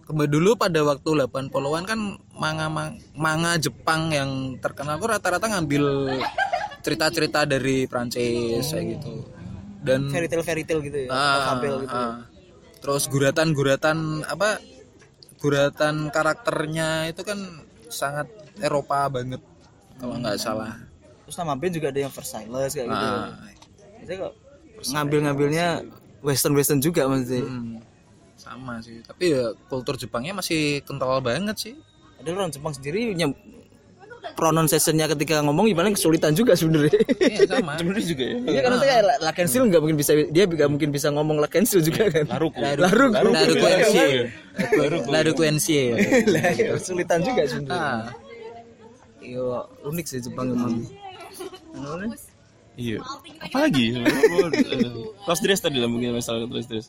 Kembali 0.09 0.26
dulu 0.26 0.59
pada 0.59 0.83
waktu 0.83 1.07
80-an 1.07 1.85
kan 1.87 2.01
manga 2.35 2.66
manga 3.14 3.53
Jepang 3.61 4.11
yang 4.11 4.59
terkenal 4.59 4.99
tuh 4.99 5.14
rata-rata 5.14 5.47
ngambil 5.47 6.16
cerita-cerita 6.81 7.45
dari 7.47 7.85
Prancis 7.87 8.72
kayak 8.72 8.99
gitu 8.99 9.39
dan 9.81 10.09
fairy 10.09 10.28
tale 10.28 10.45
fairy 10.45 10.64
tale 10.64 10.81
gitu 10.85 10.99
ya 11.05 11.09
Ah, 11.11 11.57
gitu 11.59 11.97
ah. 11.97 12.14
Terus 12.81 13.05
guratan-guratan 13.09 14.24
apa? 14.24 14.57
Guratan 15.37 16.09
karakternya 16.09 17.09
itu 17.09 17.24
kan 17.24 17.37
sangat 17.89 18.28
Eropa 18.59 19.09
banget 19.09 19.41
kalau 19.97 20.16
nggak 20.16 20.37
salah. 20.37 20.76
terus 21.24 21.37
nama 21.37 21.55
band 21.55 21.76
juga 21.76 21.89
ada 21.89 22.01
yang 22.01 22.11
Versailles 22.11 22.72
kayak 22.72 22.89
gitu 22.89 23.07
Nah, 23.07 23.31
Maksudnya 23.95 24.16
kok 24.18 24.33
ngambil-ngambilnya 24.81 25.66
western 26.20 26.55
western 26.57 26.81
juga 26.81 27.05
maksudnya 27.05 27.45
hmm, 27.45 27.76
sama 28.35 28.81
sih. 28.81 29.01
Tapi 29.05 29.24
ya 29.31 29.53
kultur 29.68 29.95
Jepangnya 29.95 30.33
masih 30.33 30.81
kental 30.83 31.20
banget 31.20 31.57
sih. 31.57 31.74
ada 32.16 32.28
orang 32.33 32.51
Jepang 32.51 32.72
sendiri 32.72 33.12
pronunciation-nya 34.36 35.06
ketika 35.16 35.40
ngomong 35.44 35.68
gimana 35.68 35.92
kesulitan 35.92 36.32
juga 36.36 36.56
sebenarnya 36.56 36.96
Iya 37.20 37.44
sama. 37.48 37.76
Sebenarnya 37.76 38.06
juga 38.06 38.24
ya. 38.24 38.36
Iya 38.40 38.60
kan 38.64 38.72
kayak 38.80 39.00
Lakensil 39.20 39.62
nggak 39.68 39.80
mungkin 39.80 39.98
bisa 39.98 40.12
dia 40.16 40.44
nggak 40.48 40.70
mungkin 40.70 40.88
bisa 40.92 41.08
ngomong 41.12 41.36
Lakensil 41.40 41.80
juga 41.84 42.08
kan. 42.08 42.24
Laruku. 42.28 42.60
Laruku. 42.60 43.14
Laru 43.16 43.54
Quensie. 43.56 44.30
Laru 45.08 45.32
Quensie. 45.36 45.84
Lah, 46.28 46.52
kesulitan 46.56 47.20
juga 47.24 47.42
sebenarnya. 47.48 47.80
Nah, 47.80 48.00
yo 49.20 49.68
unik 49.84 50.06
sih 50.08 50.20
Jepang 50.24 50.52
emang 50.52 50.84
Anu 51.76 52.14
Iya. 52.80 53.04
Apalagi? 53.44 53.98
Close 55.26 55.42
dress 55.44 55.60
tadi 55.60 55.76
lah 55.82 55.90
mungkin 55.90 56.16
masalah 56.16 56.48
close 56.48 56.68
dress. 56.68 56.88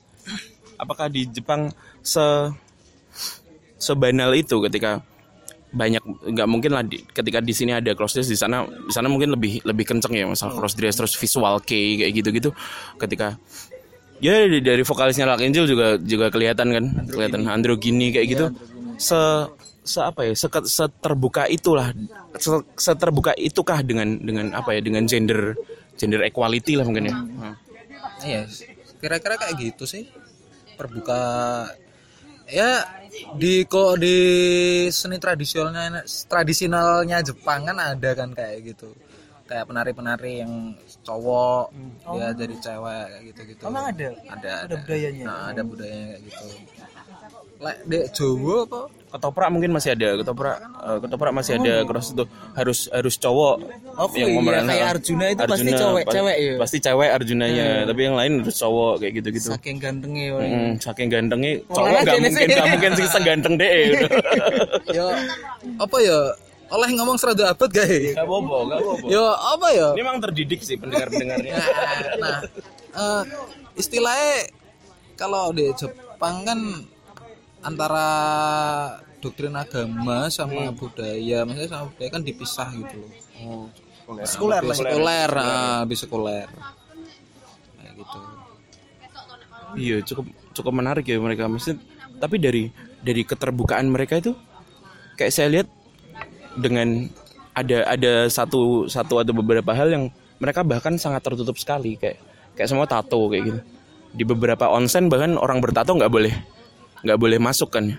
Apakah 0.79 1.11
di 1.11 1.27
Jepang 1.27 1.73
se 1.99 2.23
sebanal 3.81 4.31
itu 4.37 4.61
ketika 4.69 5.01
banyak 5.71 6.03
nggak 6.03 6.47
mungkin 6.51 6.71
lah 6.75 6.83
di- 6.83 6.99
ketika 7.15 7.39
di 7.39 7.55
sini 7.55 7.71
ada 7.71 7.95
cross 7.95 8.15
dress 8.15 8.27
di 8.27 8.35
sana 8.35 8.67
di 8.67 8.91
sana 8.91 9.07
mungkin 9.07 9.31
lebih 9.31 9.63
lebih 9.63 9.87
kenceng 9.87 10.11
ya 10.11 10.27
masalah 10.27 10.51
cross 10.59 10.75
dress 10.75 10.99
terus 10.99 11.15
visual 11.15 11.63
kei 11.63 12.03
kayak 12.03 12.11
gitu 12.19 12.29
gitu 12.35 12.49
ketika 12.99 13.39
ya 14.19 14.35
dari, 14.35 14.59
dari 14.59 14.83
vokalisnya 14.83 15.25
Lark 15.25 15.41
Angel 15.41 15.65
juga 15.65 15.95
juga 15.97 16.27
kelihatan 16.27 16.67
kan 16.75 16.85
kelihatan 17.07 17.47
androgini 17.47 18.11
kayak 18.11 18.27
gitu 18.27 18.45
se 18.99 19.19
se 19.81 19.97
apa 19.97 20.29
ya 20.29 20.33
se, 20.37 20.45
terbuka 21.01 21.49
itulah 21.49 21.89
se, 22.37 22.51
seterbuka 22.77 23.33
itukah 23.33 23.81
dengan 23.81 24.19
dengan 24.21 24.53
apa 24.53 24.77
ya 24.77 24.81
dengan 24.83 25.07
gender 25.09 25.57
gender 25.97 26.21
equality 26.25 26.77
lah 26.77 26.85
mungkin 26.85 27.09
ya. 27.09 27.15
Iya, 28.21 28.41
kira-kira 29.01 29.37
kayak 29.41 29.53
gitu 29.57 29.89
sih. 29.89 30.05
Terbuka 30.77 31.21
ya 32.51 32.83
di 33.31 33.63
kok 33.63 33.95
di 34.03 34.17
seni 34.91 35.17
tradisionalnya 35.17 36.03
tradisionalnya 36.27 37.23
Jepang 37.23 37.63
kan 37.63 37.77
ada 37.79 38.09
kan 38.11 38.29
kayak 38.35 38.75
gitu. 38.75 38.91
Kayak 39.47 39.67
penari-penari 39.67 40.43
yang 40.43 40.75
cowok 41.03 41.75
ya 42.15 42.31
jadi 42.31 42.55
cewek 42.59 43.05
kayak 43.11 43.23
gitu-gitu. 43.31 43.63
Emang 43.67 43.85
ada? 43.91 44.09
Ada, 44.31 44.51
Ada 44.67 44.75
budayanya? 44.79 45.23
Nah, 45.27 45.41
ada 45.51 45.61
budayanya 45.67 46.05
kayak 46.15 46.23
gitu. 46.27 46.47
Lek 47.61 47.77
dek 47.85 48.03
Jawa 48.11 48.57
apa? 48.65 48.81
ketoprak 49.11 49.49
mungkin 49.49 49.69
masih 49.69 49.91
ada 49.91 50.15
ketoprak 50.15 50.55
eh, 50.57 50.97
ketoprak 50.97 51.31
masih 51.31 51.53
ada 51.57 51.83
cross 51.83 52.09
itu 52.09 52.23
harus 52.53 52.79
harus 52.89 53.15
cowok 53.15 53.55
Oh, 53.93 54.07
iya, 54.09 54.23
memerankan- 54.25 54.71
kayak 54.71 54.87
Arjuna 54.89 55.25
itu 55.27 55.41
pasti 55.45 55.71
cowok- 55.73 55.99
pa- 56.01 56.13
cewek 56.15 56.37
ya? 56.39 56.53
pasti 56.55 56.77
cewek 56.79 57.09
Arjunanya 57.11 57.67
tapi 57.85 57.99
yang 58.01 58.15
lain 58.15 58.33
harus 58.39 58.55
cowok 58.55 58.93
kayak 58.97 59.13
gitu 59.13 59.27
gitu 59.31 59.47
saking 59.51 59.77
gantengnya. 59.77 60.25
Hmm, 60.33 60.71
saking 60.79 61.07
gantengnya 61.07 61.51
cowok 61.67 61.91
gak 61.99 62.03
jenis- 62.09 62.33
mungkin 62.33 62.47
gak 62.49 62.67
mungkin 62.71 62.91
sih 62.95 63.05
seganteng 63.05 63.53
deh 63.57 63.71
ya 64.97 65.07
apa 65.77 65.97
ya? 65.99 66.19
Oleh 66.71 66.87
ngomong 66.89 67.19
serada 67.19 67.51
abad 67.51 67.67
gak 67.69 67.83
ya? 67.85 68.15
gak 68.15 68.25
bobo 68.25 68.63
gak 68.65 68.79
bobo 68.79 69.05
Ya 69.05 69.25
apa 69.27 69.67
ya? 69.69 69.87
ini 69.91 70.01
emang 70.01 70.17
terdidik 70.17 70.63
sih 70.63 70.79
pendengar 70.79 71.11
pendengarnya 71.11 71.59
nah 72.17 72.39
eh, 72.95 73.23
istilahnya 73.75 74.47
kalau 75.13 75.51
di 75.51 75.67
Jepang 75.75 76.41
kan 76.41 76.59
antara 77.61 78.07
doktrin 79.21 79.53
agama 79.53 80.27
sama 80.33 80.73
budaya 80.73 81.45
maksudnya 81.45 81.69
sama 81.69 81.85
budaya 81.93 82.09
kan 82.09 82.21
dipisah 82.25 82.69
gitu 82.73 82.95
loh. 83.05 83.11
Sekuler 84.25 84.65
lebih 84.65 84.73
lah. 84.73 84.77
sekuler 84.81 85.29
ah, 85.37 85.77
lebih 85.85 85.97
sekuler. 85.97 86.49
Kayak 87.77 87.93
gitu. 88.01 88.19
Iya 89.77 89.97
cukup 90.03 90.25
cukup 90.51 90.73
menarik 90.73 91.05
ya 91.05 91.21
mereka. 91.21 91.45
Maksud 91.47 91.77
tapi 92.17 92.41
dari 92.41 92.73
dari 92.99 93.21
keterbukaan 93.23 93.87
mereka 93.87 94.19
itu 94.19 94.33
kayak 95.15 95.31
saya 95.31 95.47
lihat 95.53 95.67
dengan 96.57 97.07
ada 97.53 97.85
ada 97.87 98.13
satu 98.27 98.89
satu 98.89 99.21
atau 99.21 99.33
beberapa 99.37 99.71
hal 99.71 99.93
yang 99.93 100.05
mereka 100.41 100.65
bahkan 100.65 100.97
sangat 100.97 101.21
tertutup 101.23 101.55
sekali. 101.61 101.95
Kayak 101.95 102.19
kayak 102.57 102.67
semua 102.67 102.89
tato 102.89 103.29
kayak 103.29 103.43
gitu. 103.53 103.59
Di 104.11 104.23
beberapa 104.27 104.67
onsen 104.67 105.07
bahkan 105.07 105.39
orang 105.39 105.63
bertato 105.63 105.95
nggak 105.95 106.11
boleh 106.11 106.35
nggak 107.01 107.17
boleh 107.17 107.39
masuk 107.41 107.73
kan 107.73 107.97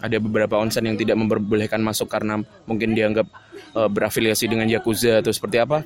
ada 0.00 0.16
beberapa 0.20 0.60
onsen 0.60 0.84
yang 0.84 0.96
tidak 1.00 1.16
memperbolehkan 1.16 1.80
masuk 1.80 2.08
karena 2.12 2.44
mungkin 2.68 2.92
dianggap 2.92 3.26
eh, 3.76 3.88
berafiliasi 3.88 4.48
dengan 4.48 4.68
yakuza 4.68 5.24
atau 5.24 5.32
seperti 5.32 5.60
apa. 5.60 5.84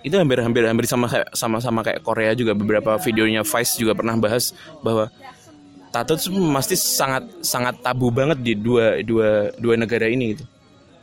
Itu 0.00 0.16
hampir 0.16 0.40
hampir 0.40 0.64
hampir 0.64 0.88
sama 0.88 1.06
sama 1.36 1.60
sama 1.60 1.84
kayak 1.84 2.00
Korea 2.00 2.32
juga. 2.32 2.56
Beberapa 2.56 2.96
videonya 2.98 3.44
Vice 3.44 3.76
juga 3.76 3.92
pernah 3.92 4.16
bahas 4.16 4.56
bahwa 4.80 5.12
tato 5.92 6.16
itu 6.16 6.32
pasti 6.54 6.74
sangat 6.78 7.28
sangat 7.44 7.78
tabu 7.84 8.08
banget 8.08 8.40
di 8.40 8.56
dua 8.56 8.98
dua 9.04 9.52
dua 9.60 9.74
negara 9.76 10.08
ini 10.08 10.34
gitu. 10.34 10.44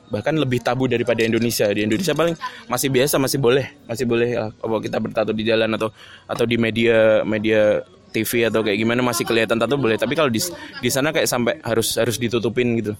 Bahkan 0.08 0.40
lebih 0.40 0.64
tabu 0.66 0.90
daripada 0.90 1.22
Indonesia. 1.22 1.70
Di 1.70 1.86
Indonesia 1.86 2.16
paling 2.18 2.34
masih 2.66 2.90
biasa 2.90 3.22
masih 3.22 3.38
boleh 3.38 3.70
masih 3.86 4.06
boleh 4.10 4.34
kalau 4.58 4.82
kita 4.82 4.98
bertato 4.98 5.32
di 5.32 5.46
jalan 5.46 5.78
atau 5.78 5.94
atau 6.26 6.46
di 6.50 6.58
media 6.58 7.22
media 7.22 7.86
TV 8.18 8.50
atau 8.50 8.66
kayak 8.66 8.78
gimana 8.82 9.06
masih 9.06 9.24
kelihatan 9.24 9.62
tato 9.62 9.78
boleh. 9.78 9.96
Tapi 10.02 10.18
kalau 10.18 10.34
di 10.34 10.42
di 10.82 10.90
sana 10.90 11.14
kayak 11.14 11.30
sampai 11.30 11.62
harus 11.62 11.98
harus 12.02 12.18
ditutupin 12.18 12.74
gitu. 12.82 12.94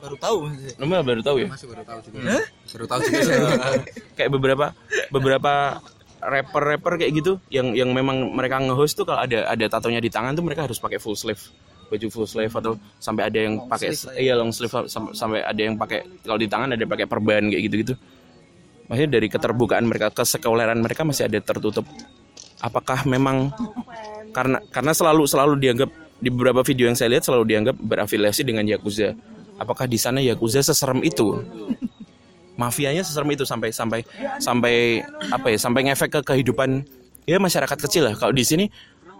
Baru 0.00 0.16
tahu. 0.16 0.36
Nomor 0.80 1.04
baru 1.04 1.20
tahu 1.20 1.36
ya? 1.44 1.48
Masih 1.52 1.68
baru 1.68 1.82
tahu 1.84 1.98
juga. 2.08 2.18
Baru 2.72 2.84
tahu 2.88 3.00
juga. 3.04 3.20
Sih. 3.20 3.36
kayak 4.16 4.30
beberapa 4.32 4.66
beberapa 5.12 5.52
rapper-rapper 6.20 7.00
kayak 7.00 7.12
gitu 7.16 7.32
yang 7.48 7.72
yang 7.72 7.90
memang 7.96 8.36
mereka 8.36 8.60
nge-host 8.60 9.00
tuh 9.00 9.08
kalau 9.08 9.24
ada 9.24 9.48
ada 9.48 9.64
tatonya 9.68 10.00
di 10.04 10.12
tangan 10.12 10.36
tuh 10.36 10.44
mereka 10.44 10.68
harus 10.68 10.80
pakai 10.80 11.00
full 11.00 11.16
sleeve. 11.16 11.40
Baju 11.90 12.06
full 12.06 12.28
sleeve 12.28 12.54
atau 12.54 12.78
sampai 13.02 13.26
ada 13.26 13.38
yang 13.40 13.66
pakai 13.66 13.90
iya 14.20 14.38
long 14.38 14.54
sleeve 14.54 14.70
sampai, 14.86 15.12
sampai 15.16 15.40
ada 15.42 15.60
yang 15.60 15.74
pakai 15.74 16.06
kalau 16.22 16.38
di 16.38 16.46
tangan 16.46 16.76
ada 16.76 16.84
pakai 16.86 17.06
perban 17.08 17.50
kayak 17.50 17.62
gitu-gitu. 17.66 17.94
Maksudnya 18.86 19.10
dari 19.10 19.28
keterbukaan 19.30 19.84
mereka 19.86 20.10
kesekuleran 20.10 20.78
mereka 20.82 21.02
masih 21.02 21.26
ada 21.26 21.38
tertutup 21.42 21.86
apakah 22.60 23.04
memang 23.08 23.50
karena 24.30 24.62
karena 24.70 24.92
selalu 24.94 25.26
selalu 25.26 25.54
dianggap 25.58 25.90
di 26.20 26.28
beberapa 26.28 26.60
video 26.60 26.86
yang 26.86 26.96
saya 26.96 27.16
lihat 27.16 27.24
selalu 27.24 27.44
dianggap 27.48 27.76
berafiliasi 27.80 28.44
dengan 28.44 28.68
yakuza. 28.68 29.16
Apakah 29.56 29.88
di 29.88 29.96
sana 30.00 30.20
yakuza 30.20 30.60
seserem 30.60 31.00
itu? 31.04 31.40
Mafianya 32.60 33.00
seserem 33.00 33.32
itu 33.32 33.48
sampai 33.48 33.72
sampai 33.72 34.00
sampai 34.36 35.00
apa 35.32 35.48
ya 35.48 35.58
sampai 35.58 35.80
ngefek 35.88 36.10
ke 36.12 36.20
kehidupan 36.20 36.84
ya 37.24 37.40
masyarakat 37.40 37.78
kecil 37.88 38.12
lah. 38.12 38.14
Kalau 38.20 38.36
di 38.36 38.44
sini 38.44 38.68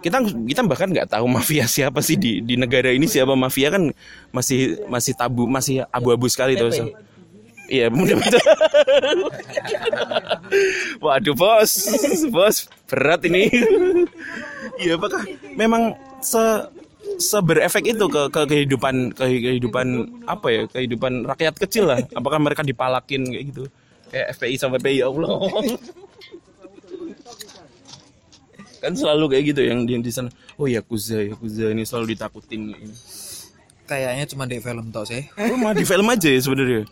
kita 0.05 0.21
kita 0.45 0.61
bahkan 0.65 0.89
nggak 0.93 1.09
tahu 1.09 1.25
mafia 1.25 1.65
siapa 1.65 2.05
sih. 2.05 2.17
Di 2.21 2.45
di 2.45 2.53
negara 2.53 2.93
ini 2.93 3.09
siapa? 3.09 3.33
Mafia 3.33 3.73
kan 3.73 3.89
masih 4.29 4.85
masih 4.85 5.13
tabu 5.17 5.49
masih 5.49 5.81
abu-abu 5.89 6.29
sekali 6.29 6.53
tuh 6.53 6.69
iya 7.71 7.87
mudah 7.87 8.19
betul. 8.19 8.43
Waduh 10.99 11.35
bos. 11.39 11.71
Bos 12.27 12.67
berat 12.91 13.23
ini. 13.23 13.47
Iya 14.75 14.99
apakah 14.99 15.23
memang 15.55 15.95
se 16.19 16.67
seberefek 17.17 17.85
itu 17.95 18.05
ke, 18.11 18.21
ke 18.29 18.41
kehidupan 18.49 19.15
ke 19.15 19.23
kehidupan 19.39 19.87
apa 20.27 20.47
ya 20.51 20.61
kehidupan 20.67 21.23
rakyat 21.23 21.55
kecil 21.55 21.87
lah. 21.87 22.03
Apakah 22.11 22.43
mereka 22.43 22.61
dipalakin 22.61 23.23
kayak 23.31 23.45
gitu? 23.55 23.63
Kayak 24.11 24.27
FPI 24.35 24.55
sama 24.59 24.75
PPI 24.75 24.99
ya 24.99 25.07
Allah. 25.07 25.39
Kan 28.81 28.97
selalu 28.97 29.25
kayak 29.31 29.43
gitu 29.55 29.61
yang 29.63 29.85
di, 29.87 29.93
di 30.01 30.11
sana. 30.11 30.27
Oh 30.59 30.67
ya 30.67 30.83
Yakuza 30.83 31.23
Yakuza 31.23 31.71
ini 31.71 31.87
selalu 31.87 32.17
ditakutin. 32.17 32.75
Kayaknya 33.87 34.25
cuma 34.27 34.43
di 34.47 34.57
film 34.59 34.91
tau 34.91 35.05
sih. 35.07 35.23
Oh 35.39 35.55
mah 35.55 35.71
di 35.71 35.85
film 35.87 36.07
aja 36.09 36.27
ya 36.27 36.39
sebenarnya 36.41 36.83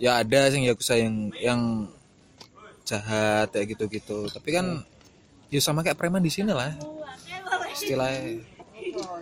ya 0.00 0.24
ada 0.24 0.48
sih 0.48 0.64
yakuza 0.64 0.96
yang 0.96 1.28
yang 1.36 1.60
jahat 2.88 3.52
kayak 3.52 3.76
gitu-gitu. 3.76 4.26
Tapi 4.32 4.48
kan 4.50 4.82
ya 5.52 5.60
sama 5.60 5.84
kayak 5.84 6.00
preman 6.00 6.24
di 6.24 6.32
sini 6.32 6.50
lah. 6.50 6.72
Istilahnya. 7.76 8.40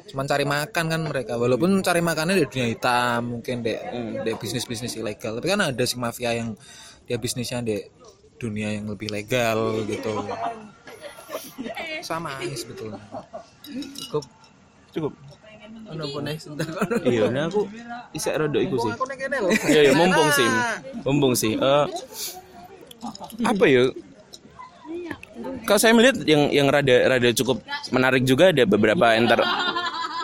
Cuman 0.09 0.25
cari 0.25 0.47
makan 0.47 0.85
kan 0.89 1.01
mereka. 1.03 1.35
Walaupun 1.37 1.83
cari 1.83 2.01
makannya 2.01 2.39
di 2.39 2.47
dunia 2.47 2.69
hitam 2.73 3.21
mungkin 3.37 3.61
di, 3.61 3.75
di 4.23 4.33
bisnis 4.39 4.65
bisnis 4.65 4.95
ilegal. 4.95 5.37
Tapi 5.37 5.47
kan 5.51 5.61
ada 5.61 5.85
sih 5.85 5.99
mafia 5.99 6.33
yang 6.33 6.55
dia 7.05 7.19
bisnisnya 7.19 7.61
di 7.61 7.77
dunia 8.39 8.73
yang 8.79 8.87
lebih 8.87 9.11
legal 9.11 9.83
gitu. 9.85 10.25
Sama 12.07 12.39
aja 12.39 12.55
sebetulnya. 12.55 13.03
Cukup. 14.09 14.25
Cukup 14.95 15.13
ono 15.89 16.05
kono 16.13 16.29
iya 17.09 17.33
nah 17.33 17.49
aku 17.49 17.65
isek 18.13 18.35
rada 18.37 18.59
iku 18.61 18.77
sih 18.77 18.93
Iya 19.69 19.81
ya 19.89 19.93
mumpung 19.97 20.29
sih, 20.33 20.49
mumpung 21.05 21.35
sih. 21.37 21.53
Eh, 21.57 21.87
apa 23.45 23.65
ya? 23.69 23.83
Kalau 25.65 25.79
saya 25.81 25.93
melihat 25.95 26.19
yang 26.27 26.51
yang 26.51 26.67
rada 26.69 26.97
rada 27.07 27.31
cukup 27.31 27.63
menarik 27.95 28.27
juga 28.27 28.51
ada 28.51 28.65
beberapa 28.67 29.15
enter 29.15 29.41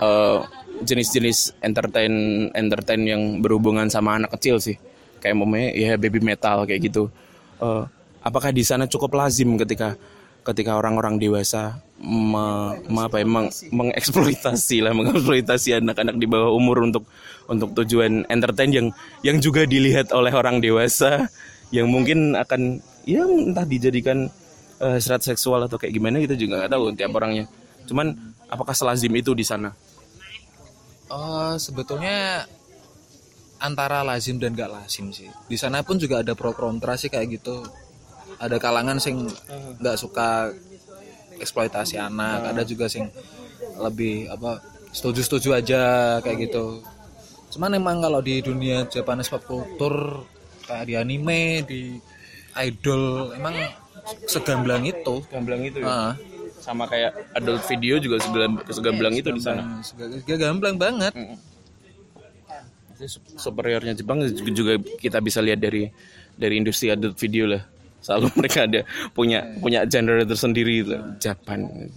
eh, 0.02 0.38
jenis-jenis 0.84 1.54
entertain 1.62 2.12
entertain 2.52 3.02
yang 3.04 3.22
berhubungan 3.40 3.86
sama 3.88 4.18
anak 4.18 4.34
kecil 4.36 4.58
sih. 4.58 4.76
Kayak 5.22 5.40
momennya 5.40 5.70
ya 5.72 5.92
baby 5.96 6.20
metal 6.20 6.66
kayak 6.66 6.90
gitu. 6.90 7.08
Eh, 7.62 7.84
apakah 8.24 8.50
di 8.50 8.64
sana 8.66 8.88
cukup 8.90 9.14
lazim 9.14 9.54
ketika 9.60 9.94
ketika 10.44 10.76
orang-orang 10.76 11.16
dewasa 11.16 11.80
me, 11.98 12.76
me- 12.84 13.04
apa 13.08 13.24
ya, 13.24 13.26
meng- 13.26 13.54
mengeksploitasi 13.72 14.84
lah 14.84 14.92
mengeksploitasi 14.92 15.80
anak-anak 15.80 16.20
di 16.20 16.26
bawah 16.28 16.52
umur 16.52 16.84
untuk 16.84 17.08
untuk 17.48 17.72
tujuan 17.82 18.28
entertain 18.28 18.70
yang 18.70 18.86
yang 19.24 19.40
juga 19.40 19.64
dilihat 19.64 20.12
oleh 20.12 20.32
orang 20.32 20.60
dewasa 20.60 21.32
yang 21.72 21.88
mungkin 21.88 22.36
akan 22.36 22.84
ya 23.08 23.24
entah 23.24 23.64
dijadikan 23.64 24.28
eh, 24.84 24.98
serat 25.00 25.24
seksual 25.24 25.64
atau 25.64 25.80
kayak 25.80 25.96
gimana 25.96 26.20
kita 26.20 26.36
juga 26.36 26.64
nggak 26.64 26.72
tahu 26.72 26.84
tiap 26.92 27.12
orangnya. 27.16 27.48
Cuman 27.88 28.12
apakah 28.48 28.76
selazim 28.76 29.12
itu 29.16 29.32
di 29.32 29.44
sana? 29.44 29.72
Oh, 31.08 31.52
sebetulnya 31.60 32.48
antara 33.60 34.04
lazim 34.04 34.36
dan 34.36 34.52
gak 34.52 34.72
lazim 34.72 35.08
sih. 35.12 35.28
Di 35.48 35.56
sana 35.56 35.80
pun 35.80 35.96
juga 35.96 36.20
ada 36.20 36.36
pro 36.36 36.52
kontra 36.52 36.96
sih 37.00 37.08
kayak 37.08 37.40
gitu 37.40 37.64
ada 38.38 38.56
kalangan 38.56 38.98
sing 38.98 39.26
nggak 39.78 39.96
suka 39.96 40.50
eksploitasi 41.36 41.98
anak 41.98 42.54
ada 42.54 42.62
juga 42.62 42.86
sing 42.86 43.10
lebih 43.76 44.30
apa 44.30 44.62
setuju-setuju 44.90 45.48
aja 45.52 45.82
kayak 46.20 46.48
gitu 46.48 46.82
cuman 47.50 47.74
emang 47.74 47.96
kalau 47.98 48.18
di 48.18 48.38
dunia 48.38 48.86
Japanese 48.86 49.30
pop 49.30 49.42
culture 49.42 50.22
kayak 50.66 50.84
di 50.86 50.94
anime 50.94 51.40
di 51.62 51.80
idol 52.56 53.34
emang 53.34 53.54
segamblang 54.26 54.84
itu 54.84 55.22
Gamblang 55.26 55.62
itu 55.64 55.80
ya. 55.80 55.86
Ah, 55.86 56.12
Sama 56.60 56.86
kayak 56.86 57.12
adult 57.34 57.60
video 57.66 57.98
juga 57.98 58.16
segamblang, 58.20 58.52
segamblang 58.68 59.14
itu 59.14 59.28
di 59.28 59.42
sana. 59.42 59.80
sega- 59.80 60.38
gamblang 60.38 60.76
banget 60.76 61.12
superiornya 63.36 63.92
Jepang 63.92 64.22
juga 64.54 64.78
kita 64.96 65.18
bisa 65.18 65.42
lihat 65.42 65.58
dari 65.58 65.90
dari 66.34 66.54
industri 66.56 66.88
adult 66.88 67.18
video 67.18 67.50
lah. 67.50 67.62
Selalu 68.04 68.28
mereka 68.36 68.68
ada 68.68 68.80
punya 69.16 69.42
punya 69.58 69.88
genre 69.88 70.20
tersendiri 70.28 70.84
itu. 70.84 70.96
Japan 71.16 71.88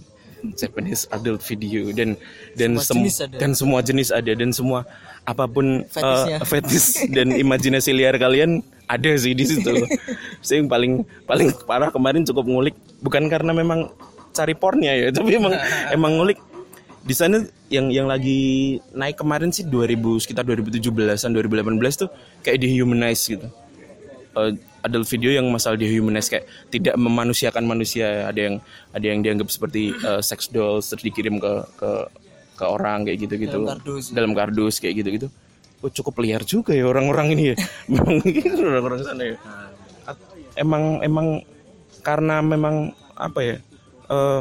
Japanese 0.54 1.10
adult 1.10 1.42
video 1.42 1.90
dan 1.90 2.14
dan 2.54 2.78
Semua 2.78 3.10
sem- 3.10 3.34
dan 3.36 3.50
semua 3.52 3.82
jenis 3.82 4.14
ada 4.14 4.30
dan 4.32 4.54
semua 4.54 4.86
apa 5.26 5.44
pun 5.50 5.82
eh, 5.84 6.26
fetish 6.46 7.04
dan 7.16 7.34
imajinasi 7.34 7.90
liar 7.92 8.16
kalian 8.16 8.62
ada 8.88 9.12
sih 9.18 9.34
di 9.36 9.44
situ. 9.44 9.84
Saya 10.46 10.64
yang 10.64 10.70
paling 10.70 11.04
paling 11.26 11.52
parah 11.68 11.90
kemarin 11.92 12.24
cukup 12.24 12.48
ngulik 12.48 12.76
bukan 13.04 13.28
karena 13.28 13.52
memang 13.52 13.92
cari 14.32 14.54
pornya 14.54 14.94
ya, 14.94 15.08
tapi 15.12 15.36
emang 15.36 15.52
emang 15.96 16.12
ngulik. 16.16 16.38
Di 17.08 17.16
sana 17.16 17.40
yang 17.72 17.88
yang 17.88 18.04
lagi 18.04 18.76
naik 18.92 19.16
kemarin 19.18 19.48
sih 19.48 19.64
2000 19.64 20.22
sekitar 20.22 20.44
2017-an 20.44 21.30
2018 21.34 22.00
tuh 22.04 22.08
kayak 22.44 22.62
dehumanize 22.62 23.32
gitu. 23.32 23.48
Eh, 24.38 24.52
adult 24.84 25.06
video 25.10 25.30
yang 25.34 25.46
masalah 25.50 25.74
dehumanize 25.74 26.30
kayak 26.30 26.46
tidak 26.70 26.94
memanusiakan 26.94 27.64
manusia. 27.66 28.28
Ada 28.30 28.40
yang 28.50 28.54
ada 28.94 29.06
yang 29.06 29.20
dianggap 29.24 29.48
seperti 29.50 29.94
eh, 29.94 30.22
sex 30.22 30.50
dolls 30.50 30.90
terus 30.90 31.02
dikirim 31.02 31.38
ke 31.42 31.52
ke 31.78 31.90
ke 32.58 32.64
orang 32.66 33.06
kayak 33.06 33.18
gitu-gitu. 33.22 33.58
Dalam 33.62 33.78
kardus. 33.78 34.04
dalam 34.10 34.32
kardus 34.34 34.74
kayak 34.82 34.94
gitu-gitu. 35.04 35.28
Oh, 35.78 35.90
cukup 35.90 36.18
liar 36.26 36.42
juga 36.42 36.74
ya 36.74 36.90
orang-orang 36.90 37.38
ini 37.38 37.44
ya. 37.54 37.56
Memang 37.92 38.18
gitu 38.26 38.62
orang-orang 38.66 39.00
sana 39.06 39.22
ya. 39.22 39.36
At- 40.06 40.26
emang 40.58 40.98
emang 41.06 41.26
karena 42.02 42.42
memang 42.42 42.94
apa 43.14 43.40
ya 43.42 43.56
eh, 44.10 44.40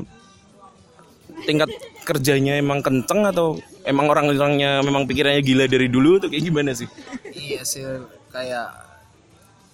tingkat 1.46 1.70
kerjanya 2.08 2.58
emang 2.58 2.80
kenceng 2.82 3.28
atau 3.28 3.60
emang 3.84 4.08
orang-orangnya 4.10 4.80
memang 4.82 5.06
pikirannya 5.06 5.44
gila 5.44 5.66
dari 5.68 5.92
dulu 5.92 6.18
atau 6.18 6.30
kayak 6.32 6.44
gimana 6.48 6.72
sih? 6.74 6.88
Iya 7.36 7.62
sih 7.68 7.84
kayak 8.34 8.87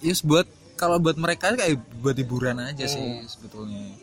yes 0.04 0.20
buat 0.20 0.44
kalau 0.76 1.00
buat 1.00 1.16
mereka 1.16 1.56
kayak 1.56 1.80
buat 1.98 2.12
hiburan 2.12 2.60
aja 2.60 2.84
sih 2.84 3.24
sebetulnya 3.24 3.96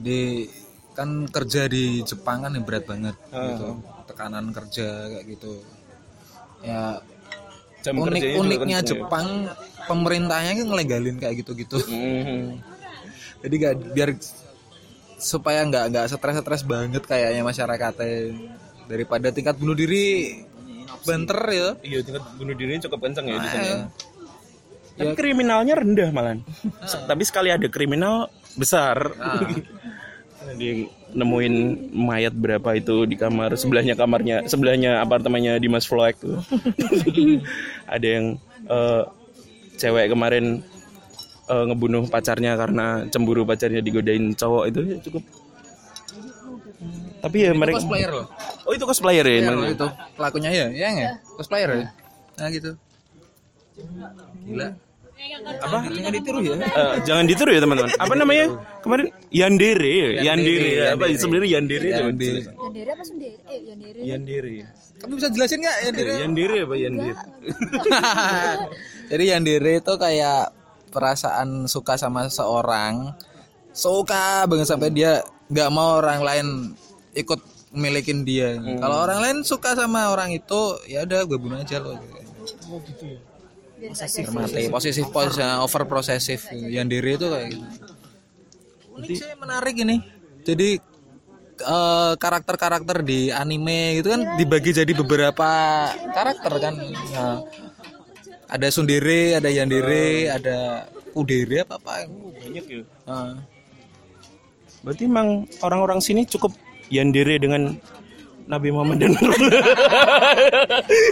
jadi 0.00 0.48
kan 0.90 1.28
kerja 1.28 1.68
di 1.68 2.00
Jepang 2.02 2.42
kan 2.42 2.50
yang 2.50 2.64
berat 2.64 2.88
banget 2.88 3.14
gitu 3.28 3.78
tekanan 4.08 4.50
kerja 4.50 4.88
kayak 5.12 5.26
gitu 5.28 5.60
ya 6.64 6.98
Jam 7.80 7.96
unik 7.96 8.36
uniknya 8.36 8.78
kenceng 8.80 8.84
ya? 8.84 8.88
Jepang 9.04 9.26
pemerintahnya 9.84 10.52
kan 10.52 10.66
ngelegalin 10.68 11.16
kayak 11.16 11.34
gitu 11.40 11.52
gitu 11.54 11.78
Hmm. 11.84 12.60
jadi 13.40 13.54
gak 13.56 13.74
biar 13.92 14.10
supaya 15.16 15.64
nggak 15.64 15.84
nggak 15.92 16.04
stres-stres 16.08 16.64
banget 16.64 17.04
kayaknya 17.04 17.40
masyarakatnya 17.40 18.36
daripada 18.84 19.28
tingkat 19.28 19.56
bunuh 19.56 19.76
diri 19.76 20.36
banter 21.00 21.40
ya 21.48 21.68
Iya 21.80 21.98
tingkat 22.04 22.24
bunuh 22.36 22.52
dirinya 22.52 22.84
cukup 22.84 23.08
kenceng 23.08 23.24
ya 23.24 23.36
di 23.36 23.48
sana. 23.48 23.64
Eh, 23.64 23.80
Tapi 24.94 25.12
kriminalnya 25.14 25.74
rendah 25.74 26.10
malan. 26.10 26.42
Se- 26.82 27.02
Tapi 27.02 27.22
sekali 27.22 27.48
ada 27.48 27.66
kriminal 27.66 28.26
besar. 28.54 28.96
Dia 30.56 30.72
nemuin 31.12 31.54
mayat 31.92 32.32
berapa 32.32 32.72
itu 32.72 33.04
di 33.04 33.14
kamar 33.14 33.54
sebelahnya 33.54 33.92
kamarnya 33.92 34.48
sebelahnya 34.48 34.98
apartemennya 34.98 35.60
Dimas 35.60 35.84
Floek 35.84 36.16
tuh. 36.16 36.40
ada 37.94 38.06
yang 38.06 38.40
eh, 38.64 39.02
cewek 39.76 40.08
kemarin 40.08 40.64
eh, 41.46 41.64
ngebunuh 41.66 42.08
pacarnya 42.08 42.56
karena 42.56 43.04
cemburu 43.06 43.44
pacarnya 43.44 43.78
digodain 43.80 44.32
cowok 44.32 44.64
itu 44.68 44.80
ya 44.86 44.96
cukup. 45.02 45.22
Tapi 47.20 47.36
ya 47.36 47.52
mereka 47.52 47.84
cosplayer 47.84 48.10
loh 48.10 48.26
Oh 48.64 48.72
itu 48.72 48.84
cosplayer 48.88 49.26
ya 49.28 49.44
emang. 49.44 49.68
itu 49.68 49.86
pelakunya 50.16 50.48
ya 50.48 50.66
ya 50.72 50.88
nggak 50.88 51.14
cosplayer 51.36 51.68
ya 51.76 51.86
nah 52.40 52.48
gitu 52.48 52.72
gila 54.50 54.68
Apa? 55.60 55.84
Jangan 55.84 56.12
ditiru 56.16 56.38
ya. 56.40 56.54
Eh, 56.56 56.94
jangan 57.04 57.24
ditiru 57.28 57.52
ya 57.52 57.60
teman-teman. 57.60 57.92
Apa 57.92 58.14
namanya? 58.16 58.56
Kemarin 58.80 59.12
Yandere, 59.28 60.16
ya? 60.16 60.32
Yandere. 60.32 60.96
Apa 60.96 61.12
sebenarnya 61.12 61.60
Yandere 61.60 61.88
itu? 61.92 62.00
Yandere 62.56 62.90
apa 62.96 63.04
sendiri? 63.04 63.36
Eh, 63.44 63.60
Yandere. 63.68 64.00
Yandere. 64.00 64.56
kamu 65.00 65.12
bisa 65.20 65.28
jelasin 65.28 65.60
nggak 65.60 65.76
ya 65.80 65.90
Dere? 65.92 66.12
Yandere 66.24 66.58
apa 66.64 66.74
Yandere? 66.76 67.20
jadi 69.10 69.24
yang 69.36 69.42
diri 69.42 69.82
itu 69.82 69.94
kayak 69.98 70.54
perasaan 70.94 71.66
suka 71.66 71.98
sama 71.98 72.30
seorang 72.30 73.10
suka 73.74 74.46
banget 74.46 74.66
sampai 74.70 74.90
dia 74.94 75.22
nggak 75.50 75.70
mau 75.74 75.98
orang 75.98 76.20
lain 76.22 76.46
ikut 77.14 77.42
milikin 77.74 78.26
dia 78.26 78.58
kalau 78.82 79.06
orang 79.06 79.18
lain 79.22 79.36
suka 79.46 79.78
sama 79.78 80.10
orang 80.10 80.34
itu 80.34 80.78
ya 80.90 81.06
udah 81.06 81.22
gue 81.26 81.38
bunuh 81.38 81.58
aja 81.62 81.78
lo 81.78 81.94
mati. 84.30 84.68
Posesif 84.68 85.06
posesif. 85.08 85.58
Over 85.64 85.82
posesif 85.88 86.40
yang 86.52 86.86
diri 86.86 87.16
itu 87.16 87.26
kayak 87.26 87.46
gitu. 87.54 87.64
Unik 89.00 89.10
sih 89.16 89.26
menarik 89.40 89.74
ini. 89.80 89.96
Jadi 90.44 90.76
eh, 91.64 92.12
karakter-karakter 92.20 93.00
di 93.00 93.32
anime 93.32 94.00
gitu 94.00 94.12
kan 94.12 94.36
dibagi 94.36 94.76
jadi 94.76 94.92
beberapa 94.92 95.48
karakter 96.12 96.52
kan. 96.60 96.74
Nah, 97.16 97.40
ada 98.50 98.68
sundere 98.68 99.38
ada 99.38 99.48
yandere 99.48 100.28
ada 100.28 100.90
udere 101.16 101.64
apa 101.64 101.80
apa. 101.80 102.08
Banyak 102.40 102.64
ya. 102.68 102.82
Nah, 103.08 103.40
Berarti 104.80 105.04
emang 105.04 105.44
orang-orang 105.60 106.00
sini 106.00 106.24
cukup 106.24 106.56
Yandere 106.88 107.36
dengan 107.38 107.76
Nabi 108.50 108.74
Muhammad 108.74 108.98
dan 109.06 109.14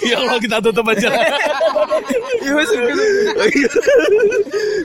Ya 0.02 0.18
Allah 0.18 0.38
kita 0.42 0.58
tutup 0.58 0.90
aja. 0.90 1.06
Iya, 2.42 2.50
Mas. 2.50 2.70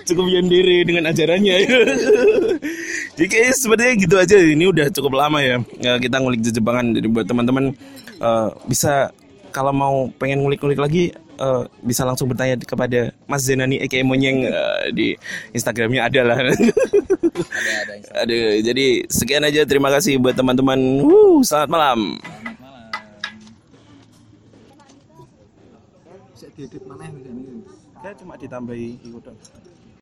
cukup 0.06 0.26
Yandere 0.30 0.86
dengan 0.86 1.10
ajarannya. 1.10 1.56
Jadi 3.18 3.28
kayaknya 3.30 3.54
sebenarnya 3.58 3.94
gitu 3.98 4.16
aja. 4.22 4.38
Ini 4.38 4.66
udah 4.70 4.88
cukup 4.94 5.18
lama 5.18 5.42
ya. 5.42 5.58
Ya, 5.82 5.98
kita 5.98 6.22
ngulik 6.22 6.46
Jepangan. 6.46 6.94
Jadi 6.94 7.08
buat 7.10 7.26
teman-teman 7.26 7.74
eh, 8.22 8.50
bisa 8.70 9.10
kalau 9.54 9.74
mau 9.74 10.10
pengen 10.18 10.42
ngulik-ngulik 10.46 10.82
lagi 10.82 11.04
eh, 11.18 11.64
bisa 11.82 12.06
langsung 12.06 12.30
bertanya 12.30 12.62
kepada 12.62 13.14
Mas 13.26 13.46
Zenani 13.46 13.82
Eke 13.82 14.06
Monyeng 14.06 14.46
eh, 14.46 14.84
di 14.94 15.08
Instagramnya 15.58 16.06
ada 16.06 16.22
lah. 16.22 16.38
Aduh, 18.22 18.62
jadi 18.62 19.08
sekian 19.10 19.48
aja. 19.48 19.66
Terima 19.66 19.90
kasih 19.90 20.22
buat 20.22 20.38
teman-teman. 20.38 20.78
Wuh, 21.02 21.42
selamat 21.42 21.70
malam. 21.70 22.00
Diedit 26.54 26.84
mana 26.86 27.10
Saya 28.02 28.14
cuma 28.20 28.38
ditambahi 28.38 29.02
itu 29.02 29.32